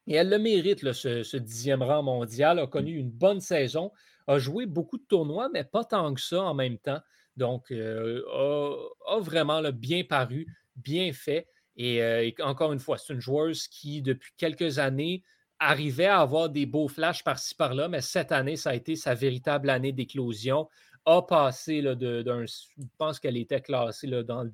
[0.08, 3.92] Et elle le mérite, ce, dixième rang mondial, a connu une bonne saison,
[4.26, 7.00] a joué beaucoup de tournois, mais pas tant que ça en même temps.
[7.36, 8.64] Donc, a,
[9.06, 11.46] a, vraiment bien paru, bien fait.
[11.76, 15.22] Et, encore une fois, c'est une joueuse qui, depuis quelques années,
[15.58, 19.14] arrivait à avoir des beaux flashs par-ci par-là, mais cette année, ça a été sa
[19.14, 20.68] véritable année d'éclosion.
[21.04, 22.46] A passé d'un.
[22.46, 24.52] Je pense qu'elle était classée là, dans le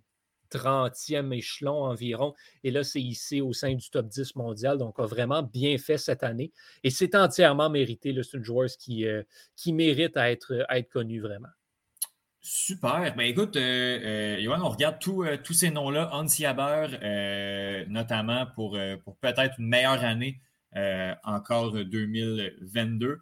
[0.51, 2.35] 30e échelon environ.
[2.65, 4.79] Et là, c'est ici au sein du top 10 mondial.
[4.79, 6.53] Donc, a vraiment bien fait cette année.
[6.85, 8.15] Et c'est entièrement mérité.
[8.23, 9.07] C'est une joueuse qui,
[9.57, 11.49] qui mérite à être, à être connue vraiment.
[12.41, 13.15] Super.
[13.17, 18.79] Ben écoute, euh, euh on regarde euh, tous ces noms-là, Hans Jaber, euh, notamment pour,
[19.05, 20.41] pour peut-être une meilleure année
[21.25, 23.19] encore 2022.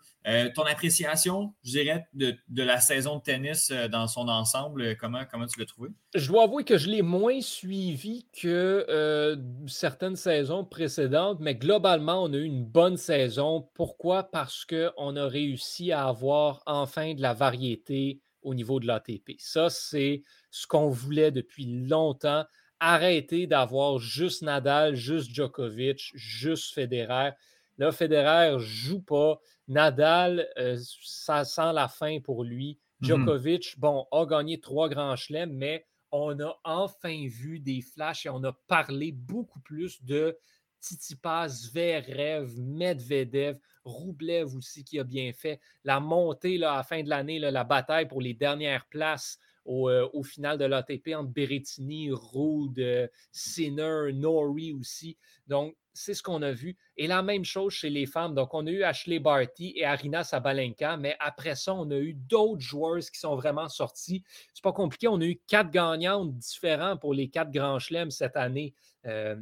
[0.54, 5.60] ton appréciation, je dirais, de, la saison de tennis dans son ensemble, comment, comment tu
[5.60, 5.88] l'as trouvé?
[6.14, 9.38] Je dois avouer que je l'ai moins suivi que
[9.68, 13.66] certaines saisons précédentes, mais globalement, on a eu une bonne saison.
[13.72, 14.24] Pourquoi?
[14.24, 19.32] Parce qu'on a réussi à avoir enfin de la variété au niveau de l'ATP.
[19.38, 22.44] Ça, c'est ce qu'on voulait depuis longtemps.
[22.78, 27.30] Arrêter d'avoir juste Nadal, juste Djokovic, juste Federer.
[27.78, 29.40] Là, Federer joue pas.
[29.66, 32.78] Nadal, euh, ça sent la fin pour lui.
[33.00, 38.26] Mmh Djokovic, bon, a gagné trois grands chelems, mais on a enfin vu des flashs
[38.26, 40.38] et on a parlé beaucoup plus de
[40.86, 45.60] Tsitsipas, Zverev, Medvedev, Roublev aussi qui a bien fait.
[45.84, 49.88] La montée là, à la fin de l'année, la bataille pour les dernières places au,
[49.90, 55.16] euh, final de l'ATP entre Berrettini, Rude, euh, Sinner, Nori aussi.
[55.46, 56.76] Donc, c'est ce qu'on a vu.
[56.96, 58.34] Et la même chose chez les femmes.
[58.34, 62.14] Donc, on a eu Ashley Barty et Arina Sabalenka, mais après ça, on a eu
[62.14, 64.22] d'autres joueurs qui sont vraiment sortis.
[64.52, 65.08] C'est pas compliqué.
[65.08, 68.74] On a eu quatre gagnantes différents pour les quatre grands chelems cette année.
[69.06, 69.36] Euh,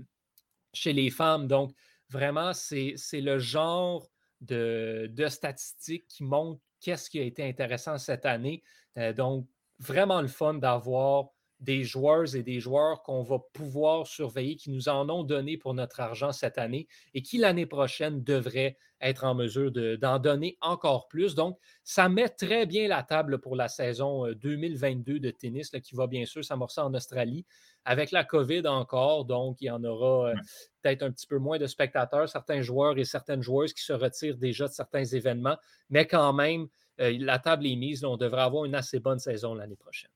[0.75, 1.47] chez les femmes.
[1.47, 1.73] Donc,
[2.11, 4.09] vraiment, c'est le genre
[4.41, 8.63] de, statistiques qui montrent qu'est-ce qui a été intéressant cette année.
[8.99, 9.49] Euh, donc,
[9.79, 11.31] vraiment le fun d'avoir
[11.65, 15.75] des joueurs et des joueurs qu'on va pouvoir surveiller, qui nous en ont donné pour
[15.75, 21.09] notre argent cette année et qui l'année prochaine devraient être en mesure d'en donner encore
[21.09, 21.35] plus.
[21.35, 25.95] Donc, ça met très bien la table pour la saison 2022 euh, de tennis qui
[25.95, 27.45] va bien sûr s'amorcer en Australie
[27.85, 29.25] avec la COVID encore.
[29.25, 30.35] Donc, il y en aura euh,
[30.83, 34.37] peut-être un petit peu moins de spectateurs, certains joueurs et certaines joueuses qui se retirent
[34.37, 35.57] déjà de certains événements,
[35.91, 36.69] mais quand même,
[37.01, 38.05] euh, la table est mise.
[38.05, 40.14] on devrait avoir une assez bonne saison l'année prochaine.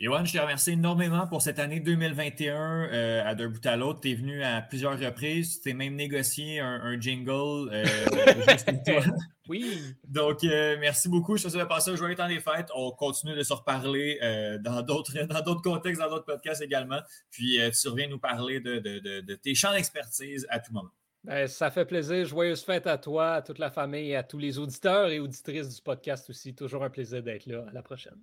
[0.00, 4.00] Yoann, je te remercie énormément pour cette année 2021 euh, à d'un bout à l'autre.
[4.00, 5.56] Tu es venu à plusieurs reprises.
[5.56, 7.84] Tu t'es même négocié un, jingle euh,
[9.48, 9.94] Oui.
[10.08, 11.36] Donc, euh, merci beaucoup.
[11.36, 12.70] Je te souhaite de passer un joyeux temps des fêtes.
[12.74, 14.18] On continue de se reparler
[14.64, 17.00] dans d'autres dans contextes, dans d'autres podcasts également.
[17.30, 20.90] Puis, tu reviens nous parler de, tes champs d'expertise à tout moment.
[21.22, 22.26] Ben, ça fait plaisir.
[22.26, 25.80] Joyeuse fête à toi, à toute la famille, à tous les auditeurs et auditrices du
[25.80, 26.54] podcast aussi.
[26.54, 27.64] Toujours un plaisir d'être là.
[27.68, 28.20] À la prochaine.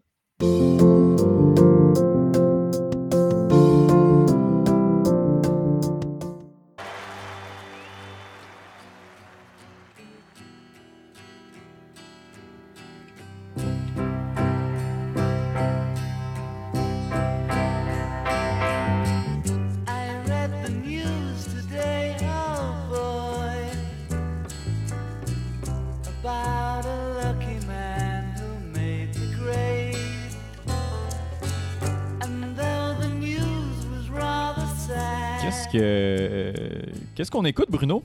[37.16, 38.04] Qu'est-ce qu'on écoute, Bruno?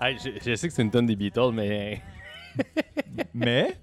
[0.00, 2.00] je, sais que c'est une tonne des Beatles, mais.
[3.34, 3.76] mais?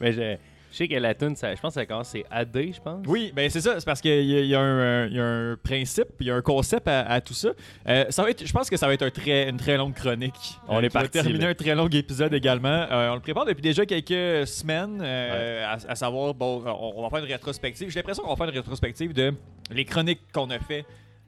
[0.00, 0.36] mais je,
[0.70, 3.04] sais que la tune, je pense que ça commence, c'est AD, je pense.
[3.08, 3.80] Oui, ben c'est ça.
[3.80, 7.50] C'est parce qu'il y, a un principe, il y a un concept à, tout ça.
[7.88, 9.94] Euh, ça va être, je pense que ça va être un très, une très longue
[9.94, 10.60] chronique.
[10.68, 12.68] On est parti terminer un très long épisode également.
[12.68, 17.24] Euh, on le prépare depuis déjà quelques semaines, euh, à, savoir, bon, on, va faire
[17.24, 17.90] une rétrospective.
[17.90, 19.34] J'ai l'impression qu'on va faire une rétrospective de
[19.72, 20.86] les chroniques qu'on a fait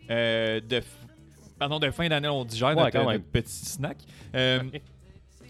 [0.08, 0.80] de
[1.68, 3.98] pardon, de fin d'année, on digère ouais, notre, petit snack.
[4.34, 4.60] Euh,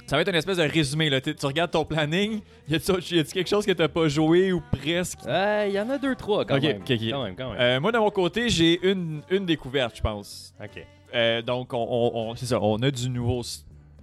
[0.06, 1.08] ça va être une espèce de résumé.
[1.08, 1.20] Là.
[1.20, 5.20] Tu regardes ton planning, y a-t-il quelque chose que tu n'as pas joué ou presque?
[5.24, 6.82] Il euh, y en a deux, trois quand, même.
[6.84, 7.34] quand même.
[7.40, 10.54] Euh, moi, de mon côté, j'ai une, une découverte, je pense.
[10.62, 11.44] OK.
[11.46, 13.42] donc, on, on- c'est ça, on a du nouveau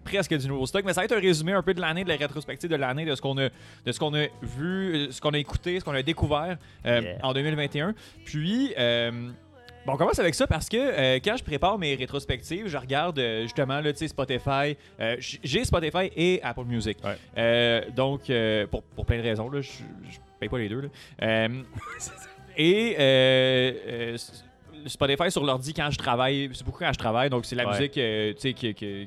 [0.04, 2.10] presque du nouveau stock, mais ça va être un résumé un peu de l'année, de
[2.10, 3.50] la rétrospective de l'année, de ce qu'on a,
[3.86, 7.18] de ce qu'on a vu, ce qu'on a écouté, ce qu'on a découvert euh, Yeah.
[7.22, 7.94] en 2021.
[8.26, 9.30] Puis, euh,
[9.90, 13.20] bon, on commence avec ça parce que euh, quand je prépare mes rétrospectives, je regarde
[13.20, 14.78] euh, justement là, Spotify.
[15.00, 16.98] Euh, J'ai Spotify et Apple Music.
[17.04, 17.86] Ouais.
[17.96, 18.32] Donc,
[18.70, 20.82] pour, pour plein de raisons, là, je, je paye pas les deux.
[21.20, 21.48] là.
[22.58, 24.16] Et
[24.86, 27.72] Spotify sur l'ordi quand je travaille, c'est beaucoup quand je travaille, donc c'est la Ouais.
[27.72, 27.92] musique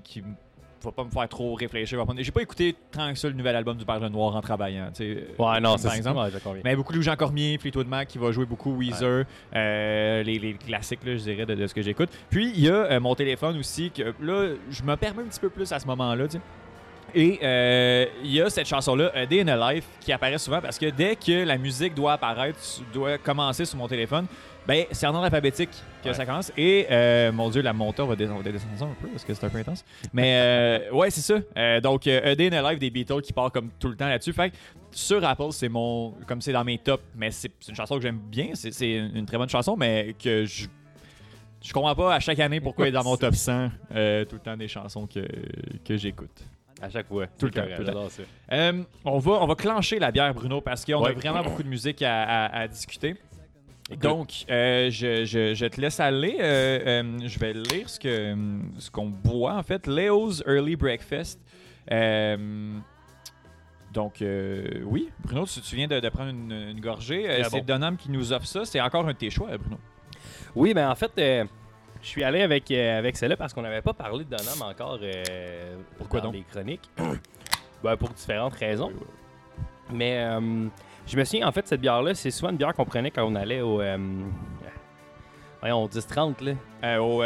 [0.05, 0.23] qui,
[0.83, 2.05] qui va pas me faire trop réfléchir.
[2.19, 4.91] J'ai pas écouté tant que ça le nouvel album du Père Noir en travaillant.
[5.39, 6.19] Ouais, non, c'est exemple.
[6.19, 6.61] Ouais.
[6.65, 10.55] Mais beaucoup de Jean Cormier, Fleetwood Mac qui va jouer beaucoup Weezer, euh, les, les
[10.55, 12.11] classiques, là, je dirais, de, de ce que j'écoute.
[12.31, 15.41] Puis il y a euh, mon téléphone aussi, que là, je me permets un petit
[15.41, 16.25] peu plus à ce moment-là.
[17.15, 20.61] Et euh, il y a cette chanson-là, A Day in a Life, qui apparaît souvent
[20.61, 22.59] parce que dès que la musique doit apparaître,
[22.93, 24.27] doit commencer sur mon téléphone,
[24.67, 25.71] ben c'est en ordre alphabétique
[26.03, 26.15] que Ouais.
[26.15, 26.53] ça commence.
[26.57, 29.25] Et euh, mon Dieu, la montée, on va descendre, on va descendre un peu parce
[29.25, 29.85] que c'est un peu intense.
[30.13, 31.41] Mais euh, ouais, c'est ça.
[31.57, 33.97] Euh, donc, euh, A Day in a Life des Beatles qui part comme tout le
[33.97, 34.33] temps là-dessus.
[34.33, 34.57] Fait que
[34.93, 36.13] sur Apple, c'est mon.
[36.27, 38.51] Comme c'est dans mes tops, mais c'est une chanson que j'aime bien.
[38.55, 40.67] C'est une, très bonne chanson, mais que je.
[41.65, 44.35] Je comprends pas à chaque année pourquoi elle est dans mon top 100 euh, tout
[44.35, 45.21] le temps des chansons que,
[45.85, 46.43] que j'écoute.
[46.83, 47.27] À chaque fois.
[47.39, 47.93] Tout le temps, tout le.
[48.53, 51.69] Euh, on, va, on va clencher la bière, Bruno, parce qu'on a vraiment beaucoup de
[51.69, 53.17] musique à, à- à discuter.
[53.89, 54.03] Écoute.
[54.03, 56.37] Donc, euh, je, je- je te laisse aller.
[56.41, 58.35] Euh, euh, je vais lire ce que
[58.79, 59.87] ce qu'on boit, en fait.
[59.87, 61.41] Leo's Early Breakfast.
[61.91, 62.73] Euh,
[63.93, 67.25] donc, euh, oui, Bruno, tu, tu viens de, de prendre une, une gorgée.
[67.25, 67.65] Très c'est bon?
[67.67, 68.65] Donham qui nous offre ça.
[68.65, 69.79] C'est encore un de tes choix, Bruno.
[70.55, 71.45] Oui, ben en fait, euh,
[72.03, 74.99] je suis allé avec, euh, avec celle-là parce qu'on n'avait pas parlé de Donham encore
[75.03, 76.35] euh, Pourquoi dans donc?
[76.35, 76.91] les chroniques.
[77.83, 78.93] ben, pour différentes raisons.
[79.93, 80.67] Mais euh,
[81.07, 83.35] je me souviens, en fait, cette bière-là, c'est souvent une bière qu'on prenait quand on
[83.35, 83.81] allait au.
[85.61, 87.01] Voyons, au 10-30, là.
[87.01, 87.23] Au,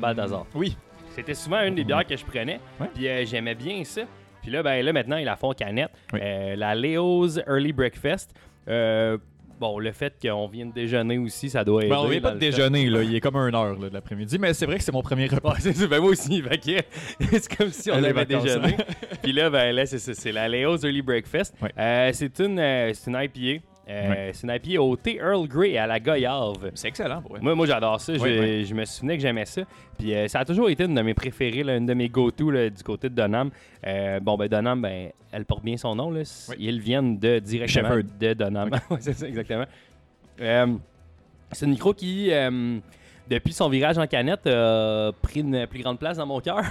[0.00, 0.46] Balthazar.
[0.54, 0.76] Oui.
[1.10, 2.60] C'était souvent une des bières que je prenais.
[2.80, 2.88] Ouais.
[2.94, 4.02] Puis j'aimais bien ça.
[4.40, 5.90] Puis là, ben là, maintenant, ils la font canette.
[6.14, 6.20] Oui.
[6.20, 8.32] La Leo's Early Breakfast.
[8.68, 9.18] Euh,
[9.60, 11.90] bon, le fait qu'on vienne déjeuner aussi, ça doit aider.
[11.90, 13.02] Ben, on vient pas de déjeuner, là.
[13.02, 15.26] Il est comme une heure là, de l'après-midi, mais c'est vrai que c'est mon premier
[15.26, 15.56] repas.
[15.60, 15.86] C'est.
[15.88, 16.42] Ben moi aussi.
[17.20, 18.76] C'est comme si on Les avait déjeuné.
[19.22, 20.14] Puis là, ben là, c'est ça.
[20.14, 21.54] C'est la Leo's Early Breakfast.
[21.60, 21.72] Ouais.
[21.78, 23.64] Euh, c'est une, euh, c'est une IPA.
[23.90, 26.70] Euh, C'est IPA au thé Earl Grey à la goyave.
[26.74, 27.40] C'est excellent, vrai.
[27.42, 28.14] Moi, moi j'adore ça.
[28.14, 28.64] Je, Oui, oui.
[28.64, 29.62] je me souvenais que j'aimais ça.
[29.98, 32.52] Puis euh, ça a toujours été une de mes préférées, là, une de mes go-to
[32.52, 33.50] du côté de Donham.
[33.86, 36.10] Euh, bon, ben Donham, ben, elle porte bien son nom.
[36.10, 36.22] Là.
[36.58, 38.18] Ils viennent de, directement Shepherd.
[38.18, 38.70] de Donham.
[38.90, 39.66] Ouais, c'est ça, exactement.
[40.38, 42.30] C'est une micro qui,
[43.30, 46.62] depuis son virage en canette, a pris une plus grande place dans mon cœur.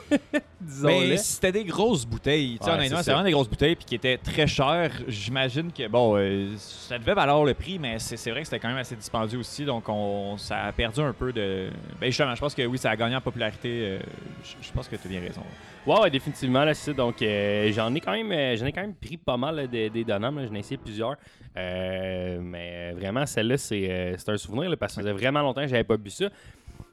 [0.82, 2.58] Mais c'était des grosses bouteilles.
[2.62, 4.92] Ouais, honnêtement, c'est vraiment des grosses bouteilles puis qui étaient très chères.
[5.08, 8.68] J'imagine que, bon, euh, ça devait valoir le prix, mais c'est vrai que c'était quand
[8.68, 9.64] même assez dispendieux aussi.
[9.64, 11.68] Donc, on, ça a perdu un peu de.
[12.00, 13.68] Ben, justement, je pense que oui, ça a gagné en popularité.
[13.68, 13.98] euh,
[14.42, 15.42] je, je pense que tu as bien raison.
[15.86, 16.92] Ouais, ouais, définitivement, là, c'est ça.
[16.94, 19.66] Donc, euh, j'en ai quand même euh, j'en ai quand même pris pas mal là,
[19.66, 20.46] des, des Donham.
[20.46, 21.16] J'en ai essayé plusieurs.
[21.56, 25.40] Euh, mais vraiment, celle-là, c'est euh, c'est un souvenir là, parce que ça faisait vraiment
[25.42, 26.30] longtemps que j'avais pas bu ça.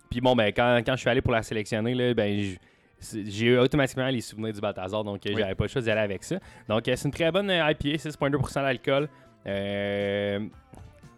[0.09, 2.55] Puis bon, ben, quand, quand je suis allé pour la sélectionner, là, ben,
[2.99, 5.39] c'est- j'ai eu automatiquement les souvenirs du Balthazar, donc euh, Oui.
[5.41, 6.35] j'avais pas le choix d'y aller avec ça.
[6.67, 9.07] Donc, euh, c'est une très bonne euh, IPA, 6,2% d'alcool.
[9.47, 10.39] Euh,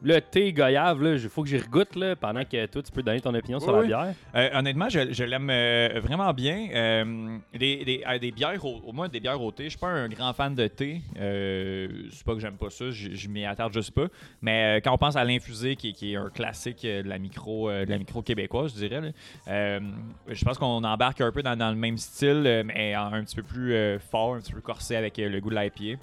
[0.04, 3.22] le thé goyave, il faut que j'y regoute là, pendant que toi, tu peux donner
[3.22, 4.14] ton opinion sur la bière.
[4.36, 6.68] Euh, honnêtement, je, je l'aime euh, vraiment bien.
[6.74, 9.64] Euh, des, des- des bières, au, au moins des bières au thé.
[9.66, 11.02] Je suis pas un grand fan de thé.
[11.16, 14.08] C'est pas que j'aime pas ça, je, je m'y attarde juste pas.
[14.42, 17.70] Mais quand on pense à l'infusé, qui, est- qui est un classique de la micro,
[17.72, 19.14] de la micro québécoise, je dirais,
[19.48, 23.44] je pense qu'on embarque un peu dans, dans le même style, mais un petit peu
[23.44, 23.74] plus
[24.12, 26.02] fort, un petit peu corsé avec le goût de l'IPA.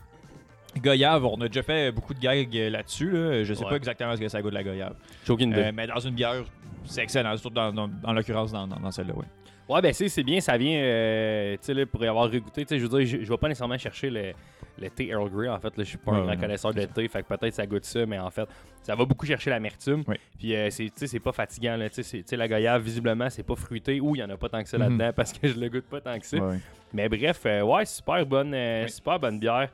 [0.79, 3.11] Goyave, on a déjà fait beaucoup de gags là-dessus.
[3.11, 3.43] là.
[3.45, 3.71] Je sais Ouais.
[3.71, 4.95] pas exactement ce que ça goûte la goyave.
[5.29, 6.45] Euh, mais dans une bière,
[6.85, 9.25] c'est excellent, surtout dans, dans, dans l'occurrence dans, celle-là, oui.
[9.69, 12.65] Ouais, ben c'est c'est bien, ça vient, euh, tu sais, là, pour y avoir regoûté,
[12.65, 14.33] tu sais, je veux dire, je, je vais pas nécessairement chercher le,
[14.81, 16.75] le thé Earl Grey, en fait, là, je suis pas un Ouais, grand ouais, connaisseur
[16.75, 18.49] de thé, fait que peut-être ça goûte ça, mais en fait,
[18.83, 20.17] ça va beaucoup chercher l'amertume, Oui.
[20.41, 23.45] puis euh, c'est, tu sais, c'est pas fatigant, là, tu sais, la goyave, visiblement, c'est
[23.45, 24.83] pas fruité, ou il y en a pas tant que ça Mhm.
[24.99, 26.57] là-dedans, parce que je le goûte pas tant que ça, Ouais.
[26.93, 28.91] mais bref, euh, ouais, super bonne, Oui.
[28.91, 29.69] super bonne bière.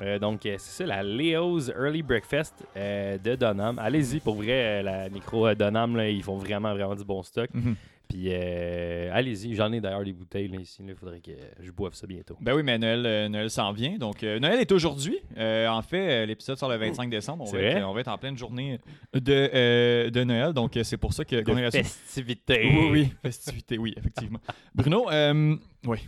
[0.00, 3.78] Euh, donc, euh, c'est ça, la Leo's Early Breakfast euh, de Donham.
[3.78, 7.50] Allez-y, pour vrai, la micro Donham, là, ils font vraiment, vraiment du bon stock.
[7.52, 7.76] Mhm.
[8.12, 10.82] Puis euh, allez-y, j'en ai d'ailleurs des bouteilles là, ici.
[10.86, 11.30] Il faudrait que
[11.60, 12.36] je boive ça bientôt.
[12.42, 13.96] Ben oui, mais Noël, euh, Noël s'en vient.
[13.96, 15.18] Donc, euh, Noël est aujourd'hui.
[15.38, 17.44] En fait, l'épisode sort le 25 décembre.
[17.48, 17.82] On va, être, vrai?
[17.84, 18.78] on va être en pleine journée
[19.14, 20.52] de, de Noël.
[20.52, 22.70] Donc, c'est pour ça que- qu'on est là festivité.
[22.70, 24.40] Oui, oui, festivité, oui, effectivement.
[24.74, 25.06] Bruno,
[25.86, 25.98] oui,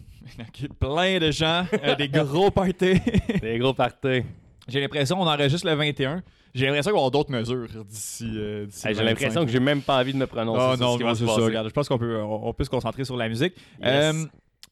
[0.79, 1.65] plein de gens,
[1.97, 3.01] des gros parties.
[3.41, 4.25] Des gros parties.
[4.69, 6.23] J'ai l'impression qu'on enregistre le 21.
[6.55, 8.31] J'ai l'impression qu'il va y avoir d'autres mesures d'ici.
[8.37, 9.21] euh, d'ici Hey, le J'ai 25.
[9.21, 11.27] l'impression que j'ai même pas envie de me prononcer Oh sur non, non, va se
[11.27, 11.45] c'est ça.
[11.45, 13.55] Regarde, je pense qu'on peut, on, on peut se concentrer sur la musique.
[13.83, 14.15] Yes.
[14.15, 14.25] Euh,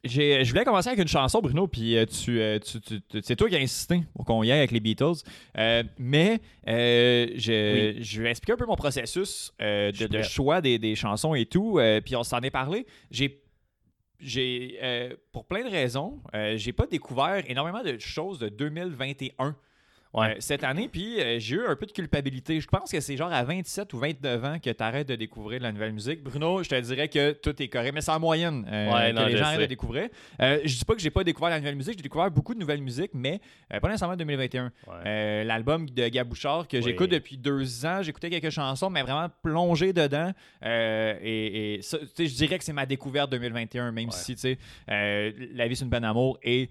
[0.04, 3.36] j'ai- je voulais commencer avec une chanson, Bruno, puis euh, tu, tu- tu- tu- c'est
[3.36, 5.22] toi qui as insisté pour qu'on y aille avec les Beatles.
[5.59, 10.78] Euh, mais euh, je, je vais expliquer un peu mon processus euh, de, choix des,
[10.78, 11.78] des chansons et tout.
[12.04, 12.86] puis on s'en est parlé.
[13.10, 13.40] J'ai
[14.24, 14.78] j'ai
[15.32, 16.20] pour plein de raisons,
[16.54, 19.56] j'ai pas découvert énormément de choses de 2021
[20.14, 20.32] Ouais.
[20.32, 22.60] euh, cette année, puis euh, j'ai eu un peu de culpabilité.
[22.60, 25.59] Je pense que c'est genre à 27 ou 29 ans que tu arrêtes de découvrir
[25.59, 26.22] de la nouvelle musique.
[26.22, 29.16] Bruno, je te dirais que tout est correct, mais c'est en moyenne euh, Ouais, que
[29.16, 30.09] non, les gens arrêtent de découvrir.
[30.40, 32.60] Euh, je dis pas que j'ai pas découvert la nouvelle musique, j'ai découvert beaucoup de
[32.60, 33.40] nouvelles musiques, mais
[33.72, 34.64] euh, pas nécessairement 2021.
[34.64, 34.70] Ouais.
[35.06, 36.82] Euh, L'album de Gabouchard que Oui.
[36.82, 40.30] j'écoute depuis deux ans, j'écoutais quelques chansons, mais vraiment plongé dedans.
[40.62, 44.59] Et je dirais que c'est ma découverte 2021, même si tu sais,
[44.89, 46.68] La vie c'est une peine d'amour et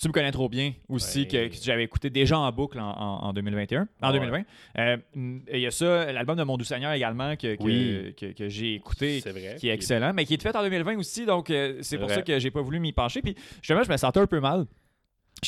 [0.00, 1.26] tu me connais trop bien aussi Ouais.
[1.26, 4.12] que, que j'avais écouté déjà en boucle en, en- en 2021, en Ouais.
[4.18, 4.42] 2020.
[4.78, 4.96] Euh,
[5.52, 8.14] Il y a ça, l'album de Mon Doux Seigneur également que, que, Oui.
[8.18, 9.56] que- que j'ai écouté vrai.
[9.58, 12.06] qui est excellent, mais qui est fait en 2020 aussi, donc euh, c'est C'est pour
[12.06, 12.16] vrai.
[12.16, 13.20] ça que j'ai pas voulu m'y pencher.
[13.22, 14.66] Puis justement, je me sentais un peu mal.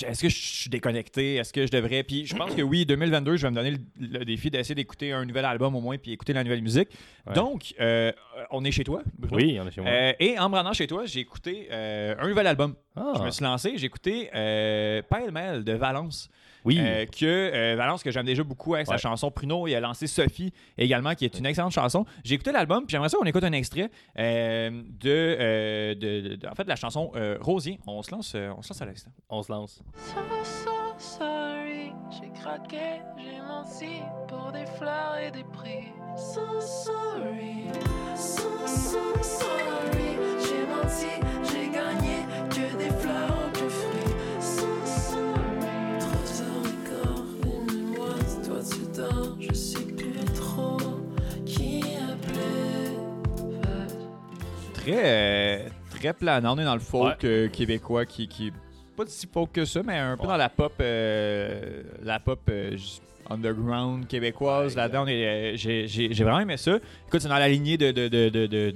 [0.04, 1.36] Est-ce que je suis déconnecté?
[1.36, 2.02] Est-ce que je devrais?
[2.02, 3.78] Puis je pense que oui, 2022, je vais me donner le,
[4.18, 6.88] le défi d'essayer d'écouter un nouvel album au moins, puis écouter la nouvelle musique.
[7.26, 7.34] Ouais.
[7.34, 8.10] Donc, euh,
[8.50, 9.36] on est chez toi, Bruno.
[9.36, 9.90] Oui, on est chez moi.
[9.90, 12.74] Euh, et en me rendant chez toi, j'ai écouté euh, un nouvel album.
[12.96, 13.12] Ah.
[13.18, 16.28] Je me suis lancé, j'ai écouté Mel de Valence.
[16.64, 16.78] Oui.
[16.80, 18.98] Euh, que euh, Valence, que j'aime déjà beaucoup avec sa Ouais.
[18.98, 22.04] chanson Pruno, il a lancé Sophie également, qui est une excellente chanson.
[22.24, 26.34] J'ai écouté l'album, puis j'aimerais ça qu'on écoute un extrait euh, de, euh, de, de-
[26.36, 27.78] de- en fait, de la chanson euh, Rosier.
[27.86, 29.10] On se lance, euh, on se lance à l'instant.
[29.28, 29.82] On se lance.
[29.94, 35.88] So, so sorry, j'ai craqué, j'ai menti pour des fleurs et des prix.
[36.16, 37.64] So sorry,
[38.16, 43.43] so, so sorry, j'ai menti, j'ai gagné que des fleurs,
[54.84, 56.56] Très, euh, très planant.
[56.56, 57.28] On est dans le folk Ouais.
[57.28, 58.52] euh, québécois qui, qui
[58.96, 60.28] pas si folk que ça, mais un peu Ouais.
[60.28, 62.76] dans la pop, euh, la pop euh,
[63.28, 64.76] underground québécoise.
[64.76, 66.76] Ouais, Là-dedans, j'ai vraiment aimé ça.
[67.08, 68.74] Écoute, c'est dans la lignée de, de, de, de, de-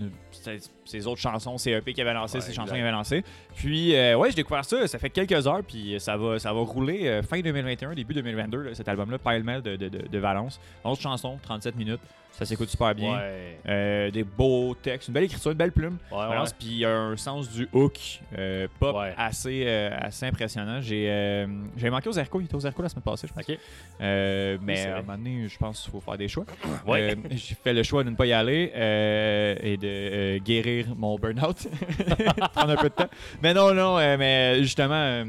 [0.88, 3.22] ces autres chansons, CEP qui avait lancé, Ouais, ces chansons qu'il avait lancé.
[3.56, 4.86] Puis, euh, ouais, j'ai découvert ça.
[4.86, 8.62] Ça fait quelques heures, puis ça va, ça va rouler euh, fin 2021, début 2022,
[8.62, 10.60] là, cet album-là, Pile Mel de, de, de, de Valence.
[10.84, 12.00] 11 chansons, 37 minutes.
[12.30, 13.16] Ça s'écoute super bien.
[13.16, 13.58] Ouais.
[13.66, 15.96] Euh, des beaux textes, une belle écriture, une belle plume.
[16.12, 16.18] Ouais.
[16.18, 17.98] Valence, puis il y a un sens du hook
[18.36, 20.80] euh, pop assez, assez impressionnant.
[20.80, 21.46] J'ai
[21.76, 23.58] j'ai manqué aux Erco, il était aux Erco la semaine passée, je pense.
[23.98, 26.44] Mais à un moment donné, je pense qu'il faut faire des choix.
[26.86, 27.16] Ouais.
[27.32, 28.70] J'ai fait le choix de ne pas y aller
[29.60, 30.38] et de euh,
[30.96, 31.56] mon burn-out.
[32.56, 33.08] Un peu de temps.
[33.42, 35.24] Mais non, non, euh, mais justement, euh,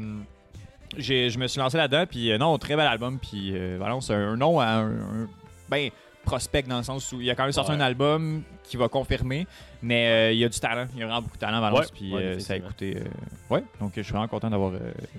[0.98, 2.04] je me suis lancé là-dedans.
[2.08, 3.18] Puis euh, non, très bel album.
[3.20, 5.28] Puis euh, Valence, c'est un nom à un-
[5.68, 5.90] ben,
[6.30, 7.76] prospect dans le sens où il a quand même sorti Ouais.
[7.76, 9.46] un album qui va confirmer.
[9.82, 10.86] Mais euh, il y a du talent.
[10.94, 11.80] Il y a vraiment beaucoup de talent, Valence.
[11.80, 12.96] Ouais, Puis ouais, euh, ça a écouté.
[12.98, 14.72] euh, ouais, donc je suis vraiment content d'avoir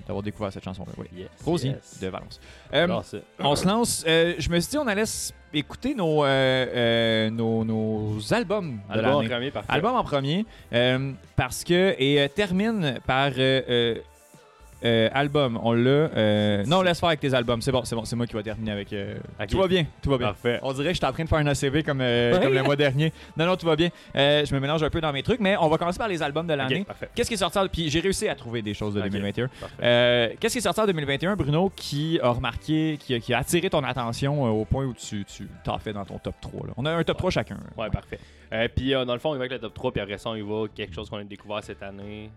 [0.06, 0.92] d'avoir découvert cette chanson-là.
[1.14, 1.28] Yes,
[1.64, 2.00] yes.
[2.00, 2.40] de Valence.
[3.40, 4.04] On se lance.
[4.06, 5.04] je me suis dit, on allait
[5.52, 6.24] écouter nos,
[7.30, 9.72] nos, nos albums de Album en premier, parfait.
[9.72, 10.46] Album en premier,
[11.36, 11.94] parce que.
[11.98, 13.32] Et termine par.
[14.84, 15.90] Euh, album, on l'a.
[15.90, 17.60] euh, non, laisse faire avec tes albums.
[17.62, 18.92] C'est bon, c'est bon, c'est moi qui va terminer avec.
[18.92, 19.46] euh, Ok.
[19.48, 20.26] Tout va bien, tout va bien.
[20.28, 20.58] Parfait.
[20.62, 22.40] On dirait que j'étais en train de faire un ACV comme, euh, Ouais.
[22.42, 23.12] comme le mois dernier.
[23.36, 23.90] Non, non, tout va bien.
[24.16, 26.22] Euh, je me mélange un peu dans mes trucs, mais on va commencer par les
[26.22, 26.80] albums de l'année.
[26.80, 27.08] Ok, parfait.
[27.14, 29.06] Qu'est-ce qui est sorti en- Puis j'ai réussi à trouver des choses de Ok.
[29.10, 29.48] 2021.
[29.48, 29.74] Parfait.
[29.82, 33.38] Euh, Qu'est-ce qui est sorti en 2021, Bruno, qui a remarqué, qui a, qui a
[33.38, 36.66] attiré ton attention euh, au point où tu tu t'as fait dans ton top 3
[36.66, 36.72] là?
[36.76, 37.56] On a un top 3 chacun.
[37.76, 38.18] Ouais, parfait.
[38.52, 40.18] Euh, puis euh, dans le fond, on y va avec le top 3, puis après
[40.18, 42.30] ça, on y va quelque chose qu'on a découvert cette année.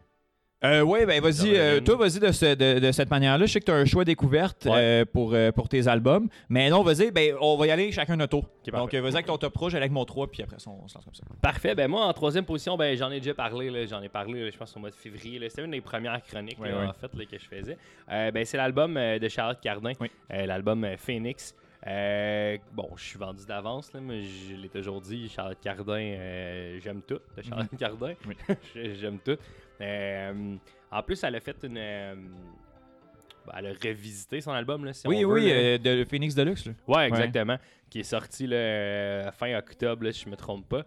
[0.66, 3.46] Euh, ouais, ben vas-y, euh, toi vas-y de, ce- de, de cette manière-là.
[3.46, 4.72] Je sais que tu as un choix découverte Ouais.
[4.76, 6.28] euh, pour, euh, pour tes albums.
[6.50, 8.50] Mais non, vas-y, ben, on va y aller chacun notre tour.
[8.72, 10.96] Donc vas-y avec ton top 3, j'allais avec mon 3, puis après ça, on se
[10.96, 11.24] lance comme ça.
[11.42, 11.76] Parfait.
[11.76, 13.86] Ben moi, en troisième position, ben j'en ai déjà parlé.
[13.88, 15.40] J'en ai parlé, je pense, au mois de février.
[15.50, 16.86] C'était une des premières chroniques, Ouais, là, ouais.
[16.88, 17.78] en fait, là, que je faisais.
[18.12, 20.10] Euh, ben, c'est l'album euh, de Charlotte Cardin, Oui.
[20.34, 21.54] Euh, l'album euh, Phoenix.
[21.88, 26.80] Euh, bon, je suis vendu d'avance, là, mais je l'ai toujours dit, Charlotte Cardin, euh,
[26.84, 28.10] j'aime tout de Charlotte Cardin.
[28.10, 28.16] Mhm.
[28.50, 28.56] Oui.
[28.76, 29.38] Je- j'aime tout.
[29.82, 30.56] Euh,
[30.92, 31.78] en plus, elle a fait une...
[31.78, 32.16] euh,
[33.56, 36.66] elle a revisité son album, là, si oui, on veut, oui, euh, de Phoenix Deluxe.
[36.66, 36.74] Là.
[36.88, 37.58] Ouais, exactement.
[37.90, 40.84] Qui est sorti là, euh, fin octobre, là, si je me trompe pas.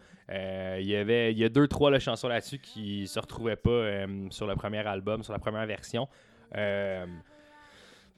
[0.79, 4.07] Il y avait, il y a deux, trois là, chansons là-dessus qui se retrouvaient pas
[4.31, 6.09] sur le premier album, sur la première version.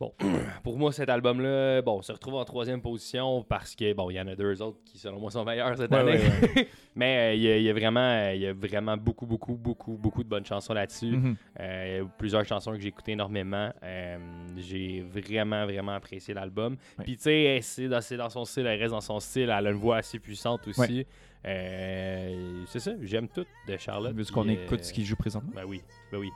[0.03, 0.15] Euh, Bon,
[0.65, 4.21] pour moi, cet album-là, bon, se retrouve en troisième position parce que, bon, il y
[4.21, 6.19] en a deux autres qui, selon moi, sont meilleurs cette Ouais, année.
[6.57, 8.97] ouais, Mais euh, il y, a- il y a vraiment, euh, il y a vraiment
[8.97, 11.19] beaucoup, beaucoup, beaucoup, beaucoup de bonnes chansons là-dessus.
[11.61, 13.71] Euh, il y a plusieurs chansons que j'ai écoutées énormément.
[13.83, 14.19] Euh,
[14.57, 16.77] j'ai vraiment, vraiment apprécié l'album.
[16.99, 17.05] Ouais.
[17.05, 19.43] Puis, tu sais, c'est dans, dans son style, elle reste dans son style.
[19.55, 21.07] Elle a une voix assez puissante aussi.
[21.47, 24.15] Euh, c'est ça, j'aime tout de Charlotte.
[24.15, 25.53] Veux-tu qu'on écoute euh, ce qu'il joue présentement?
[25.55, 26.31] Ben oui, ben oui.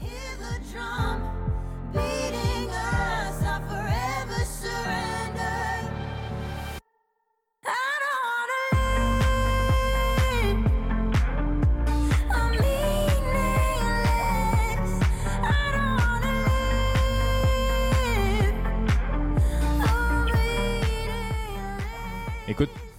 [0.00, 0.08] Hear
[0.38, 1.20] the drum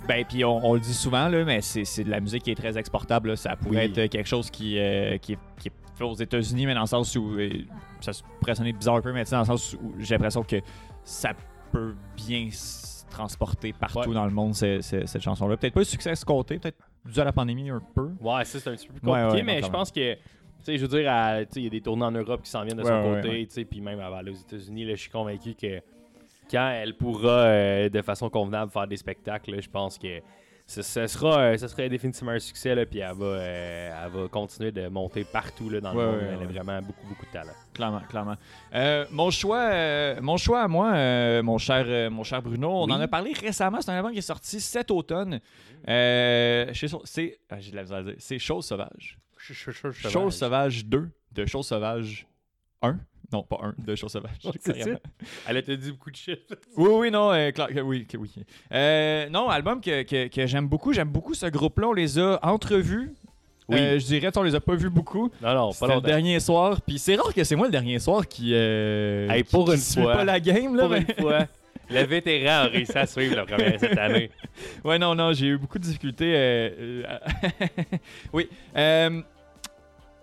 [0.07, 2.55] ben puis on, on le dit souvent là, mais c'est de la musique qui est
[2.55, 3.29] très exportable.
[3.29, 3.35] là.
[3.35, 3.99] Ça pourrait Oui.
[4.01, 6.85] être quelque chose qui, euh, qui, est, qui est fait aux États-Unis, mais dans le
[6.87, 7.49] sens où euh,
[8.01, 10.57] ça se- pourrait sonner bizarre un peu, mais dans le sens où j'ai l'impression que
[11.03, 11.33] ça
[11.71, 14.13] peut bien se transporter partout Ouais.
[14.13, 15.55] dans le monde cette chanson-là.
[15.57, 18.09] Peut-être pas le succès escompté, peut-être dû à la pandémie un peu.
[18.19, 20.19] Ouais, ça c'est un petit peu Ouais, compliqué, ouais, mais je pense que, tu
[20.63, 22.77] sais, je veux dire, à- il y a des tournées en Europe qui s'en viennent
[22.77, 25.79] de Ouais, son ouais, côté, puis même aller aux États-Unis, là, je suis convaincu que
[26.49, 30.19] quand elle pourra euh, de façon convenable faire des spectacles, là, je pense que
[30.67, 34.11] ce, ce sera, euh, ce serait définitivement un succès, là, puis elle va, euh, elle
[34.11, 36.15] va continuer de monter partout là, dans le Ouais, monde.
[36.15, 37.51] ouais, elle a vraiment beaucoup, beaucoup de talent.
[37.73, 38.35] Clairement, clairement.
[38.73, 42.67] Euh, mon choix, euh, mon choix à moi, euh, mon cher, euh, mon cher Bruno,
[42.71, 42.93] on Oui.
[42.93, 43.79] en a parlé récemment.
[43.81, 45.39] C'est un album qui est sorti cet automne.
[45.87, 46.71] Euh,
[47.03, 48.15] c'est, ah, j'ai de la misère à dire.
[48.17, 49.19] C'est Chose Sauvage.
[49.37, 52.25] Chose Sauvage 2 de Chose Sauvage
[52.81, 52.97] 1.
[53.35, 54.31] Non, pas 1, de Chose Sauvage.
[54.61, 54.89] C'est ça?
[55.47, 56.39] Elle a te dit beaucoup de shit.
[56.77, 58.33] Oui, oui, non, euh, clair- que oui, que oui.
[58.73, 60.93] Euh, non, album que, que- que j'aime beaucoup.
[60.93, 61.87] J'aime beaucoup ce groupe-là.
[61.89, 63.13] On les a entrevus.
[63.67, 63.77] Oui.
[63.79, 65.31] Euh, je dirais, on les a pas vus beaucoup.
[65.41, 66.81] Non, non, pas le dernier soir.
[66.81, 68.51] Puis c'est rare que c'est moi le dernier soir qui.
[68.53, 70.13] Euh, Hey, qui- pour qui une suit fois.
[70.13, 70.83] pas la game, là.
[70.83, 71.39] Pour mais- une fois,
[71.89, 74.29] le vétéran a réussi à suivre la première cette année.
[74.85, 76.33] Ouais, non, non, j'ai eu beaucoup de difficultés.
[76.35, 77.17] euh, euh,
[78.33, 78.47] oui.
[78.77, 79.21] euh,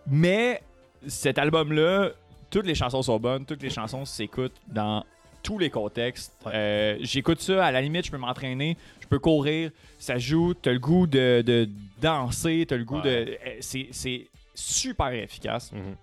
[0.07, 0.63] mais
[1.07, 2.11] cet album-là,
[2.53, 5.05] toutes les chansons sont bonnes, toutes les chansons s'écoutent dans
[5.43, 6.33] tous les contextes.
[6.47, 10.73] Euh, J'écoute ça, à la limite, je peux m'entraîner, je peux courir, ça joue, t'as
[10.73, 11.69] le goût de, de
[12.01, 13.25] danser, t'as le goût Ouais.
[13.25, 13.31] de.
[13.45, 15.73] euh, c'est- super efficace.
[15.73, 15.97] Mhm.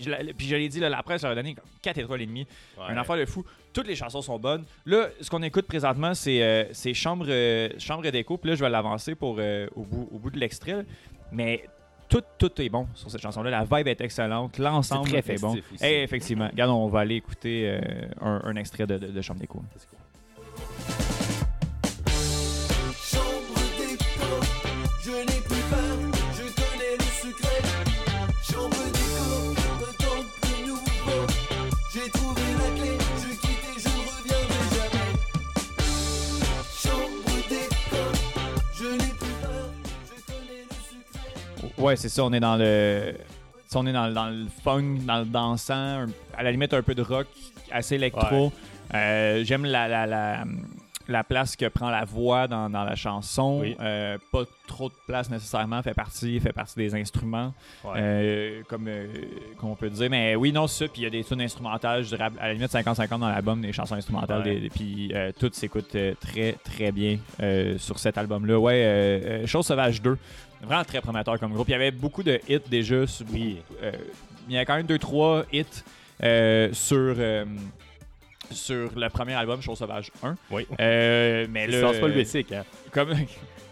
[0.00, 2.46] Je Puis je l'ai dit, là, la presse leur a donné 4 étoiles et demie.
[2.78, 2.84] Ouais.
[2.88, 3.44] Un affaire de fou.
[3.72, 4.64] Toutes les chansons sont bonnes.
[4.86, 6.64] Là, ce qu'on écoute présentement, c'est euh,
[6.94, 8.36] Chambre, euh, Chambre d'écho.
[8.38, 10.84] Puis là, je vais l'avancer pour euh, au, bout, au bout de l'extrait.
[11.32, 11.64] Mais
[12.08, 13.50] tout, tout est bon sur cette chanson-là.
[13.50, 14.58] La vibe est excellente.
[14.58, 15.52] L'ensemble très est bon.
[15.52, 15.62] aussi.
[15.82, 16.48] Eh, effectivement.
[16.50, 17.80] Regarde, on va aller écouter euh,
[18.20, 19.58] un, un extrait de, de- de Chambre d'écho.
[19.58, 20.07] Chambre
[41.78, 42.24] Ouais, c'est ça.
[42.24, 43.14] On est dans le.
[43.74, 46.06] On est dans, dans le funk, dans le dansant,
[46.36, 47.26] à la limite un peu de rock,
[47.70, 48.50] assez électro.
[48.94, 50.44] Euh, J'aime la, la, la,
[51.06, 53.58] la place que prend la voix dans, dans la chanson.
[53.60, 53.76] Oui.
[53.78, 57.52] Euh, pas trop de place nécessairement, fait partie, fait partie des instruments,
[57.84, 57.92] Ouais.
[57.96, 58.88] euh, comme,
[59.58, 60.08] comme on peut dire.
[60.08, 60.90] Mais oui, non, c'est ça.
[60.90, 63.60] Puis il y a des tunes instrumentales, je dirais à la limite 50-50 dans l'album,
[63.60, 64.42] des chansons instrumentales.
[64.46, 64.70] Ouais.
[64.74, 67.18] puis euh, tout s'écoute euh, très, très bien
[67.76, 68.58] sur cet album-là.
[68.58, 70.16] Ouais, Chose Sauvage 2.
[70.62, 71.68] Vraiment très prometteur comme groupe.
[71.68, 73.06] Il y avait beaucoup de hits déjà.
[73.06, 73.62] sur- Oui.
[73.82, 73.92] euh,
[74.48, 75.64] il y a quand même 2-3 hits
[76.22, 77.44] euh, sur, euh,
[78.50, 80.34] sur le premier album, Chose Sauvage 1.
[80.50, 80.66] Oui.
[80.80, 82.64] Euh, mais là, lance pas le euh, basic, hein.
[82.90, 83.14] Comme...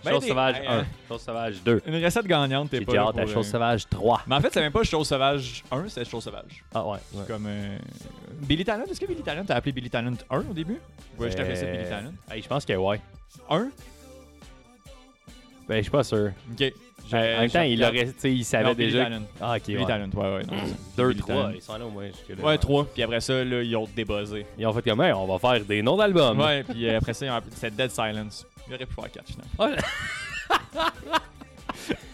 [0.04, 1.82] Ben, Chose des- sauvage euh, 1, chose sauvage 2.
[1.84, 4.22] Une recette gagnante, t'es J'ai pas là hâte à chose euh, sauvage 3.
[4.28, 6.62] Mais en fait, c'est même pas Chose Sauvage 1, c'est Chose Sauvage.
[6.72, 6.98] Ah ouais.
[7.14, 7.24] ouais.
[7.26, 7.76] Comme euh,
[8.42, 10.78] Billy Talent, est-ce que Billy Talent t'a appelé Billy Talent 1 au début?
[11.18, 12.12] Ouais, je t'appelais ça Billy Euh, Talent.
[12.30, 13.00] hey, je pense que ouais.
[13.50, 13.68] 1
[15.68, 16.30] Ben, je suis pas sûr.
[16.52, 16.72] Ok.
[17.12, 19.04] en même temps, il, aurait, tu sais, il savait Non, Billy déjà.
[19.04, 19.22] Talent.
[19.40, 19.62] Ah, ok.
[19.66, 19.86] Billy ouais.
[19.86, 20.42] Talent, ouais, ouais.
[20.44, 21.50] non, c'est 2, Billy 3, Talent.
[21.54, 22.44] ils sont allés au moins jusque-là.
[22.44, 22.84] Ouais, 3.
[22.94, 24.46] Puis après ça, là, ils ont débuzzé.
[24.58, 26.38] Ils ont fait comme, Hey, on va faire des noms d'albums.
[26.40, 28.46] Ouais, puis euh, après ça, ils ont c'était Dead Silence.
[28.68, 29.76] Il aurait pu faire 4 finalement.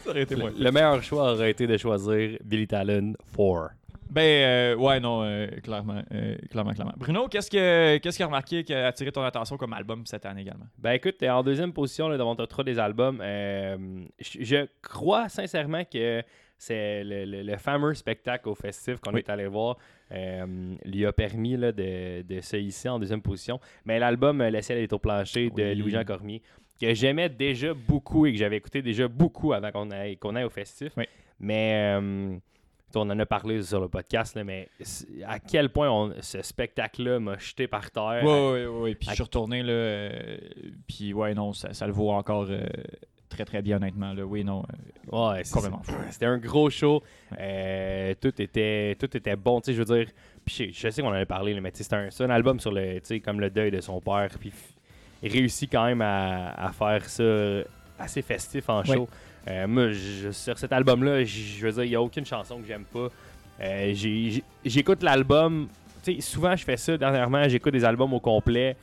[0.05, 0.51] Ça aurait été Le, moins.
[0.59, 3.71] le meilleur choix aurait été de choisir Billy Talon 4.
[4.13, 6.93] Ben, euh, ouais, non, euh, clairement, euh, clairement, clairement.
[6.99, 10.27] Bruno, qu'est-ce que qu'est-ce qui a remarqué qui a attiré ton attention comme album cette
[10.27, 10.67] année également?
[10.79, 13.21] Ben écoute, t'es en deuxième position là, top 3 des albums.
[13.23, 16.23] Euh, je, crois sincèrement que
[16.59, 19.21] c'est le, le- le fameux spectacle au festif qu'on Oui.
[19.21, 19.79] est allé voir
[20.13, 23.59] euh, lui a permis là, de, de se hisser en deuxième position.
[23.87, 25.75] Mais l'album Le ciel est au plancher de Oui.
[25.75, 26.43] Louis-Jean Cormier,
[26.79, 30.45] que j'aimais déjà beaucoup et que j'avais écouté déjà beaucoup avant qu'on aille, qu'on aille
[30.45, 30.93] au festif.
[30.99, 31.05] Oui.
[31.41, 32.37] Mais euh,
[32.97, 34.69] on en a parlé sur le podcast, là, mais
[35.27, 38.23] à quel point on- ce spectacle-là m'a jeté par terre?
[38.25, 38.95] Ouais, ouais, ouais.
[38.95, 39.73] Puis je suis retourné, là.
[39.73, 40.37] euh,
[40.87, 42.65] puis ouais, non, ça, ça le vaut encore euh,
[43.29, 44.13] très, très bien, honnêtement.
[44.13, 44.25] Là.
[44.25, 44.63] Oui, non.
[45.13, 45.83] euh, Ouais, c'est- Complètement.
[46.11, 47.03] C'était un gros show.
[47.39, 50.09] Euh, tout, était, tout était bon, tu sais, je veux dire.
[50.45, 53.01] Puis je, sais qu'on en avait parlé, là, mais c'est un, album sur le, tu
[53.05, 54.29] sais, comme le deuil de son père.
[54.41, 54.53] Puis
[55.23, 57.25] réussit quand même à, à faire ça
[57.99, 59.09] assez festif en show.
[59.49, 62.67] Euh, moi, je- sur cet album-là, je veux dire, il n'y a aucune chanson que
[62.67, 63.09] j'aime pas.
[63.61, 63.93] Euh,
[64.65, 65.69] J'écoute l'album.
[66.05, 67.49] Tu sais, souvent, je fais ça dernièrement.
[67.49, 68.77] J'écoute des albums au complet.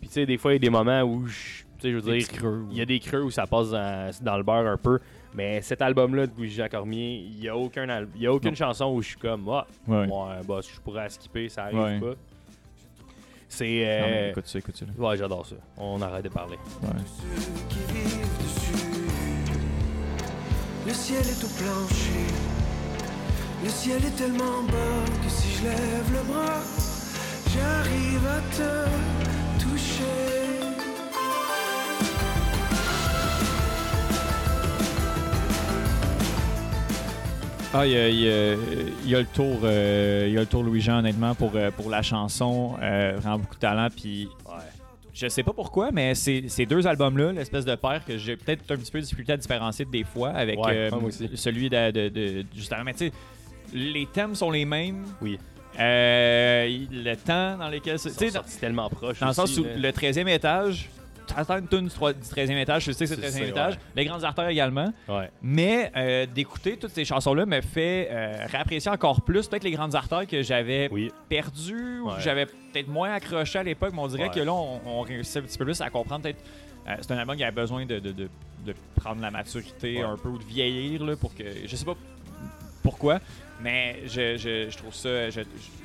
[0.00, 1.96] Puis, tu sais, des fois, il y a des moments où, je- tu sais, je
[1.96, 2.64] veux des dire, creux.
[2.70, 4.98] il y a des creux où ça passe dans, dans le beurre un peu.
[5.34, 8.50] Mais cet album-là de Bougie Cormier, il n'y a, aucun al- il y a aucune
[8.50, 8.54] Non.
[8.56, 10.06] chanson où je suis comme, ah, Ouais.
[10.06, 11.98] moi, bah, je pourrais skipper, ça arrive Ouais.
[12.00, 12.14] pas.
[13.48, 13.82] C'est.
[13.86, 14.86] Euh, écoute ça, écoute ça.
[14.96, 15.56] Ouais, j'adore ça.
[15.76, 16.56] On arrête de parler.
[16.82, 18.43] Ouais.
[20.86, 22.26] Le ciel est au plancher.
[23.64, 26.60] Le ciel est tellement bas que si je lève le bras,
[27.52, 30.44] j'arrive à te toucher.
[37.76, 38.54] Ah, il y a, il y a-
[39.04, 41.70] il y a le tour, euh, il y a le tour Louis-Jean, honnêtement, pour, euh,
[41.72, 42.74] pour la chanson.
[42.80, 43.88] Euh, vraiment beaucoup de talent.
[43.94, 44.28] Puis
[45.14, 48.70] je sais pas pourquoi, mais ces, ces deux albums-là, l'espèce de paire que j'ai peut-être
[48.70, 51.30] un petit peu de difficulté à différencier des fois avec Ouais, euh, moi aussi.
[51.36, 52.82] celui de, de- de- justement.
[52.84, 53.12] Mais tu sais,
[53.72, 55.04] les thèmes sont les mêmes.
[55.22, 55.38] Oui.
[55.78, 57.98] Euh, le temps dans lequel.
[57.98, 59.20] c'est- tellement proche.
[59.20, 59.70] dans le sens où là.
[59.76, 60.88] le 13e étage,
[61.26, 63.42] t'entends une tune du troi- du 13e étage, je sais que c'est le C'est 13e
[63.44, 63.74] ça, étage.
[63.74, 63.80] ouais.
[63.96, 64.92] Les grandes artères également.
[65.08, 65.30] Ouais.
[65.42, 69.94] Mais euh, d'écouter toutes ces chansons-là me fait euh, réapprécier encore plus peut-être les grandes
[69.94, 71.10] artères que j'avais Oui.
[71.28, 73.90] perdues ou que j'avais peut-être moins accroché à l'époque.
[73.94, 76.42] Mais on dirait que là, on, on réussit un petit peu plus à comprendre peut-être.
[76.88, 78.28] euh, c'est un album qui avait besoin de, de- de-
[78.66, 81.44] de prendre la maturité un peu ou de vieillir là, pour que.
[81.66, 81.94] Je sais pas
[82.82, 83.18] pourquoi,
[83.60, 85.28] mais je, je- je trouve ça.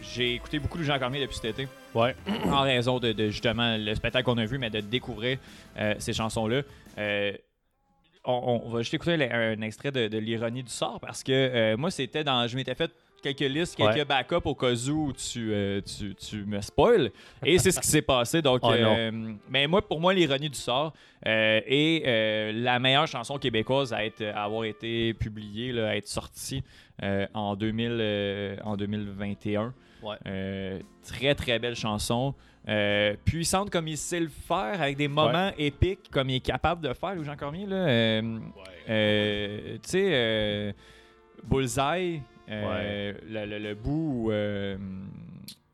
[0.01, 2.15] J'ai écouté beaucoup de Jean Cormier depuis cet été Ouais.
[2.45, 5.37] en raison de, de, justement le spectacle qu'on a vu, mais de découvrir
[5.77, 6.61] euh, ces chansons-là.
[6.97, 7.33] Euh,
[8.25, 11.77] on, on va juste écouter un extrait de, de l'ironie du sort parce que euh,
[11.77, 12.47] moi, c'était dans.
[12.47, 12.91] Je m'étais fait
[13.21, 14.05] quelques listes, quelques Ouais.
[14.05, 17.11] backups au cas où tu, euh, tu, tu me spoil.
[17.45, 18.41] Et c'est ce qui s'est passé.
[18.41, 19.11] Donc, Oh, euh,
[19.49, 20.93] mais moi, pour moi, l'ironie du sort
[21.25, 25.95] euh, est euh, la meilleure chanson québécoise à, être, à avoir été publiée, là, à
[25.95, 26.63] être sortie
[27.33, 29.73] en, 2000, euh, en 2021.
[30.03, 30.15] Ouais.
[30.27, 32.33] Euh, très très belle chanson.
[33.25, 36.93] Puissante comme il sait le faire, avec des moments épiques comme il est capable de
[36.93, 37.65] faire, Jean Cormier.
[37.65, 38.21] Là,
[39.81, 40.75] tu sais,
[41.43, 44.77] Bullseye, euh, le, le- le bout où, euh,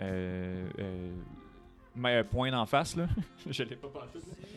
[0.02, 1.11] euh, euh,
[1.95, 3.07] mais, point d'en face, là.
[3.49, 3.88] Je l'ai pas.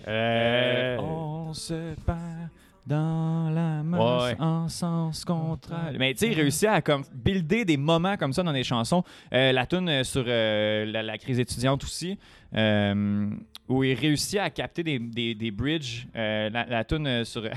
[0.09, 2.49] Euh, on se perd
[2.87, 5.93] dans la masse Ouais, en sens contraire.
[5.99, 9.05] Mais tu sais, il réussit à comme builder des moments comme ça dans des chansons.
[9.33, 12.19] Euh, la tune sur euh, la, la crise étudiante aussi,
[12.57, 13.29] euh,
[13.69, 16.07] où il réussit à capter des, des, des bridges.
[16.17, 17.45] Euh, la, la euh, sur.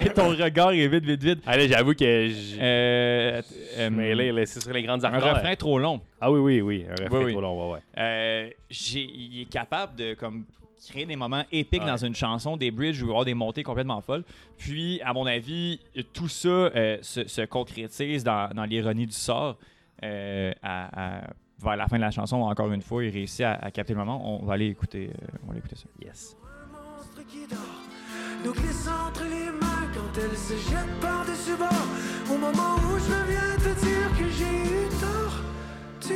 [0.00, 1.38] Et ton regard est vite, vite, vite.
[1.46, 3.42] Allez, j'avoue que Euh,
[3.78, 5.34] euh, mêlé, là, c'est sur les grandes un artères.
[5.36, 6.00] refrain trop long.
[6.20, 6.86] Ah oui, oui, oui.
[6.88, 7.32] Un refrain Oui, oui.
[7.32, 7.80] trop long, ouais, ouais.
[7.98, 10.44] Euh, il est capable de comme
[10.88, 11.86] créer des moments épiques Ouais.
[11.88, 14.24] dans une chanson, des bridges ou avoir des montées complètement folles.
[14.58, 15.78] Puis, à mon avis,
[16.12, 19.58] tout ça euh, se, se concrétise dans, dans l'ironie du sort.
[20.04, 21.30] Euh, à- à-
[21.62, 23.98] vers la fin de la chanson, encore une fois, il réussit à, à capter le
[24.00, 24.40] moment.
[24.42, 25.86] On va aller écouter, euh, on va écouter ça.
[26.02, 26.36] Yes.
[26.72, 27.58] monstre qui dort
[28.44, 31.86] nous glisse entre les mains quand elle se jette par-dessus bord.
[32.32, 35.40] Au moment où je viens te dire que j'ai eu tort,
[36.00, 36.14] tu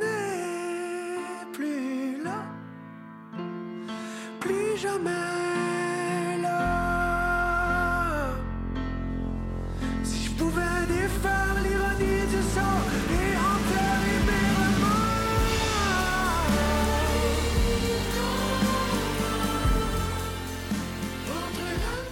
[0.00, 2.42] n'es plus là,
[4.40, 5.69] plus jamais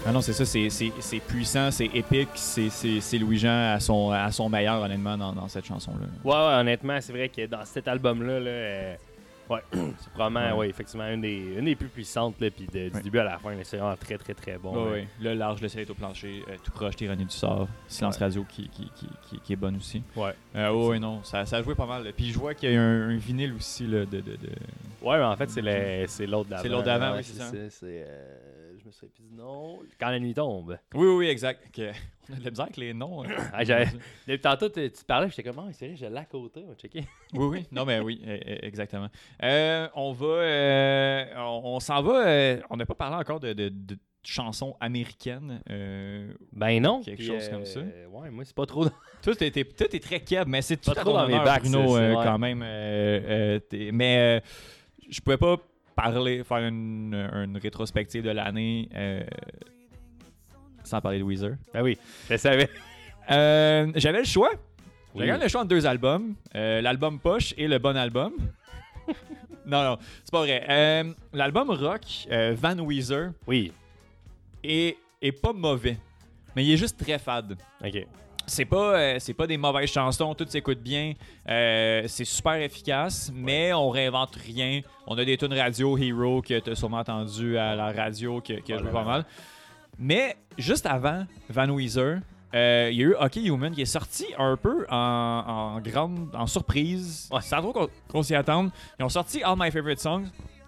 [0.08, 3.78] Ah non, c'est ça, c'est- c'est c'est puissant, c'est épique, c'est- c'est c'est Louis-Jean à
[3.80, 6.06] son, à son meilleur, honnêtement, dans, dans cette chanson-là.
[6.24, 8.94] Ouais, ouais, honnêtement, c'est vrai que dans cet album-là, là, euh,
[9.50, 10.60] ouais, c'est probablement, Ouais.
[10.60, 10.68] ouais.
[10.70, 13.02] effectivement, une des, une des plus puissantes, là, puis de- du Ouais.
[13.02, 14.72] début à la fin, c'est vraiment très, très, très bon.
[14.72, 14.90] Ouais, là.
[14.92, 15.08] ouais.
[15.20, 18.24] Le large, le ciel est au plancher, euh, tout croche, tyrannie du sort, silence Ouais.
[18.24, 20.02] radio qui, qui, qui, qui, qui est bonne aussi.
[20.16, 20.32] Ouais.
[20.56, 22.04] Euh, ouais, ouais, non, ça, ça a joué pas mal.
[22.04, 22.12] là.
[22.16, 24.38] Puis je vois qu'il y a un, un vinyle aussi là, de, de, de-
[25.02, 26.62] Ouais, mais en fait, c'est le- c'est l'autre d'avant.
[26.62, 27.50] C'est l'autre d'avant, Ouais, oui, c'est ça.
[27.68, 28.34] C'est, euh,
[28.88, 29.78] me nom.
[30.00, 30.78] Quand la nuit tombe.
[30.94, 31.62] Oui, oui, oui, exact.
[32.30, 33.24] On a de la misère avec les noms.
[33.24, 33.28] hein.
[33.52, 36.62] Ah, Depuis tantôt, tu, tu parlais, j'étais comme, ah, c'est vrai, je l'ai à côté,
[36.64, 37.00] on va checker.
[37.34, 37.66] oui, oui.
[37.72, 39.08] Non, mais oui, eh, eh, exactement.
[39.42, 40.26] Euh, on va.
[40.26, 42.26] euh, on, on s'en va.
[42.26, 45.62] euh, on n'a pas parlé encore de, de- de chansons américaines.
[45.70, 47.02] euh, Ben non.
[47.02, 47.80] Quelque chose comme ça.
[47.80, 48.84] euh, Ouais, moi, c'est pas trop.
[48.84, 48.90] dans-
[49.22, 49.50] Toi, t'es,
[50.00, 52.62] très keb, mais c'est Pas trop dans mes bacs, Bruno, ça, euh, quand même.
[52.62, 54.40] euh, euh, mais euh,
[55.08, 55.56] je pouvais pas
[56.02, 59.22] parler, faire une, une rétrospective de l'année euh,
[60.84, 61.56] sans parler de Weezer.
[61.74, 61.98] Ben oui,
[62.30, 62.68] je savais.
[63.30, 64.50] Euh, j'avais le choix.
[65.14, 65.26] Oui.
[65.26, 66.34] J'avais le choix entre deux albums.
[66.54, 68.32] Euh, l'album poche et le bon album.
[69.66, 71.04] non, non, c'est pas vrai.
[71.32, 72.02] L'album rock,
[72.54, 73.72] Van Weezer, Oui.
[74.62, 75.98] est, est pas mauvais.
[76.54, 77.56] Mais il est juste très fade.
[77.84, 78.06] OK.
[78.48, 81.12] C'est pas, euh, c'est pas des mauvaises chansons, tout s'écoute bien.
[81.48, 84.80] Euh, c'est super efficace, mais on réinvente rien.
[85.06, 88.54] On a des tunes radio Hero que tu as sûrement entendu à la radio que,
[88.54, 89.24] que je joue pas mal.
[89.98, 92.20] Mais juste avant Van Weezer,
[92.54, 96.30] euh, il y a eu Hockey Human qui est sorti un peu en, en grande
[96.34, 98.70] en surprise, sans trop qu'on, qu'on s'y attende.
[98.98, 100.24] Ils ont sorti All My Favorite Songs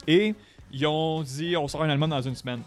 [0.07, 0.35] et
[0.71, 2.61] ils ont dit on sort un album dans une semaine.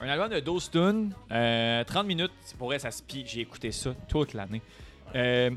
[0.00, 3.24] Un album de 12 tunes, euh, 30 minutes, c'est pour vrai, ça se plie.
[3.26, 4.60] J'ai écouté ça toute l'année.
[5.14, 5.50] Euh,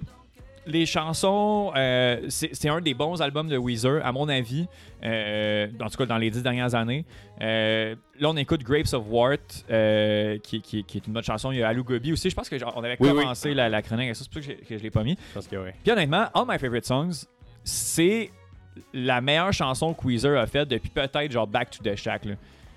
[0.69, 4.67] les chansons, euh, c'est un des bons albums de Weezer, à mon avis,
[5.03, 7.05] euh, en tout cas dans les 10 dernières années.
[7.41, 9.37] Euh, là, on écoute Grapes of Wart,
[9.71, 11.51] euh, qui, qui- qui est une bonne chanson.
[11.53, 12.29] Il y a Alou Gobi aussi.
[12.29, 13.21] Je pense qu'on avait Oui, oui.
[13.21, 15.15] commencé La, la chronique avec ça, c'est pour ça que, je l'ai pas mis.
[15.47, 15.69] Que oui.
[15.83, 17.25] Puis honnêtement, All My Favorite Songs,
[17.63, 18.29] c'est
[18.93, 22.25] la meilleure chanson que Weezer a faite depuis peut-être genre Back to the Shack.
[22.25, 22.33] là.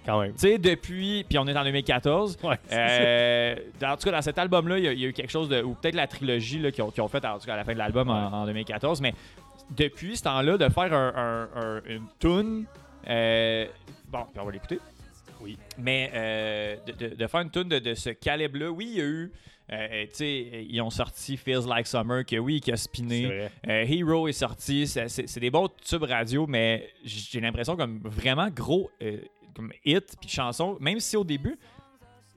[0.07, 0.33] Quand même.
[0.33, 2.39] Tu sais, depuis, puis on est en 2014.
[2.43, 3.55] Ouais, Euh,
[3.85, 5.49] en tout cas, dans cet album-là, il y, a- il y a eu quelque chose
[5.49, 5.63] de.
[5.63, 7.73] Ou peut-être la trilogie qu'ils ont, qu'ils ont fait en tout cas, à la fin
[7.75, 9.01] de l'album en, en 2014.
[9.03, 9.13] Mais
[9.71, 11.13] depuis ce temps-là, de faire un,
[11.55, 12.65] un- un- une tune.
[13.09, 13.67] euh,
[14.09, 14.79] bon, puis on va l'écouter.
[15.43, 15.57] Oui.
[15.79, 19.01] Mais euh, de, de- de faire une tune de, de ce calibre-là, oui, il y
[19.01, 19.33] a eu.
[19.73, 23.49] euh, tu sais, ils ont sorti Feels Like Summer, que oui, qui a spiné.
[23.69, 28.91] Euh, Hero est sorti, c'est- des bons tubes radio, mais j'ai l'impression comme vraiment gros
[29.03, 29.19] euh,
[29.55, 31.59] comme hit puis chanson, même si au début,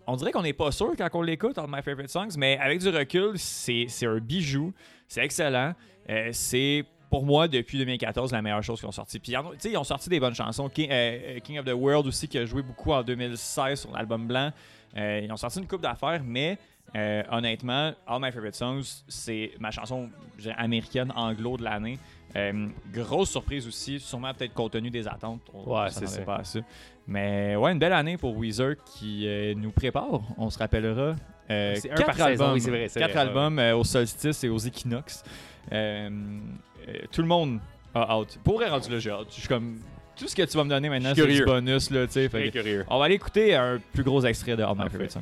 [0.06, 2.80] on dirait qu'on n'est pas sûr quand on l'écoute, All My Favorite Songs, mais avec
[2.80, 4.74] du recul, c'est un bijou,
[5.08, 5.74] c'est excellent.
[6.10, 9.20] Euh, c'est pour moi, depuis 2014, la meilleure chose qu'ils ont sorti.
[9.20, 9.34] Puis,
[9.66, 10.68] ils ont- sorti des bonnes chansons.
[10.68, 14.28] King, euh, King of the World aussi, qui a joué beaucoup en 2016 sur l'album
[14.28, 14.52] blanc.
[14.98, 16.58] Euh, ils ont sorti une coupe d'affaires, mais
[16.96, 20.10] euh, honnêtement, All My Favorite Songs, c'est ma chanson
[20.58, 21.98] américaine anglo de l'année.
[22.36, 25.42] Euh, grosse surprise aussi, sûrement peut-être compte tenu des attentes.
[25.54, 26.60] On Ouais, c'est pas ça.
[27.08, 30.22] Mais ouais, une belle année pour Weezer qui euh, nous prépare.
[30.38, 31.16] On se rappellera.
[31.50, 33.84] euh, C'est un quatre par saison, albums, oui, c'est vrai, quatre vrai, albums euh, au
[33.84, 35.24] solstice et aux équinoxes.
[35.70, 37.60] Tout le monde
[37.94, 38.40] a hâte.
[38.44, 39.28] Pour être rendu là, j'ai hâte.
[39.30, 39.80] Je suis comme
[40.16, 42.84] tout ce que tu vas me donner maintenant, c'est du bonus là, fait.
[42.88, 44.90] On va aller écouter un plus gros extrait de All My.
[44.90, 45.22] Favorite Songs.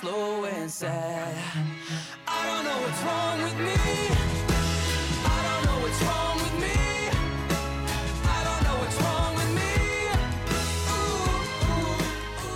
[0.00, 1.34] Slow and sad.
[2.26, 3.74] I don't know what's wrong with me.
[5.24, 6.76] I don't know what's wrong with me.
[8.24, 9.72] I don't know what's wrong with me.
[10.90, 11.30] Ooh,
[11.70, 12.50] ooh,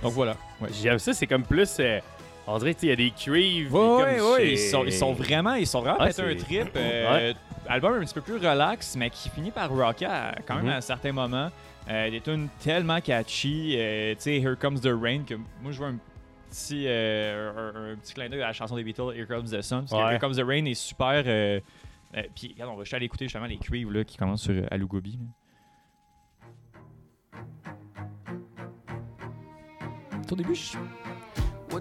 [0.00, 0.02] ooh.
[0.02, 0.36] Donc voilà.
[0.60, 0.68] Ouais.
[0.82, 1.76] J'aime ça, c'est comme plus.
[1.80, 2.00] euh,
[2.46, 3.78] on dirait qu'il y a des cuivres.
[3.78, 4.36] Oui, puis oui, comme oui.
[4.38, 6.70] c'est- Ils sont, ils sont vraiment, ils sont vraiment un trip.
[6.76, 7.32] euh,
[7.66, 10.06] Album un petit peu plus relax, mais qui finit par rocker
[10.46, 10.72] quand même Mhm.
[10.72, 11.50] à certains moments.
[11.90, 13.74] Euh, des tunes tellement catchy.
[13.78, 15.98] euh, tu sais, Here Comes the Rain, que moi je vois un
[16.50, 19.60] petit, euh, un, un petit clin d'œil à la chanson des Beatles, Here Comes the
[19.60, 19.80] Sun.
[19.80, 20.12] Parce que Ouais.
[20.12, 21.22] Here Comes the Rain est super.
[21.26, 21.60] euh,
[22.16, 24.64] euh, Puis, regarde, on va juste aller écouter justement les cuivres là, qui commencent sur
[24.70, 25.18] Alou Gobi.
[25.20, 27.38] là.
[30.32, 30.76] Au début, je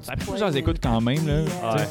[0.01, 1.25] ça pris plusieurs écoutes quand même.
[1.27, 1.43] Là,
[1.75, 1.87] Ouais.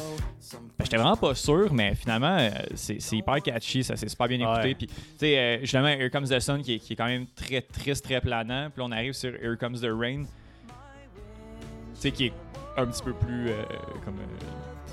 [0.83, 4.27] Ben, J'étais vraiment pas sûr, mais finalement, euh, c'est c'est hyper catchy, ça s'est super
[4.27, 4.67] bien écouté.
[4.69, 4.75] Ouais.
[4.75, 7.25] Puis, tu sais, euh, justement, Here Comes the Sun qui est, qui est quand même
[7.35, 8.69] très triste, très planant.
[8.69, 10.29] Puis là, on arrive sur Here Comes the Rain, tu
[11.95, 12.33] sais, qui est
[12.77, 13.53] un petit peu plus euh,
[14.03, 14.15] comme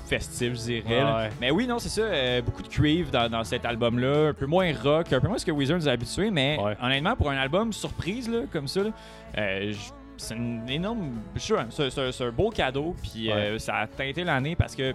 [0.07, 1.03] festif, je dirais.
[1.03, 1.29] Ouais.
[1.39, 2.01] Mais oui, non, c'est ça.
[2.01, 4.29] euh, beaucoup de cuivre dans, dans cet album-là.
[4.29, 6.29] Un peu moins rock, un peu moins ce que Weezer nous a habitué.
[6.31, 6.75] Mais Ouais.
[6.81, 8.89] honnêtement, pour un album surprise, là, comme ça, là,
[9.37, 9.73] euh,
[10.17, 11.11] c'est une énorme.
[11.35, 12.93] je suis sûr, c'est c'est- c'est un beau cadeau.
[13.01, 14.93] Puis euh, ça a teinté l'année parce que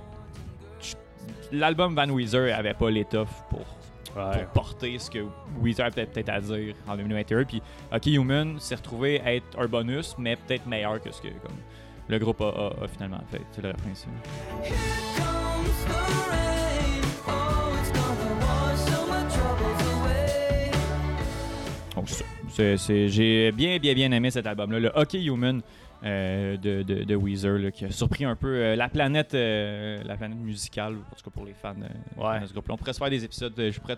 [1.52, 3.60] l'album Van Weezer avait pas l'étoffe pour,
[4.16, 4.44] Ouais.
[4.52, 5.18] pour porter ce que
[5.60, 7.44] Weezer avait peut-être à dire en 2021.
[7.44, 7.60] Puis
[7.94, 11.56] OK Human s'est retrouvé à être un bonus, mais peut-être meilleur que ce que comme,
[12.08, 13.42] le groupe a, a- a finalement fait.
[13.52, 13.76] C'est le rain.
[17.26, 17.36] Oh.
[21.96, 22.24] Donc, c'est ça.
[22.50, 25.60] C'est- c'est- J'ai bien, bien, bien aimé cet album-là, le Hockey Human
[26.06, 30.02] euh, de, de, de Weezer, là, qui a surpris un peu euh, la planète euh,
[30.04, 31.74] la planète musicale, en tout cas pour les fans
[32.16, 32.40] Ouais.
[32.40, 32.74] de ce groupe-là.
[32.74, 33.96] On pourrait se faire des épisodes, de- je, pourrais,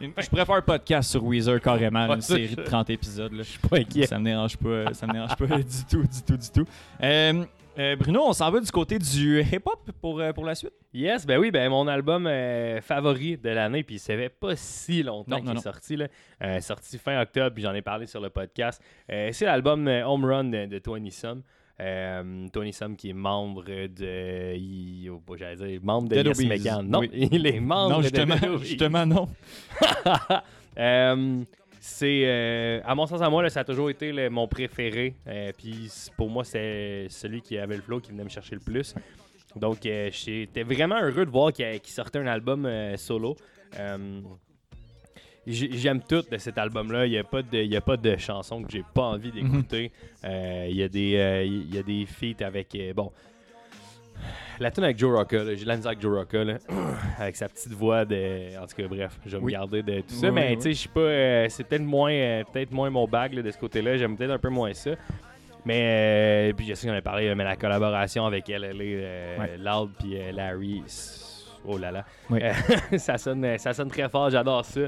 [0.00, 3.32] je pourrais faire un podcast sur Weezer carrément, Ouais, une série de 30 épisodes.
[3.32, 3.42] Là.
[3.42, 4.06] Je suis pas inquiet.
[4.06, 6.66] Ça me dérange pas, ça me dérange pas du tout, du tout, du tout.
[7.78, 10.72] Euh, Bruno, on s'en va du côté du hip-hop pour, euh, pour la suite?
[10.92, 15.04] Yes, ben oui, ben mon album euh, favori de l'année, puis ça fait pas si
[15.04, 15.60] longtemps Non, qu'il non, est non.
[15.60, 16.60] sorti, là.
[16.60, 18.82] Sorti fin octobre, puis j'en ai parlé sur le podcast.
[19.08, 21.42] C'est l'album Home Run de, de Tony Sum.
[21.80, 24.56] Euh, Tony Sum qui est membre de.
[24.56, 26.88] il- oh, j'allais dire, membre de Dead Yes Megan.
[26.88, 27.10] Non, oui.
[27.30, 28.66] il est membre non, de Dead Obies.
[28.66, 29.28] justement non.
[30.80, 31.42] Euh,
[31.80, 35.52] c'est euh, à mon sens à moi là, ça a toujours été mon préféré Euh,
[35.56, 38.94] puis pour moi c'est celui qui avait le flow qui venait me chercher le plus
[39.56, 43.36] donc euh, j'étais vraiment heureux de voir qu'il sortait un album euh, solo
[45.46, 47.06] j'ai- J'aime tout de cet album-là.
[47.06, 49.32] Il n'y a, pas de- il y a pas de chansons que j'ai pas envie
[49.32, 49.90] d'écouter.
[50.24, 52.76] Euh, Il y, a des, il y a des feats avec.
[52.94, 53.10] bon.
[54.60, 56.54] La tune avec Joe Rocca, j'ai la misère avec Joe Rocca, là,
[57.18, 58.58] avec sa petite voix de.
[58.58, 59.52] En tout cas, bref, je vais Oui.
[59.52, 60.26] me garder de tout ça.
[60.28, 60.56] Oui, mais oui.
[60.56, 61.00] tu sais, je suis pas.
[61.00, 63.96] euh, c'est peut-être moins, euh, peut-être moins mon bag là, de ce côté-là.
[63.96, 64.90] J'aime peut-être un peu moins ça.
[65.64, 68.96] Mais euh, puis je sais qu'on a parlé, mais la collaboration avec elle, elle est
[69.02, 69.56] euh.
[69.58, 70.82] Loud puis euh, Larry.
[71.66, 72.04] Oh là là.
[72.98, 74.80] Ça, sonne, ça sonne très fort, j'adore ça.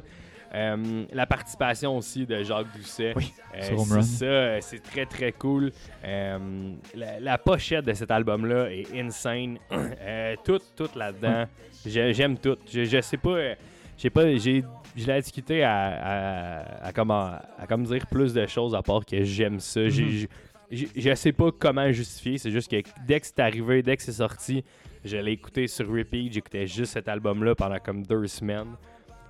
[0.52, 3.12] Euh, la participation aussi de Jacques Doucet.
[3.16, 5.70] Oui, Euh, c'est ça, euh, c'est très très cool.
[6.04, 9.58] Euh, la, la pochette de cet album-là est insane.
[10.44, 11.44] Tout, tout là-dedans.
[11.86, 12.56] J'ai- J'aime tout.
[12.72, 13.54] Je, je sais pas.
[13.96, 14.34] j'ai pas.
[14.36, 14.64] J'ai.
[14.96, 19.06] Je l'ai discuté à, à, à comment, à comme dire plus de choses à part
[19.06, 19.88] que j'aime ça.
[19.88, 20.28] J'ai-
[20.72, 20.86] Mhm.
[20.96, 22.38] je sais pas comment justifier.
[22.38, 24.64] C'est juste que dès que c'est arrivé, dès que c'est sorti,
[25.04, 26.32] je l'ai écouté sur repeat.
[26.32, 28.74] J'écoutais juste cet album-là pendant comme deux semaines.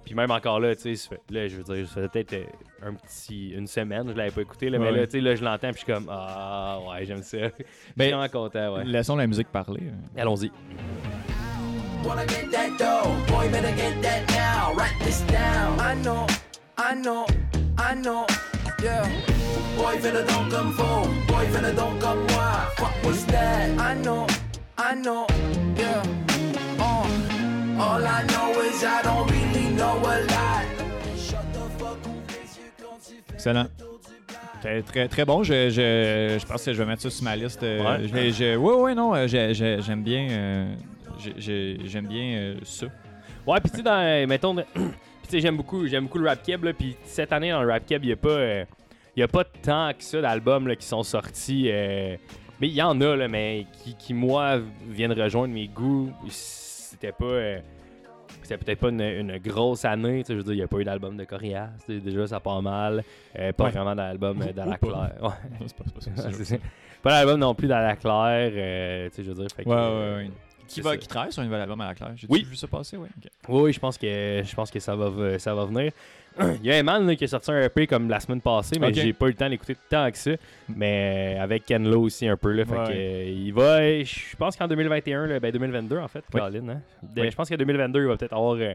[0.05, 2.33] Puis même encore là, tu sais, ça fait- là, je veux dire, ça fait peut-être
[2.33, 2.45] euh,
[2.89, 5.07] un petit, une semaine, je l'avais pas écouté, là, mais Ouais, là, ouais.
[5.07, 7.39] tu sais, là, je l'entends, puis je suis comme, ah, ouais, j'aime ça.
[7.39, 7.65] je suis
[7.97, 8.85] Ben, vraiment content, ouais.
[8.85, 9.83] Laissons la musique parler.
[10.17, 10.51] Allons-y.
[12.05, 14.73] Wanna get that dough, boy, better get that now.
[14.75, 15.79] Write this down.
[15.79, 16.27] I know,
[16.79, 17.27] I know,
[17.77, 18.25] I know,
[18.83, 19.07] yeah.
[19.77, 22.65] Boy, finna don't come faux, boy, finna don't come moi.
[22.79, 23.79] Fuck what's that?
[23.79, 24.27] I know,
[24.79, 25.27] I know,
[25.77, 26.03] yeah.
[26.79, 27.07] Uh,
[27.79, 29.50] all I know is I don't really
[33.33, 33.67] Excellent.
[34.61, 35.43] Très, très, très bon.
[35.43, 37.63] Je, je, je pense que je vais mettre ça sur ma liste.
[37.63, 38.33] euh, Ouais.
[38.33, 39.15] je ouais, ouais, non.
[39.15, 40.75] euh, j'ai- j'ai- J'aime bien, euh,
[41.19, 42.87] j'ai- j'ai- j'aime bien euh, ça.
[43.47, 44.83] Ouais, puis tu sais, dans, mettons, de- puis
[45.25, 47.87] tu sais, j'aime beaucoup, j'aime beaucoup le rap keb, puis cette année, dans le rap
[47.87, 48.65] keb, il n'y a pas, euh,
[49.17, 52.17] il y a pas tant que ça d'albums là, qui sont sortis, euh,
[52.61, 54.59] mais il y en a, là, mais qui, qui, moi,
[54.91, 56.13] viennent rejoindre mes goûts.
[56.29, 57.25] C'était pas,
[58.53, 60.63] euh, c'était peut-être pas une, une grosse année, tu sais, je veux dire, il n'y
[60.63, 63.03] a pas eu d'album de Corias, tu sais, déjà, ça part mal,
[63.39, 63.71] euh, pas Ouais.
[63.71, 65.13] vraiment d'album euh, dans la claire.
[65.23, 65.29] Ouais.
[65.67, 66.61] C'est pas, c'est pas ça, c'est C'est.
[67.03, 69.47] Pas d'album non plus dans la claire, euh, tu sais, je veux dire.
[69.57, 70.31] Fait que, Ouais, euh, ouais, ouais.
[70.71, 72.13] Qui, va, qui travaille sur un nouvel album à la claire.
[72.17, 72.45] J'ai Oui.
[72.45, 72.97] vu ça passer?
[72.97, 73.09] Oui,
[73.49, 75.93] oui, je pense que je pense que ça va ça va venir.
[76.63, 78.95] Il y a Eman là, qui a sorti un EP comme la semaine passée, mais
[78.95, 80.31] j'ai pas eu le temps d'écouter tant que ça.
[80.69, 82.87] Mais avec Ken Lo aussi un peu là, fait Ouais.
[82.87, 83.81] que, il va.
[84.05, 86.41] Je pense qu'en 2021, là, ben 2022 en fait, Oui.
[86.41, 86.81] Colin, hein?
[87.03, 87.31] De- Oui.
[87.31, 88.73] Je pense qu'en 2022, il va peut-être avoir euh,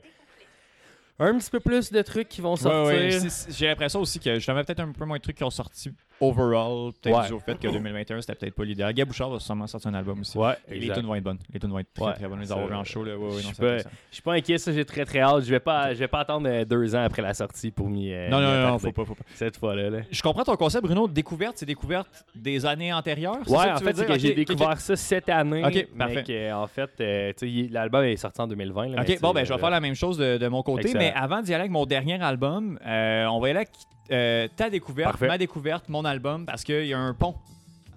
[1.19, 2.87] un petit peu plus de trucs qui vont sortir.
[2.93, 5.49] Ouais, ouais, J'ai l'impression aussi que justement peut-être un peu moins de trucs qui ont
[5.49, 7.27] sorti overall, peut-être Ouais.
[7.27, 8.93] dû au fait que 2021 c'était peut-être pas l'idéal.
[8.93, 10.37] Gab Bouchard va sûrement sortir un album aussi.
[10.37, 11.37] Ouais, Et les tunes vont être bonnes.
[11.53, 12.13] Les tunes vont être très Ouais.
[12.13, 12.39] très bonnes.
[12.39, 13.17] Les avoir en show, là.
[13.17, 15.43] Ouais, je suis pas- inquiet, ça j'ai très très hâte.
[15.43, 18.11] Je vais pas, je vais pas attendre euh, deux ans après la sortie pour m'y.
[18.13, 19.23] euh, Non, non, non, faut pas, faut pas.
[19.35, 19.89] Cette fois-là.
[19.89, 19.99] Là.
[20.09, 21.07] Je comprends ton concept, Bruno.
[21.07, 23.37] Découverte, c'est découverte des années antérieures.
[23.47, 25.63] Ouais, ça que en tu fait, c'est que j'ai découvert ça cette année.
[25.65, 26.23] Ok, parfait.
[26.23, 27.33] que, en fait, euh,
[27.71, 28.87] l'album est sorti en 2020.
[28.89, 31.11] là, mais Ok, bon, ben, je vais faire la même chose de, mon côté, mais
[31.15, 33.69] avant d'y aller avec mon dernier album, on va y aller avec
[34.11, 35.27] euh, ta découverte, Parfait.
[35.27, 37.35] ma découverte, mon album, parce qu'il y a un pont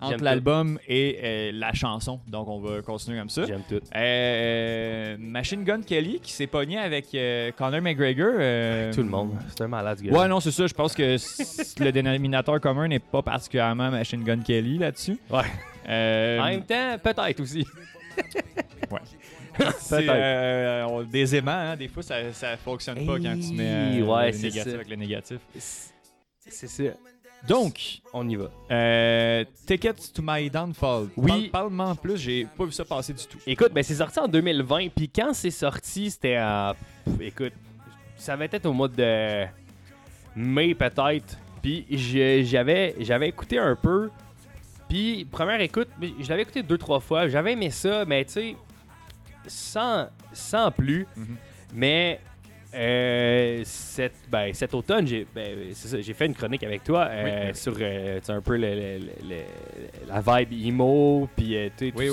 [0.00, 2.20] entre l'album et euh, la chanson.
[2.28, 3.44] Donc, on va continuer comme ça.
[3.46, 3.80] J'aime tout.
[3.96, 8.34] Euh, Machine Gun Kelly qui s'est pogné avec euh, Conor McGregor.
[8.38, 9.32] euh, Tout le monde.
[9.48, 10.12] C'est un malade, gars.
[10.12, 10.68] Ouais, non, c'est ça.
[10.68, 11.16] Je pense que
[11.82, 15.18] le dénominateur commun n'est pas particulièrement Machine Gun Kelly là-dessus.
[15.30, 15.42] Ouais.
[15.88, 17.66] Euh, En même temps, peut-être aussi.
[19.78, 20.10] c'est, peut-être.
[20.10, 24.30] euh, des aimants, hein, des fois, ça, ça fonctionne pas quand tu mets euh, ouais,
[24.30, 24.70] négatif ça.
[24.70, 25.38] avec le négatif.
[26.50, 26.84] C'est ça.
[27.46, 28.50] Donc, On y va.
[28.70, 31.08] euh, Ticket to My Downfall.
[31.16, 31.28] Oui.
[31.28, 33.38] Parle- Parle-moi en plus, j'ai pas vu ça passer du tout.
[33.46, 34.88] Écoute, ben, c'est sorti en 2020.
[34.88, 36.38] Puis quand c'est sorti, c'était.
[37.04, 37.52] Pff, Écoute,
[38.16, 39.44] ça va être au mois de
[40.34, 41.38] mai peut-être.
[41.62, 44.10] Puis je- j'avais j'avais écouté un peu.
[44.88, 47.28] Puis première écoute, mais je l'avais écouté deux trois fois.
[47.28, 48.56] J'avais aimé ça, mais tu sais,
[49.46, 51.06] sans, sans plus.
[51.16, 51.36] Mhm.
[51.74, 52.20] Mais
[52.74, 55.72] euh, cet, ben, cet automne, j'ai ben,
[56.14, 57.56] fait une chronique avec toi euh, Oui.
[57.56, 62.10] sur euh, un peu le- le- le- le- la vibe emo, puis euh, tout Oui,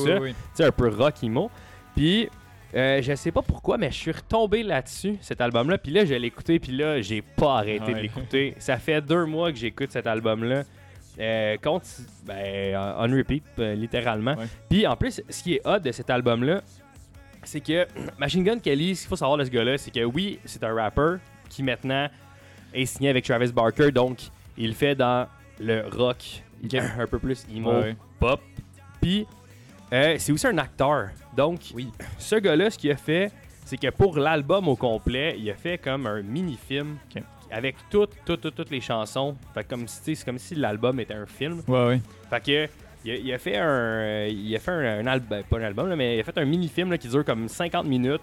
[0.55, 0.65] ça.
[0.65, 1.51] un peu rock emo.
[1.95, 2.29] Puis,
[2.73, 5.77] je sais pas pourquoi, mais je suis retombé là-dessus, cet album-là.
[5.77, 8.53] Puis là, je l'ai écouté, puis là, j'ai pas arrêté de l'écouter.
[8.59, 10.63] Ça fait deux mois que j'écoute cet album-là.
[11.63, 14.35] Conti- ben, on repeat, littéralement.
[14.69, 16.61] Puis en plus, ce qui est hot de cet album-là,
[17.45, 20.39] c'est que Machine Gun Kelly, ce qu'il faut savoir de ce gars-là, c'est que oui,
[20.45, 21.15] c'est un rapper
[21.49, 22.07] qui maintenant
[22.73, 24.19] est signé avec Travis Barker, donc
[24.57, 25.27] il fait dans
[25.59, 26.17] le rock
[26.73, 28.41] un peu plus emo, Ouais, pop.
[29.01, 29.25] Puis
[29.93, 31.09] euh, c'est aussi un acteur.
[31.35, 31.89] Donc, Oui.
[32.17, 33.31] ce gars-là, ce qu'il a fait,
[33.65, 36.97] c'est que pour l'album au complet, il a fait comme un mini-film
[37.51, 39.35] avec toutes, toutes, toutes, toutes les chansons.
[39.53, 41.61] Fait comme si, c'est comme si l'album était un film.
[41.67, 42.01] Ouais, ouais.
[42.29, 42.69] Fait que
[43.05, 45.95] il a, il a fait un il a fait un, album pas un album là,
[45.95, 48.21] mais il a fait un mini film là, qui dure comme 50 minutes.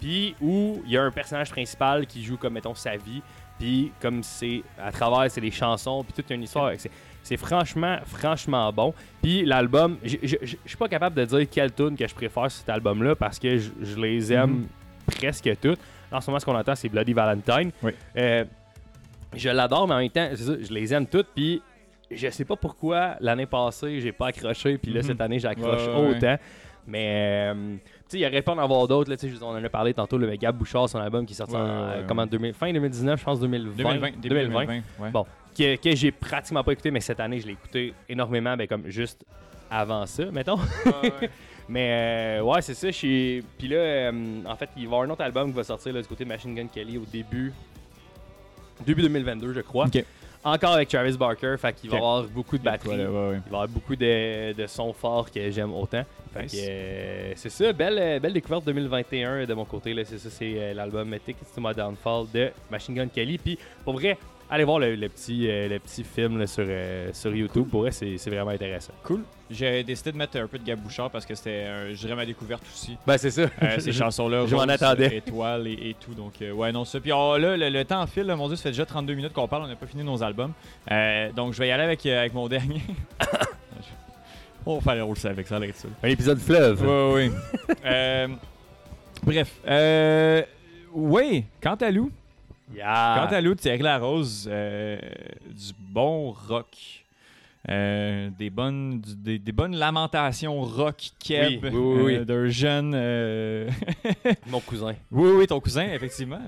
[0.00, 3.22] Puis où il y a un personnage principal qui joue comme mettons sa vie,
[3.58, 6.72] puis comme c'est à travers c'est les chansons, puis toute une histoire.
[6.76, 6.90] C'est
[7.22, 8.94] c'est franchement franchement bon.
[9.22, 10.16] Puis l'album, je
[10.64, 13.38] suis pas capable de dire quelle tune que je préfère sur cet album là parce
[13.38, 14.66] que je, les aime Mhm.
[15.06, 15.80] presque toutes.
[16.12, 17.70] En ce moment ce qu'on entend c'est Bloody Valentine.
[17.82, 17.92] Oui.
[18.16, 18.44] Euh,
[19.34, 21.60] je l'adore mais en même temps, c'est ça, je les aime toutes puis
[22.10, 25.06] je sais pas pourquoi l'année passée j'ai pas accroché puis là Mhm.
[25.06, 26.16] cette année j'accroche Ouais, ouais, ouais.
[26.16, 26.36] autant
[26.86, 29.48] mais euh, tu sais il aurait pas en avoir d'autres là, tu sais, je- on
[29.48, 32.00] en a parlé tantôt le Gab Bouchard son album qui est sorti en, ouais, euh,
[32.00, 32.04] ouais.
[32.06, 34.10] comment, 2000 fin 2019 je pense 2020 2020.
[34.20, 34.66] début 2020.
[34.66, 34.82] ouais.
[35.10, 35.26] Bon,
[35.58, 38.86] que, que j'ai pratiquement pas écouté mais cette année je l'ai écouté énormément ben, comme
[38.88, 39.24] juste
[39.70, 40.58] avant ça mettons
[41.68, 42.86] mais euh, ouais, c'est ça.
[42.88, 44.12] je suis- Puis là, euh,
[44.46, 46.22] en fait, il va y avoir un autre album qui va sortir là, du côté
[46.22, 47.52] de Machine Gun Kelly au début.
[48.86, 49.88] Début 2022, je crois.
[50.48, 51.56] Encore avec Travis Barker.
[51.58, 52.90] Fait qu'il va y avoir beaucoup de batterie.
[52.90, 53.40] Ouais, ouais, ouais.
[53.46, 56.04] Il va y avoir beaucoup de, de sons forts que j'aime autant.
[56.32, 56.52] Fait Nice.
[56.52, 59.92] que euh, c'est ça, belle, euh, belle découverte 2021 de mon côté.
[59.92, 60.04] là.
[60.04, 63.38] C'est ça, c'est euh, l'album Tickets to My Downfall de Machine Gun Kelly.
[63.38, 64.16] Puis pour vrai,
[64.48, 67.68] allez voir le, le petit, euh, le petit film là, sur, euh, sur YouTube.
[67.68, 68.92] Pour vrai, c'est c'est vraiment intéressant.
[69.02, 69.22] Cool.
[69.50, 72.16] J'ai décidé de mettre un peu de Gab Bouchard parce que c'était, euh, je dirais,
[72.16, 72.96] ma découverte aussi.
[73.06, 73.42] Ben c'est ça.
[73.62, 75.18] Euh, ces chansons-là, je m'en attendais.
[75.18, 76.14] Étoile et, et tout.
[76.14, 76.98] Donc, euh, ouais, non, ça.
[76.98, 79.32] Puis oh, là, le, le temps file, là, mon Dieu, ça fait déjà 32 minutes
[79.32, 80.52] qu'on parle, on n'a pas fini nos albums.
[80.90, 82.82] Euh, donc, je vais y aller avec, avec mon dernier.
[84.66, 85.88] on va faire le rôle ça avec ça, là, ça.
[86.02, 86.82] Un épisode fleuve.
[86.82, 87.30] Ouais, ouais.
[87.84, 88.28] Euh,
[89.22, 89.52] bref.
[89.68, 90.42] Euh,
[90.92, 92.10] oui, quant à Lou,
[92.74, 93.14] Yeah.
[93.28, 94.98] quant à Lou Thierry Larose, euh,
[95.46, 97.04] du bon rock.
[97.68, 102.92] Euh, des bonnes du- des, des bonnes lamentations rock keb Oui, oui, euh, d'un jeune
[102.94, 103.68] euh,
[104.46, 104.94] Mon cousin.
[105.10, 106.38] oui oui ton cousin effectivement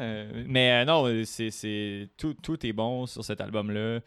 [0.46, 3.98] mais non c'est c'est tout, tout est bon sur cet album là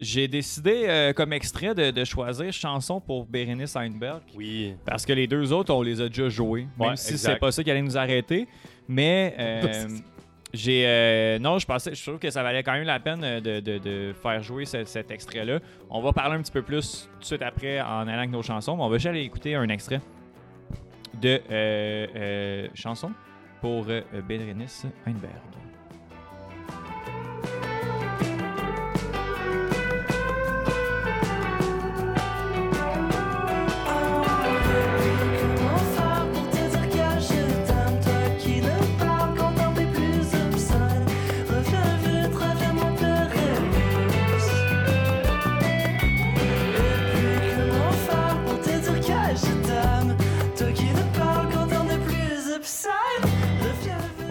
[0.00, 4.74] j'ai décidé comme extrait de, de choisir chanson pour Bérénice Heinberg Oui.
[4.86, 6.66] parce que les deux autres, on les a déjà joués.
[6.78, 7.32] Même Ouais, si exact.
[7.34, 8.48] c'est pas ça qui allait nous arrêter.
[8.88, 9.34] Mais
[10.52, 10.84] j'ai.
[10.86, 11.94] euh, non, je pensais.
[11.94, 15.10] Je trouve que ça valait quand même la peine euh, de, faire jouer ce- cet
[15.10, 15.58] extrait-là.
[15.88, 18.42] On va parler un petit peu plus tout de suite après en allant avec nos
[18.42, 18.76] chansons.
[18.76, 20.00] Mais on va juste aller écouter un extrait
[21.20, 23.12] de euh, euh, chanson
[23.60, 23.84] pour
[24.26, 25.32] Bérénice Heinberg.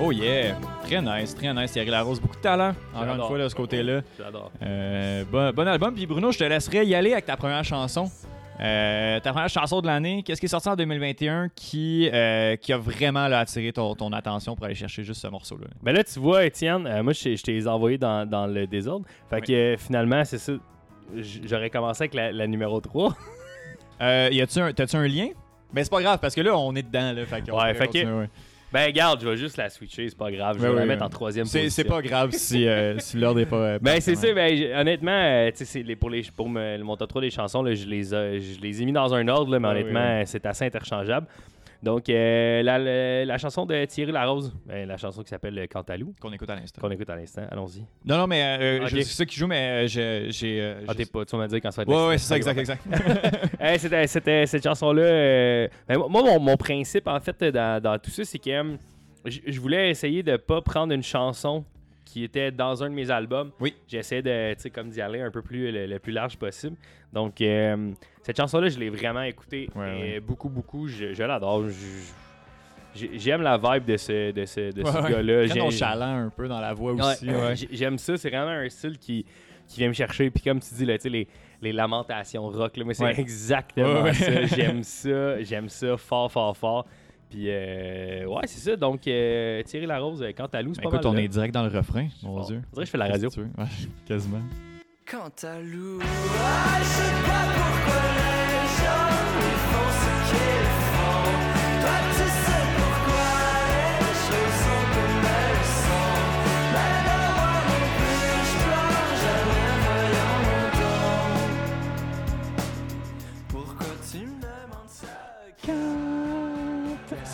[0.10, 0.56] Oh yeah!
[0.86, 1.72] Très nice, très nice.
[1.72, 4.02] Thierry Larose, beaucoup de talent, encore une fois, de ce côté-là.
[4.18, 4.52] J'adore.
[4.64, 5.94] Euh, bon, bon album.
[5.94, 8.10] Puis Bruno, je te laisserai y aller avec ta première chanson.
[8.60, 12.74] Euh, ta première chanson de l'année, qu'est-ce qui est sorti en 2021 qui, euh, qui
[12.74, 15.68] a vraiment là, attiré ton, ton attention pour aller chercher juste ce morceau-là?
[15.84, 19.06] Ben là, tu vois, Étienne, euh, moi, je, je t'ai envoyé dans, dans le désordre.
[19.30, 19.42] Fait Oui.
[19.44, 20.54] que euh, finalement, c'est ça.
[21.16, 23.16] J'aurais commencé avec la, la numéro 3.
[24.02, 25.28] Euh, y a-tu un, t'as-tu un lien?
[25.72, 27.26] Ben c'est pas grave parce que là on est dedans là.
[27.28, 28.30] Fait Ouais, fait que- ouais.
[28.72, 30.58] Ben, garde, je vais juste la switcher, c'est pas grave.
[30.60, 31.70] Je Ouais, vais la mettre en troisième position.
[31.70, 33.56] c'est pas grave si, euh, si l'ordre est pas.
[33.56, 34.32] euh, Ben, c'est ça.
[34.34, 37.74] Ben, honnêtement, euh, tu sais, pour, les, pour me, mon top 3 des chansons, là,
[37.74, 40.24] je, les, ai- je les ai mis dans un ordre, là, mais Ouais, honnêtement, euh,
[40.26, 41.26] c'est assez interchangeable.
[41.82, 46.14] Donc, euh, la, la- la chanson de Thierry Larose, ben, la chanson qui s'appelle Cantalou,
[46.20, 46.82] Qu'on écoute à l'instant.
[46.82, 47.86] qu'on écoute à l'instant, allons-y.
[48.06, 48.90] Non, non, mais euh, Ok.
[48.90, 50.62] je sais ça qui joue, mais euh, j'ai.
[50.62, 52.28] euh, Ah, t'es pas, tu vas me dire quand ça va être Ouais, ouais, c'est
[52.28, 52.84] ça, exact, exact.
[53.62, 55.02] Hey, c'était, c'était- cette chanson-là.
[55.04, 58.76] euh, ben, moi, mon, mon principe, en fait, dans, dans tout ça, c'est que euh,
[59.26, 61.64] je je voulais essayer de pas prendre une chanson
[62.12, 63.52] qui était dans un de mes albums.
[63.60, 63.76] Oui.
[63.88, 66.76] J'essaie de, tu sais, comme d'y aller un peu plus, le, le plus large possible.
[67.14, 67.92] Donc, euh,
[68.24, 70.20] cette chanson-là, je l'ai vraiment écoutée Ouais, et ouais.
[70.20, 70.88] beaucoup, beaucoup.
[70.88, 71.66] Je, je l'adore.
[72.96, 75.48] J'aime la vibe de ce, de ce, de ce Ouais, gars-là.
[75.48, 77.28] Très nonchalant un peu dans la voix aussi.
[77.72, 79.24] J'aime ça, c'est vraiment un style qui,
[79.68, 80.32] qui vient me chercher.
[80.32, 81.28] Puis comme tu dis, là, les,
[81.62, 83.20] les lamentations rock, là, mais c'est Ouais.
[83.20, 84.14] exactement ouais.
[84.14, 84.46] ça.
[84.56, 86.86] J'aime ça, j'aime ça fort, fort, fort.
[87.30, 88.76] Puis euh, ouais, c'est ça.
[88.76, 91.14] Donc, euh, Thierry Larose, euh, quant à Lou, c'est Ben, pas écoute, mal.
[91.14, 91.22] on là.
[91.24, 92.62] est direct dans le refrain, mon Bon, Dieu.
[92.72, 93.30] on dirait que je fais la radio.
[93.30, 93.64] Qu'est-ce que tu veux?
[93.64, 93.70] Ouais,
[94.08, 94.42] quasiment.
[95.10, 98.09] Quant à Lou, ah, je sais pas pourquoi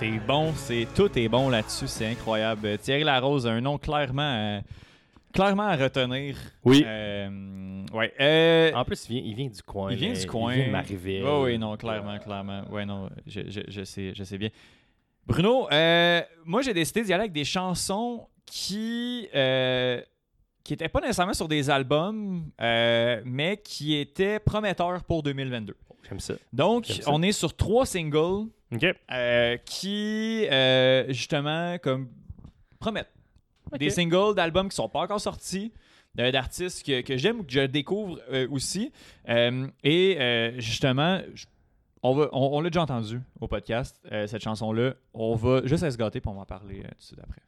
[0.05, 2.77] C'est bon, c'est tout est bon là-dessus, c'est incroyable.
[2.77, 4.61] Thierry Larose a un nom clairement, euh,
[5.33, 6.37] clairement à retenir.
[6.63, 6.83] Oui.
[6.85, 8.13] Euh, ouais.
[8.21, 9.91] euh, En plus, il vient, il vient du coin.
[9.91, 10.53] il vient du coin.
[10.53, 11.23] Il vient de Marieville.
[11.23, 12.65] Oui, oui, non, clairement, clairement.
[12.69, 14.49] Ouais, non, je, je, je sais, je sais bien.
[15.25, 19.99] Bruno, euh, moi j'ai décidé d'y aller avec des chansons qui euh,
[20.63, 25.75] qui étaient pas nécessairement sur des albums, euh, mais qui étaient prometteurs pour 2022.
[26.07, 26.35] J'aime ça.
[26.53, 27.11] Donc, J'aime ça.
[27.11, 28.45] on est sur trois singles
[29.11, 32.09] Euh, qui, euh, justement, comme
[32.79, 33.11] promettent.
[33.79, 35.73] Des singles d'albums qui sont pas encore sortis,
[36.19, 38.91] euh, d'artistes que, que j'aime ou que je découvre euh, aussi.
[39.27, 41.19] Euh, et euh, justement,
[42.03, 44.93] on, va, on, on l'a déjà entendu au podcast, euh, cette chanson-là.
[45.13, 47.41] On va juste à se gâter pour en parler euh, tout de suite après.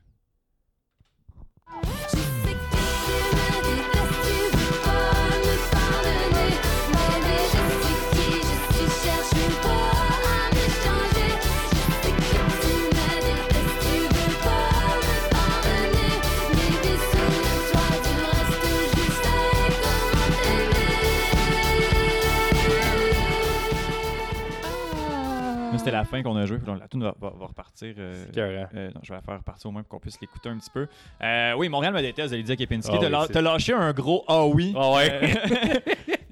[25.87, 26.57] C'était la fin qu'on a joué.
[26.79, 27.93] La tune va, va- va repartir.
[27.97, 30.57] euh, euh, non, je vais la faire repartir au moins pour qu'on puisse l'écouter un
[30.57, 30.87] petit peu.
[31.23, 32.95] Euh, oui, Montréal me déteste Lydia Kepinski.
[32.95, 34.73] Ah T'as oui, lâché un gros ah oui.
[34.77, 35.19] Ah ouais.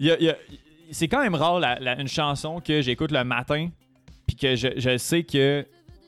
[0.01, 0.33] Euh,
[0.91, 3.69] c'est quand même rare la- la- une chanson que j'écoute le matin
[4.27, 5.65] puis que je, je sais que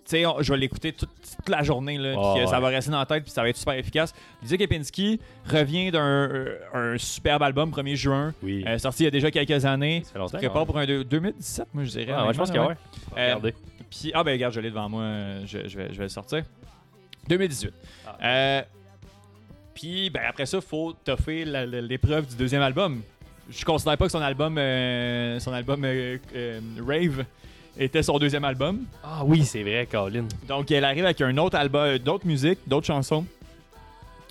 [0.09, 2.61] sais je vais l'écouter toute, toute la journée là, Ah que ça ouais.
[2.61, 4.13] va rester dans la tête puis ça va être super efficace.
[4.41, 8.63] Lydia Kepinski revient d'un euh, un superbe album 1er juin Oui.
[8.67, 10.01] euh, sorti il y a déjà quelques années.
[10.05, 10.39] ça fait longtemps.
[10.53, 12.13] Part pour un de- 2017 moi je dirais.
[12.15, 12.75] Ah, ouais, je pense que ouais.
[13.17, 13.53] Euh, Regardez.
[13.89, 16.09] puis, ah ben regarde, je l'ai devant moi, euh, je, je vais, je vais le
[16.09, 16.43] sortir.
[17.27, 17.73] 2018.
[18.05, 18.17] Ah.
[18.23, 18.61] Euh,
[19.73, 23.01] puis ben, après ça, faut toffer l'épreuve du deuxième album.
[23.49, 27.23] Je considère pas que son album, euh, son album euh, euh, Rave
[27.79, 28.79] était son deuxième album.
[29.03, 30.25] Ah oui, c'est vrai, Colin.
[30.47, 33.25] Donc elle arrive avec un autre album, euh, d'autres musiques, d'autres chansons.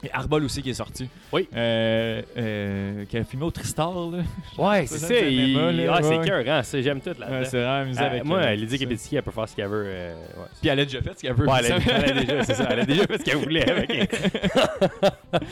[0.04, 1.08] Et Arbol aussi qui est sorti.
[1.32, 1.48] Oui.
[1.56, 3.92] Euh, euh, qui a filmé au Tristar.
[4.10, 4.18] Là.
[4.58, 6.20] Ouais, c'est ça, c'est il- là, Ah, ouais.
[6.24, 6.60] cœur, hein.
[6.74, 7.48] J'aime tout Ouais, là-dedans.
[7.50, 8.76] c'est vraiment amusé Ah, avec moi, ça.
[8.78, 9.84] Kepinski, elle peut faire ce qu'elle veut.
[9.86, 10.44] euh, ouais.
[10.60, 11.48] Puis elle a déjà fait ce qu'elle veut.
[11.48, 11.90] Ouais, elle, a, ça.
[11.96, 12.66] elle a déjà, c'est ça.
[12.70, 13.70] Elle a déjà fait ce qu'elle voulait.
[13.70, 14.10] avec.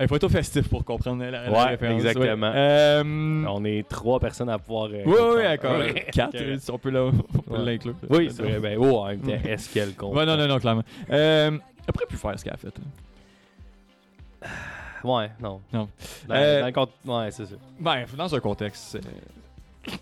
[0.00, 2.04] Il faut être au festif pour comprendre la, la Ouais, référence.
[2.04, 2.50] exactement.
[2.50, 2.56] ouais.
[2.56, 4.90] Euh, On est trois personnes à pouvoir.
[4.92, 5.78] euh, oui, oui, d'accord.
[5.78, 6.06] Ouais.
[6.12, 7.94] Quatre, euh, si on peut l'inclure.
[8.08, 8.60] Oui, c'est vrai.
[8.60, 10.14] Ben, oh, en même temps, est-ce qu'elle compte?
[10.14, 10.84] Ouais, non, non, non, clairement.
[11.10, 12.68] Euh, après, plus faire ce qu'elle a fait.
[14.42, 14.48] là.
[15.04, 15.60] Ouais, non.
[15.72, 15.88] Non.
[16.28, 17.54] Dans, Euh, dans le compte- Ouais, c'est ça.
[17.80, 18.98] Ben, dans un contexte.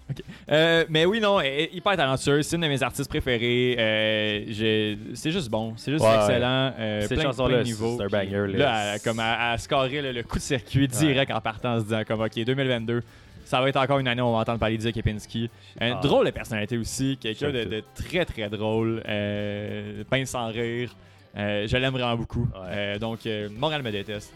[0.49, 2.47] Euh, mais oui, non, elle est hyper talentueuse.
[2.47, 3.75] C'est une de mes artistes préférés.
[3.81, 5.75] Euh, c'est juste bon.
[5.77, 6.73] C'est juste Ouais, excellent.
[6.79, 7.97] Euh, Cette plein, chanson-là, plein de c'est- niveaux.
[7.99, 8.59] c'est un banger, là.
[8.59, 12.03] Là, elle- comme à, scorer le coup de circuit direct en partant en se disant
[12.07, 13.03] comme OK, 2022.
[13.45, 15.51] Ça va être encore une année où on va entendre parler de Kepinski.
[15.81, 16.01] Un Ah.
[16.01, 17.19] drôle de personnalité aussi.
[17.21, 19.03] Quelqu'un de, J'aime de très très drôle.
[19.09, 20.95] Euh, pince sans rire.
[21.37, 22.43] Euh, je l'aime vraiment beaucoup.
[22.55, 22.69] Ouais.
[22.71, 24.33] Euh, donc, euh, Montréal me déteste.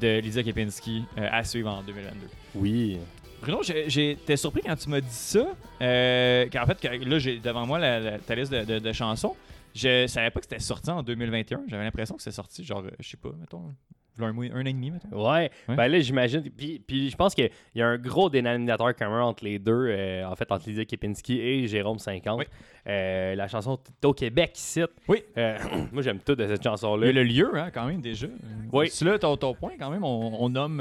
[0.00, 2.26] De Lydia Kepinski euh, à suivre en 2022.
[2.56, 2.98] Oui.
[3.42, 5.46] Bruno, j'étais surpris quand tu m'as dit ça.
[5.80, 7.80] Euh, qu'en fait, là, j'ai devant moi
[8.26, 9.34] ta liste de, de- chansons.
[9.74, 11.62] Je savais pas que c'était sorti en 2021.
[11.66, 13.74] J'avais l'impression que c'était sorti, genre, euh, je sais pas, mettons,
[14.20, 15.08] un, mois- un an et demi, mettons.
[15.12, 15.50] Ouais.
[15.68, 15.76] Ouais.
[15.76, 16.42] Ben là, j'imagine.
[16.50, 20.24] Puis, puis je pense qu'il y a un gros dénominateur commun entre les deux, euh,
[20.26, 22.38] en fait, entre Lydia Kepinski et Jérôme 50.
[22.38, 22.44] Oui.
[22.88, 24.82] Euh, la chanson T'es au Québec ici.
[25.08, 25.22] Oui.
[25.38, 25.56] Euh,
[25.92, 27.08] moi, j'aime tout de cette chanson-là.
[27.08, 28.26] a le lieu, hein, quand même, déjà.
[28.72, 28.88] Oui.
[28.90, 30.04] C'est là ton, ton point, quand même.
[30.04, 30.80] On, on nomme,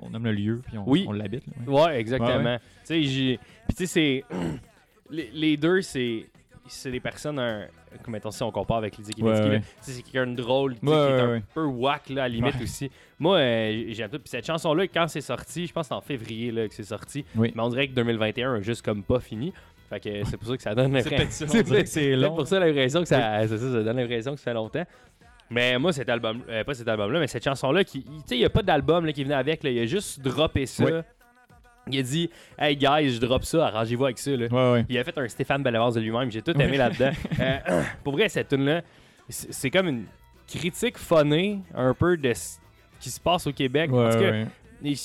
[0.00, 1.04] on nomme le lieu, puis on, Oui.
[1.08, 1.44] on l'habite.
[1.46, 2.00] là, ouais.
[2.00, 2.42] Exactement.
[2.42, 2.58] Ouais.
[2.58, 3.38] Tu sais, j'ai.
[3.68, 4.24] Puis, tu sais, c'est.
[5.10, 6.26] les, les deux, c'est.
[6.68, 7.66] C'est des personnes, un...
[8.02, 9.62] comme mettons, si on compare avec Lydia Kepinski, Ouais, là, ouais.
[9.80, 12.62] c'est quelqu'un de drôle, qui est ouais, un peu whack, là, à la limite Ouais.
[12.62, 12.90] aussi.
[13.18, 14.18] Moi, euh, j'aime tout.
[14.18, 16.82] Puis cette chanson-là, quand c'est sorti, je pense que c'est en février là, que c'est
[16.82, 17.24] sorti.
[17.36, 17.52] Oui.
[17.54, 19.52] Mais on dirait que 2021 a juste comme pas fini.
[19.90, 21.46] Fait que c'est pour ça que ça donne C'est l'impression.
[21.84, 22.34] c'est long.
[22.34, 24.84] pour ça l'impression que ça, c'est ça, ça donne l'impression que ça fait longtemps.
[25.50, 28.38] Mais moi, cet album, euh, pas cet album-là, mais cette chanson-là, qui, tu sais, il
[28.38, 30.84] n'y a pas d'album là, qui venait avec, là, il a juste droppé ça.
[30.84, 30.92] Oui.
[31.90, 34.30] Il a dit Hey guys, je drop ça, arrangez-vous avec ça.
[34.30, 34.46] Là.
[34.46, 34.86] Ouais, ouais.
[34.88, 36.30] Il a fait un Stéphane Bellavance de lui-même.
[36.30, 37.10] J'ai tout aimé là-dedans.
[37.40, 38.82] Euh, pour vrai, cette tune-là,
[39.28, 40.04] c'est c'est comme une
[40.46, 42.58] critique phonée un peu de ce
[43.00, 43.90] qui se passe au Québec.
[43.90, 44.44] Ouais, parce que,
[44.82, 44.96] tu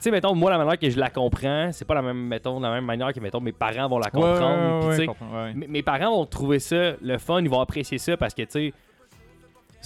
[0.00, 2.70] sais, mettons, moi, la manière que je la comprends, c'est pas la même, mettons, la
[2.70, 4.90] même manière que, mettons, mes parents vont la comprendre.
[5.54, 8.72] Mes parents vont trouver ça le fun, ils vont apprécier ça parce que, tu sais,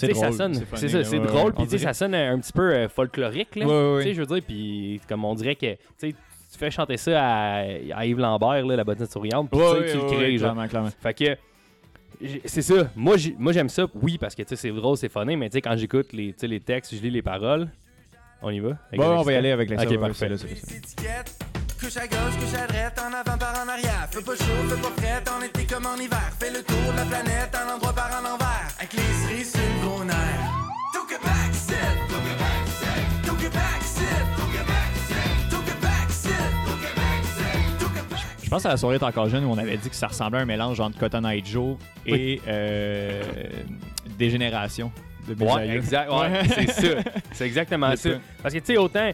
[0.06, 2.52] C'est ça drôle, sonne, c'est ça, c'est drôle, puis tu sais, ça sonne un petit
[2.52, 3.66] peu euh, folklorique, là.
[3.98, 6.96] Tu sais, je veux dire, puis comme on dirait que, tu sais, tu fais chanter
[6.96, 7.58] ça à,
[7.94, 10.52] à Yves Lambert, là, la bottine souriante, puis tu le crées, genre.
[10.52, 10.90] clairement, clairement.
[11.02, 11.36] Fait que
[12.46, 12.90] c'est ça.
[12.96, 13.86] Moi j'ai- moi j'aime ça.
[13.94, 16.32] Oui parce que tu sais c'est drôle, c'est funny, mais tu sais quand j'écoute les
[16.32, 17.68] tu sais, les textes, je lis les paroles.
[18.42, 18.70] On y va?
[18.92, 19.68] Un on va y aller avec
[19.98, 20.28] parfait.
[21.80, 24.08] Couche à gauche, couche à droite, en avant par en arrière.
[24.10, 26.32] Fais pas chaud, fais pas frais, en été comme en hiver.
[26.40, 28.68] Fais le tour de la planète, en endroit par en envers.
[28.78, 30.16] Avec les cerises sur le gros nerf.
[30.92, 31.76] Took back sit,
[32.08, 36.32] took back sit, took back sit, took back sit, took back sit,
[36.66, 39.76] took back sit, took back Je pense à la soirée encore jeune où on avait
[39.76, 41.76] dit que ça ressemblait à un mélange entre Cotton Eye Joe
[42.06, 43.22] et euh,
[44.18, 44.90] Dégénération
[45.28, 46.10] de Ouais, exact.
[46.10, 47.02] Ouais, c'est ça.
[47.32, 48.10] C'est exactement ça.
[48.42, 49.12] Parce que tu sais autant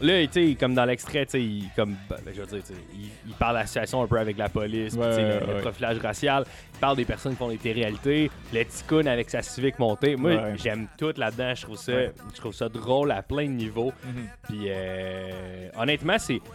[0.00, 2.62] là tu sais comme dans l'extrait tu sais il comme ben, je veux dire
[2.94, 5.98] il, il parle de la situation un peu avec la police, Ouais, ouais, le, profilage
[5.98, 6.44] racial,
[6.74, 10.16] il parle des personnes qui font des téléréalités, le ticoun avec sa civique montée.
[10.16, 10.54] Moi Ouais.
[10.62, 12.12] j'aime tout là-dedans, je trouve ça Ouais.
[12.34, 13.92] je trouve ça drôle à plein de niveaux.
[14.04, 14.28] Mhm.
[14.48, 16.40] Puis euh, honnêtement, c'est.
[16.40, 16.50] Puis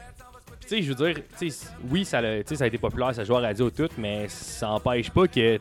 [0.61, 3.23] tu sais, je veux dire, tu sais, oui, ça, sais, ça a été populaire, ça
[3.23, 5.57] joue à la radio tout, mais ça n'empêche pas que.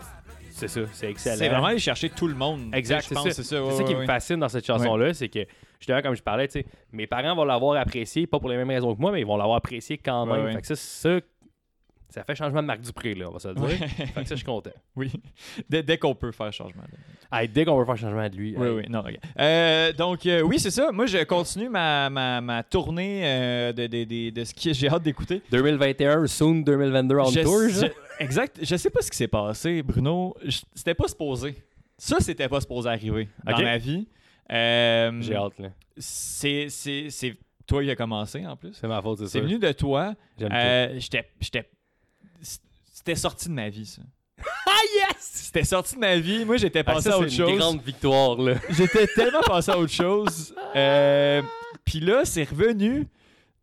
[0.51, 1.37] C'est ça, c'est excellent.
[1.37, 2.75] C'est vraiment aller chercher tout le monde.
[2.75, 3.23] Exact, je c'est ça.
[3.31, 3.45] c'est ça.
[3.45, 4.07] C'est ouais, ça qui ouais, me ouais.
[4.07, 5.47] fascine dans cette chanson-là, c'est que,
[5.79, 8.69] justement, comme je parlais, tu sais, mes parents vont l'avoir apprécié, pas pour les mêmes
[8.71, 10.45] raisons que moi, mais ils vont l'avoir apprécié quand même.
[10.47, 10.53] ouais.
[10.55, 11.21] Fait que ça, ça,
[12.11, 13.65] ça fait changement de Marc Dupré, là, on va se le dire.
[13.65, 13.77] Ouais.
[13.89, 14.71] fait que ça, je suis content.
[14.97, 15.13] Oui.
[15.69, 16.83] Dès, dès qu'on peut faire changement.
[16.83, 17.39] là.
[17.41, 18.55] Hey, dès qu'on veut faire changement de lui.
[18.57, 19.23] Oui, hey, oui, non, regarde.
[19.39, 20.91] Euh, donc, euh, oui, c'est ça.
[20.91, 24.89] Moi, je continue ma, ma, ma tournée euh, de, de, de, de ce que j'ai
[24.89, 25.43] hâte d'écouter.
[25.51, 27.87] 2021, soon 2022 on Je- tour, je-
[28.25, 28.59] exact.
[28.63, 30.35] Je sais pas ce qui s'est passé, Bruno.
[30.75, 31.55] C'était pas supposé.
[31.99, 33.63] Ça, c'était pas supposé arriver dans Ok.
[33.63, 34.09] ma vie.
[34.51, 35.69] Euh, J'ai hâte, là.
[35.97, 38.73] C'est c'est- c'est toi qui as commencé, en plus.
[38.75, 39.45] C'est ma faute, c'est C'est ça.
[39.45, 40.15] venu de toi.
[40.39, 41.69] J'aime Euh, J'étais.
[42.93, 44.03] C'était sorti de ma vie, ça.
[44.67, 45.17] Ah, yes!
[45.21, 46.45] C'était sorti de ma vie.
[46.45, 47.59] Moi, j'étais Ah, passé ça, à autre c'est une chose.
[47.59, 48.55] grande victoire, là.
[48.71, 50.55] J'étais tellement passé à autre chose.
[50.77, 51.43] Euh,
[51.85, 53.07] puis là, c'est revenu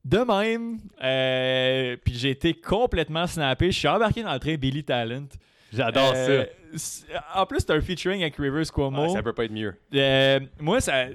[0.03, 0.79] de même.
[1.01, 3.71] Euh, puis j'ai été complètement snappé.
[3.71, 5.27] Je suis embarqué dans le train Billy Talent.
[5.75, 6.45] J'adore Euh,
[6.75, 8.73] c'est- En plus, c'est un featuring avec Rivers ça.
[8.73, 9.05] Cuomo.
[9.05, 9.73] Ah, ça peut pas être mieux.
[9.93, 11.05] Euh, moi, ça,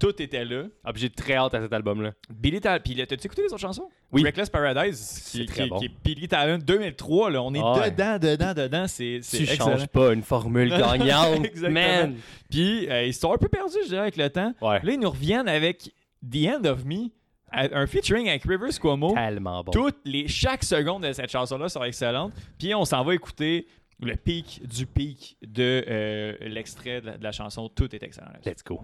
[0.00, 0.64] tout était là.
[0.84, 2.12] Ah, j'ai très hâte à cet album-là.
[2.30, 2.80] Billy Talent.
[2.84, 3.88] Puis t'as-tu écouté les autres chansons?
[4.12, 4.22] Oui.
[4.24, 5.78] Reckless Paradise, qui, très qui- bon.
[5.78, 7.30] qui est Billy Talent 2003.
[7.30, 7.42] Là.
[7.42, 7.90] On est Ah ouais.
[7.90, 8.86] dedans, dedans, dedans.
[8.88, 9.66] C'est Tu excellent.
[9.76, 11.80] changes pas une formule gagnante, Exactement.
[11.80, 12.16] man.
[12.50, 14.52] Puis euh, ils sont un peu perdus, je dirais, avec le temps.
[14.62, 14.80] Ouais.
[14.82, 15.92] Là, ils nous reviennent avec
[16.28, 17.10] The End of Me,
[17.52, 19.12] un featuring avec Rivers Cuomo.
[19.14, 19.70] Tellement bon.
[19.72, 22.32] Toutes les, chaque seconde de cette chanson-là sont excellentes.
[22.58, 23.66] Puis on s'en va écouter
[24.02, 27.68] le pic du pic de euh, l'extrait de, la- de la chanson.
[27.68, 28.32] Tout est excellent.
[28.44, 28.80] Let's go.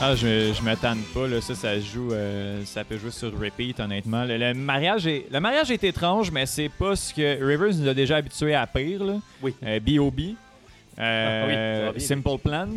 [0.00, 1.40] Ah, je, je tanne pas, là.
[1.40, 4.24] Ça, ça joue, euh, ça peut jouer sur repeat, honnêtement.
[4.24, 7.88] Le, le mariage est, le mariage est étrange, mais c'est pas ce que Rivers nous
[7.88, 9.14] a déjà habitués à pire, là.
[9.42, 9.54] Oui.
[9.64, 10.20] Euh, B.O.B.
[10.96, 12.06] Ah, oui, euh, ça va bien.
[12.06, 12.68] Simple Plan,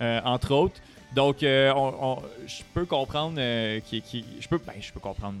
[0.00, 0.80] euh, entre autres.
[1.16, 5.00] Donc, euh, on- on- je peux comprendre euh, qui, qui- je peux, ben, je peux
[5.00, 5.36] comprendre.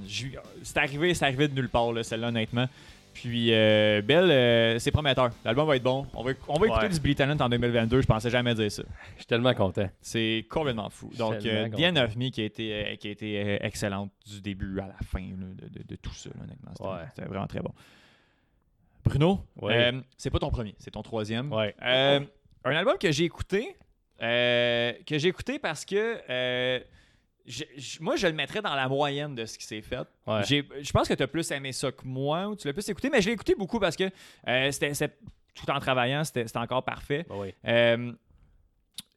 [0.64, 2.66] C'est arrivé, c'est arrivé de nulle part, là, celle-là, honnêtement.
[3.14, 5.30] Puis, euh, Belle, euh, c'est prometteur.
[5.44, 6.06] L'album va être bon.
[6.14, 6.92] On va, on va écouter Ouais.
[6.92, 8.00] du Billy Talent en 2022.
[8.00, 8.82] Je pensais jamais dire ça.
[9.12, 9.88] Je suis tellement content.
[10.00, 11.10] C'est complètement fou.
[11.18, 11.66] Donc, euh,
[12.04, 14.96] of Me qui a été, euh, qui a été euh, excellente du début à la
[15.04, 16.70] fin là, de, de- de tout ça, là, honnêtement.
[16.74, 17.06] C'était Ouais.
[17.14, 17.72] c'était vraiment très bon.
[19.04, 19.92] Bruno, Ouais.
[20.16, 21.52] c'est pas ton premier, c'est ton troisième.
[21.52, 21.74] Ouais.
[21.80, 22.24] Un
[22.76, 23.76] album que j'ai écouté,
[24.20, 26.82] que j'ai écouté parce que
[27.46, 30.06] je- je- moi, je le mettrais dans la moyenne de ce qui s'est fait.
[30.26, 30.42] Ouais.
[30.44, 33.08] Je pense que tu as plus aimé ça que moi, ou tu l'as plus écouté,
[33.10, 34.04] mais je l'ai écouté beaucoup parce que
[34.48, 34.92] euh, c'était
[35.54, 37.26] tout en travaillant, c'était c'était encore parfait.
[37.28, 37.54] Bah oui.
[37.66, 38.12] Euh,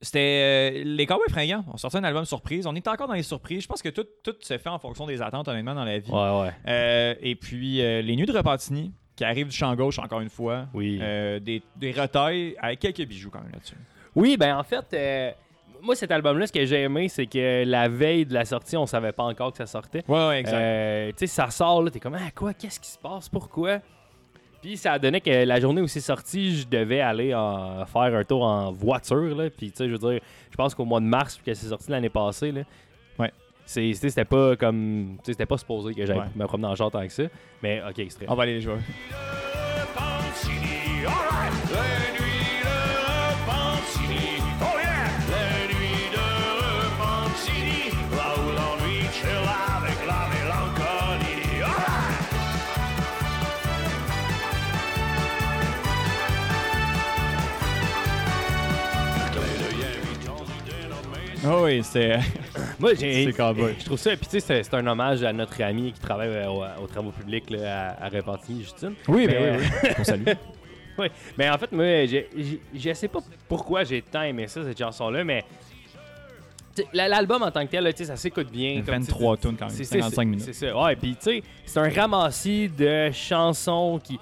[0.02, 1.64] c'était euh, les Cowboys fringants.
[1.74, 2.68] On sortait un album surprise.
[2.68, 3.64] On est encore dans les surprises.
[3.64, 6.12] Je pense que tout, tout se fait en fonction des attentes, honnêtement, dans la vie.
[6.12, 6.52] Ouais, ouais.
[6.68, 10.30] Euh, et puis, euh, les Nuits de Repentigny, qui arrivent du champ gauche, encore une
[10.30, 10.68] fois.
[10.74, 11.00] Oui.
[11.02, 13.76] Euh, des, des retails avec quelques bijoux, quand même, là-dessus.
[14.16, 15.32] Oui, ben en fait, euh,
[15.86, 18.86] moi, cet album-là, ce que j'ai aimé, c'est que la veille de la sortie, on
[18.86, 20.04] savait pas encore que ça sortait.
[20.08, 20.56] Ouais, ouais, exact.
[20.58, 23.80] Euh, tu sais, ça sort, là, t'es comme, ah, quoi, qu'est-ce qui se passe, pourquoi?
[24.62, 28.16] Puis ça a donné que la journée où c'est sorti, je devais aller en- faire
[28.16, 29.50] un tour en voiture, là.
[29.52, 31.68] Puis, tu sais, je veux dire, je pense qu'au mois de mars, puis que c'est
[31.68, 32.62] sorti l'année passée, là.
[33.20, 33.32] Ouais.
[33.68, 35.18] C'était pas comme.
[35.20, 36.26] tu sais, C'était pas supposé que j'aille Ouais.
[36.36, 37.24] me promener en char tant que ça.
[37.62, 38.26] Mais, ok, extrait.
[38.28, 38.78] On va aller les jouer.
[61.48, 62.18] Oh oui, c'est.
[62.80, 63.26] Moi, j'ai.
[63.32, 64.12] Je trouve ça.
[64.16, 67.12] Puis, tu sais, c'est- un hommage à notre ami qui travaille euh, au- aux travaux
[67.12, 68.94] publics là, à, à Repentigny, Justine.
[69.08, 69.90] Oui, Mais, ben oui, oui.
[70.00, 70.24] On salue.
[70.98, 71.08] Oui,
[71.38, 73.20] mais en fait, moi, j'ai- j'ai- je sais pas
[73.50, 75.44] pourquoi j'ai tant aimé ça, cette chanson-là, mais
[76.94, 78.76] l'album en tant que tel, là, tu sais, ça s'écoute bien.
[78.76, 80.46] comme, tu sais, 23 tunes quand même, c'est- 55 c'est- minutes.
[80.46, 80.78] C'est ça.
[80.82, 84.14] Ouais, puis tu sais, c'est un ramassis de chansons qui.
[84.18, 84.22] Tu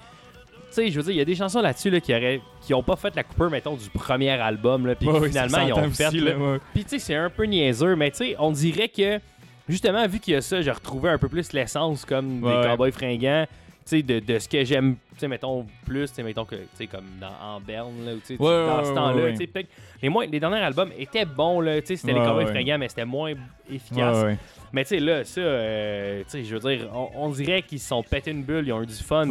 [0.70, 2.82] sais, je veux dire, il y a des chansons là-dessus là, qui auraient qui ont
[2.82, 6.08] pas fait la coupure, mettons, du premier album, là, puis Ouais, finalement, ils ont fait.
[6.08, 6.58] ouais.
[6.72, 9.20] Puis tu sais, c'est un peu niaiseux, mais tu sais, on dirait que,
[9.68, 12.68] justement, vu qu'il y a ça, j'ai retrouvé un peu plus l'essence comme Ouais, des
[12.68, 13.46] cowboys fringants.
[13.86, 16.62] Sais, de, de ce que j'aime, tu sais, mettons, plus, tu sais, mettons que, tu
[16.74, 19.36] sais, comme dans, en Berne, là, ou tu sais, Ouais, dans ouais, ce temps-là, tu
[19.44, 19.66] sais,
[20.00, 22.88] les, moins, les derniers albums étaient bons, là, tu sais, c'était les cowboys fringants, mais
[22.88, 23.34] c'était moins
[23.70, 24.24] efficace.
[24.72, 27.78] Mais tu sais, là, ça, euh, tu sais, je veux dire, on, on dirait qu'ils
[27.78, 29.26] se sont pété une bulle, ils ont eu du fun,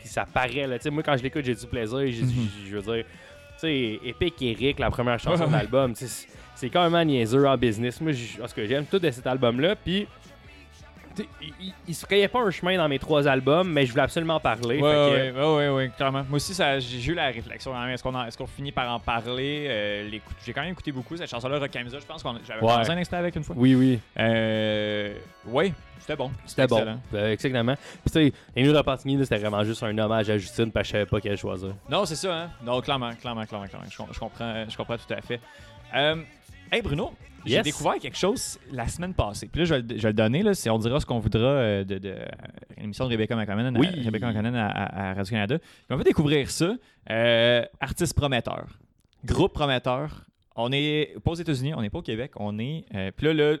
[0.00, 0.78] puis ça paraît, là.
[0.78, 2.48] Tu sais, moi, quand je l'écoute, j'ai du plaisir, Mhm.
[2.70, 3.10] je veux dire, tu
[3.58, 7.56] sais, Epic Eric, la première chanson de l'album, tu sais, c'est- quand même niaiseux en
[7.58, 8.00] business.
[8.00, 10.06] Moi, ce que j'aime tout de cet album-là, puis.
[11.88, 14.80] Il, se frayait pas un chemin dans mes trois albums, mais je voulais absolument parler.
[14.80, 16.24] Ouais, ouais, ouais, clairement.
[16.28, 17.74] Moi aussi, j'ai eu la réflexion.
[17.74, 17.90] même.
[17.90, 19.66] Est-ce qu'on qu'on finit par en parler?
[19.68, 20.10] Euh,
[20.44, 21.98] J'ai quand même écouté beaucoup cette chanson-là, Rock Camisa.
[21.98, 22.90] Je pense qu'on j'avais Ouais.
[22.90, 23.54] un extrait avec une fois.
[23.58, 23.98] Oui, oui.
[24.18, 25.14] Euh,
[25.46, 26.30] ouais, c'était bon.
[26.46, 26.78] C'était bon.
[26.78, 27.00] Excellent.
[27.14, 27.74] Euh, exactement.
[27.74, 31.06] Puis, tu sais, Les c'était vraiment juste un hommage à Justine, parce que je savais
[31.06, 31.74] pas quelle choisir.
[31.88, 32.50] Non, c'est ça, hein?
[32.64, 33.86] Non, clairement, clairement, clairement, clairement.
[33.88, 35.40] Je comprends, je comprends tout à fait.
[35.94, 36.16] Euh,
[36.72, 37.12] hey Bruno,
[37.46, 39.48] j'ai découvert quelque chose la semaine passée.
[39.48, 41.40] Puis là, je vais, le- je vais le donner, là, on dira ce qu'on voudra
[41.40, 42.14] euh, de, de
[42.78, 43.88] l'émission de Rebecca McConnell Oui.
[43.88, 45.58] à, Rebecca McConnell à, Radio-Canada.
[45.88, 46.74] On va découvrir ça.
[47.10, 48.66] Euh, artiste prometteur.
[49.24, 50.24] Groupe prometteur.
[50.56, 52.84] On est pas aux États-Unis, on n'est pas au Québec, on est.
[52.94, 53.56] euh, puis là, là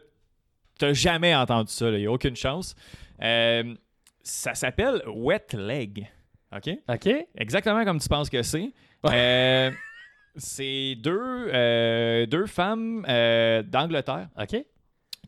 [0.78, 2.74] t'as jamais entendu ça, il n'y a aucune chance.
[3.22, 3.74] Euh,
[4.22, 6.08] ça s'appelle Wet Leg.
[6.54, 6.70] OK?
[6.88, 7.08] OK?
[7.36, 8.72] Exactement comme tu penses que c'est.
[10.36, 14.64] C'est deux, euh, deux femmes euh, d'Angleterre OK?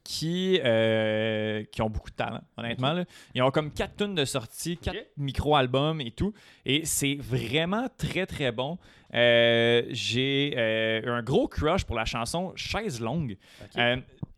[0.05, 2.93] qui, euh, qui ont beaucoup de talent, honnêtement.
[2.93, 3.05] là.
[3.35, 6.33] Ils ont comme quatre tonnes de sortie, quatre micro-albums et tout.
[6.65, 8.79] Et c'est vraiment très, très bon.
[9.13, 13.37] J'ai un gros crush pour la chanson Chaise longue.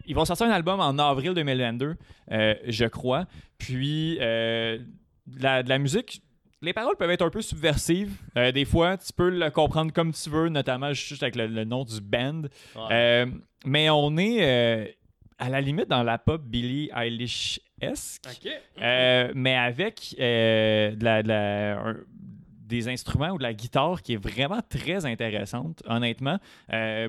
[0.06, 1.96] Ils vont sortir un album en avril 2022,
[2.32, 3.24] euh, je crois.
[3.56, 4.78] Puis, de
[5.40, 6.22] la, de la musique,
[6.64, 8.12] les paroles peuvent être un peu subversives.
[8.36, 11.64] Euh, des fois, tu peux le comprendre comme tu veux, notamment juste avec le, le
[11.64, 12.42] nom du band.
[12.74, 12.82] Ouais.
[12.90, 13.26] Euh,
[13.66, 14.86] mais on est euh,
[15.38, 18.24] à la limite dans la pop Billie Eilish-esque.
[18.26, 18.50] OK.
[18.82, 21.96] Euh, mais avec de la- de la- un-
[22.66, 26.38] des instruments ou de la guitare qui est vraiment très intéressante, honnêtement.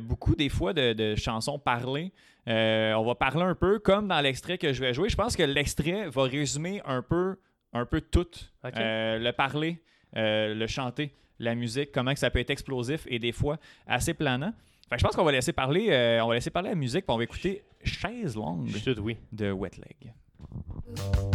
[0.01, 2.11] Beaucoup des fois de, de chansons parlées.
[2.45, 5.07] On va parler un peu comme dans l'extrait que je vais jouer.
[5.09, 7.37] Je pense que l'extrait va résumer un peu,
[7.75, 8.27] un peu tout.
[8.65, 9.81] Euh, le parler,
[10.15, 14.13] euh, le chanter, la musique, comment que ça peut être explosif et des fois assez
[14.13, 14.53] planant.
[14.89, 17.05] Fait que je pense qu'on va laisser parler, euh, on va laisser parler la musique,
[17.05, 18.69] puis on va écouter Chaise longue
[18.99, 19.17] oui.
[19.31, 20.13] de Wet Leg.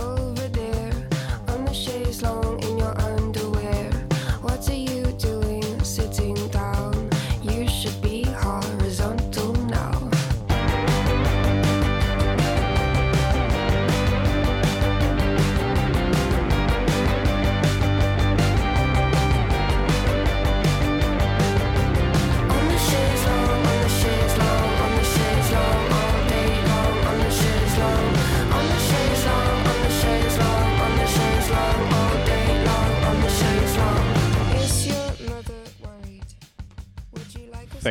[0.01, 1.09] Over there,
[1.49, 3.40] on the chaise long in your underwear.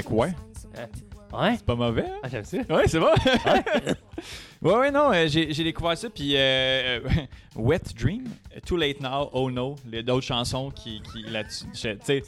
[0.02, 0.34] Fait to que ouais.
[1.32, 1.58] Ouais?
[1.66, 2.20] Pas mauvais, hein?
[2.24, 2.58] Ah, j'aime ça.
[2.70, 3.06] Ouais, c'est bon.
[4.62, 7.00] ouais, ouais, non, euh, j'ai j'ai découvert ça, puis euh, euh,
[7.56, 8.24] Wet Dream,
[8.66, 11.66] Too Late Now, Oh No, les d'autres chansons qui, qui là-dessus.
[11.74, 12.24] Tu sais,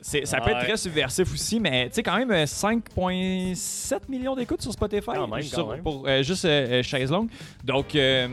[0.00, 4.34] c'est- ça peut être très subversif aussi, mais tu sais, quand même, euh, 5,7 millions
[4.34, 5.82] d'écoutes sur Spotify Quand même, sur- quand même.
[5.82, 7.28] pour euh, juste euh, euh, Chaise Longue.
[7.62, 8.26] Donc, euh,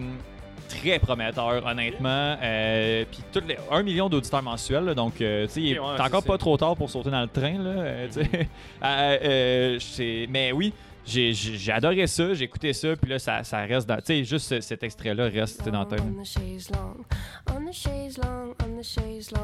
[0.69, 2.37] très prometteur, honnêtement.
[2.41, 6.37] Euh, puis les 1 million d'auditeurs mensuels, là, donc euh, tu sais, ouais, encore pas
[6.37, 7.57] trop tard pour sauter dans le train.
[7.57, 8.29] Là, euh, sais.
[8.81, 10.73] Euh, euh, mais oui,
[11.09, 13.97] j'ai- adoré ça, j'ai écouté ça, puis là, ça, ça reste dans.
[13.97, 16.01] Tu sais, juste ce- cet extrait-là reste dans tête.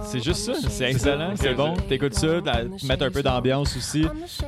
[0.03, 1.73] C'est juste ça, c'est excellent, c'est bon.
[1.89, 4.05] T'écoutes ça, la- mettre un peu d'ambiance aussi.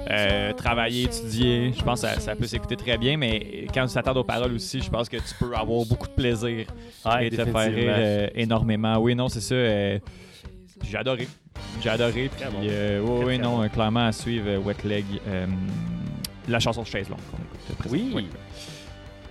[0.09, 3.93] Euh, travailler, étudier, je pense que ça, ça peut s'écouter très bien, mais quand tu
[3.93, 6.65] t'attardes aux paroles aussi, je pense que tu peux avoir beaucoup de plaisir
[7.05, 8.97] Ouais, et te faire euh, énormément.
[8.99, 9.55] Oui, non, c'est ça.
[9.55, 9.99] euh,
[10.83, 11.27] j'ai adoré.
[11.81, 12.29] J'ai adoré.
[12.35, 15.45] Puis, euh, oui, oui, non, clairement à suivre euh, Wet Leg, euh,
[16.47, 18.15] la chanson de Chaise Longue qu'on écoute euh, présentement.
[18.15, 18.27] Oui.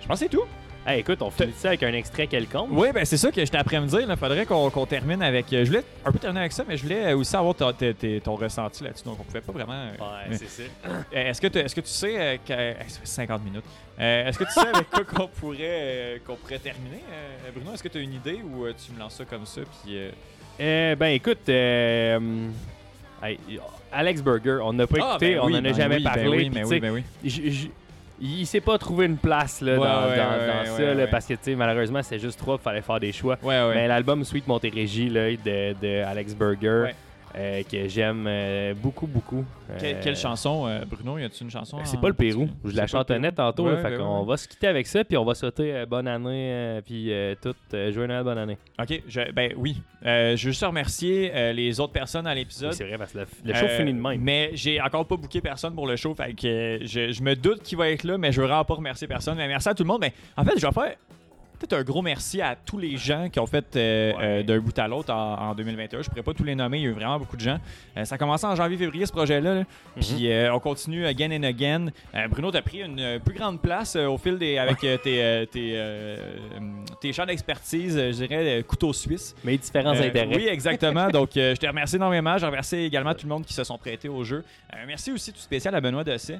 [0.01, 0.43] Je pense que c'est tout.
[0.85, 2.69] Hey, écoute, on finit ça avec un extrait quelconque.
[2.71, 3.99] Oui, ben c'est ça que j'étais après me dire.
[4.09, 5.51] Il faudrait qu'on termine avec.
[5.51, 7.93] euh, je voulais un peu terminer avec ça, mais je voulais aussi avoir ta- ta-
[7.93, 9.03] ta- ton ressenti là-dessus.
[9.03, 9.73] Donc, on pouvait pas vraiment.
[9.73, 10.63] euh, Ouais, mais- c'est ça.
[10.85, 13.65] Euh, Est-ce que, tu- est-ce que tu sais euh, que- euh, ça fait 50 minutes.
[13.99, 17.73] Euh, est-ce que tu sais avec quoi qu'on pourrait, euh, qu'on pourrait terminer, euh, Bruno?
[17.73, 19.61] Est-ce que tu as une idée ou euh, tu me lances ça comme ça?
[19.83, 20.11] Puis, euh,
[20.61, 22.47] Euh, ben écoute, euh,
[23.21, 23.37] hey,
[23.91, 26.03] Alex Burger, on n'a pas Ah, écouté, ben on oui, en a ben jamais oui,
[26.03, 26.23] parlé.
[26.23, 27.71] Ben oui, ben tu oui, ben j- j-
[28.19, 30.93] il s'est pas trouvé une place là, Ouais, dans, ouais, dans- ouais, dans ouais, ça,
[30.95, 33.37] là, parce que malheureusement, c'est juste trois, il fallait faire des choix.
[33.43, 36.85] Mais l'album Sweet Montérégie là, de, de Alex Burger.
[37.35, 39.45] Euh, que j'aime euh, beaucoup, beaucoup.
[39.79, 41.17] Quelle, Euh, quelle chanson, Bruno?
[41.17, 41.77] Y a-tu une chanson?
[41.83, 42.47] C'est en pas le Pérou.
[42.63, 43.65] Je C'est la chantonnais tantôt.
[43.65, 44.25] Ouais, là, fait ben ouais.
[44.25, 47.53] va se quitter avec ça, puis on va souhaiter bonne année, puis tout.
[47.71, 48.57] joyeux Noël, bonne année.
[48.81, 49.81] Ok, je- ben oui.
[50.03, 52.71] Je veux juste remercier les autres personnes à l'épisode.
[52.71, 54.21] Oui, c'est vrai, parce que le, le show finit de même.
[54.21, 56.15] Mais j'ai encore pas booké personne pour le show.
[56.15, 58.75] Fait que je, je me doute qu'il va être là, mais je veux vraiment pas
[58.75, 59.35] remercier personne.
[59.37, 59.99] Mais merci à tout le monde.
[60.01, 60.95] Mais en fait, je vais faire
[61.57, 64.15] peut-être un gros merci à tous les gens qui ont fait euh, Ouais.
[64.21, 66.01] euh, d'un bout à l'autre en, en 2021.
[66.01, 66.77] Je pourrais pas tous les nommer.
[66.79, 67.59] Il y a eu vraiment beaucoup de gens.
[67.97, 69.55] Euh, ça a commencé en janvier-février ce projet-là.
[69.55, 69.63] là.
[69.99, 71.87] Puis on continue again and again.
[72.29, 76.15] Bruno, t'as pris une plus grande place au fil des avec tes, tes,
[77.01, 79.35] tes champs d'expertise, je dirais, couteau suisse.
[79.43, 80.35] Mes différents intérêts.
[80.35, 81.09] Oui, exactement.
[81.09, 82.37] Donc, je te remercie énormément.
[82.37, 84.43] Je remercie également tout le monde qui se sont prêtés au jeu.
[84.85, 86.39] Merci aussi tout spécial à Benoît Dosset,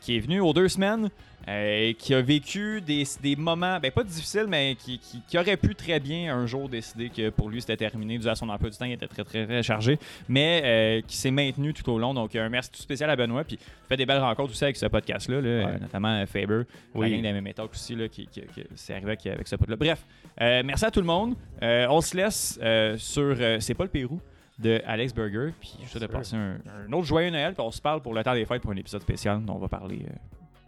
[0.00, 1.10] qui est venu aux deux semaines,
[1.48, 5.56] euh, qui a vécu des, des moments, ben pas difficiles, mais qui, qui- qui aurait
[5.56, 8.70] pu très bien un jour décider que pour lui c'était terminé dû à son emploi
[8.70, 9.98] du temps, il était très très, très chargé,
[10.28, 12.12] mais euh, qui s'est maintenu tout au long.
[12.14, 13.44] Donc, un merci tout spécial à Benoît.
[13.44, 13.58] Puis,
[13.88, 16.62] fait des belles rencontres aussi avec ce podcast-là, là, notamment euh, Faber,
[16.94, 17.20] Oui.
[17.22, 18.42] la gang Talk aussi, là, qui, qui-
[18.74, 19.76] c'est arrivé avec, ce pote-là.
[19.76, 20.04] Bref,
[20.40, 21.34] euh, merci à tout le monde.
[21.62, 22.58] On se laisse
[22.98, 24.20] sur C'est pas le Pérou
[24.58, 25.52] de Alex Burger.
[25.58, 27.54] Puis je souhaite de passer un, un autre joyeux Noël.
[27.54, 29.58] Puis on se parle pour le temps des fêtes pour un épisode spécial dont on
[29.58, 30.00] va parler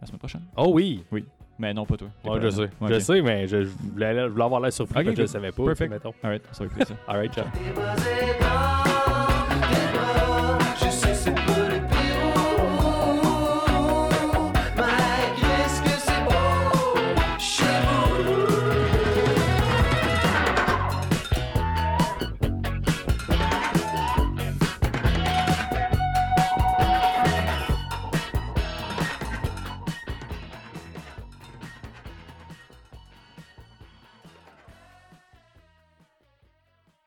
[0.03, 0.41] la semaine prochaine.
[0.57, 1.03] Oh oui!
[1.59, 2.09] Mais non, pas toi.
[2.41, 2.69] Je sais.
[2.89, 5.27] Je sais, mais je, je voulais, je voulais avoir l'air surpris parce que je le
[5.27, 5.65] savais pas.
[5.65, 5.91] Perfect.
[5.91, 6.13] mettons.
[6.23, 6.95] Alright, ça va être plaisir.
[7.07, 7.45] Alright, ciao.
[7.53, 8.92] T'es basé dans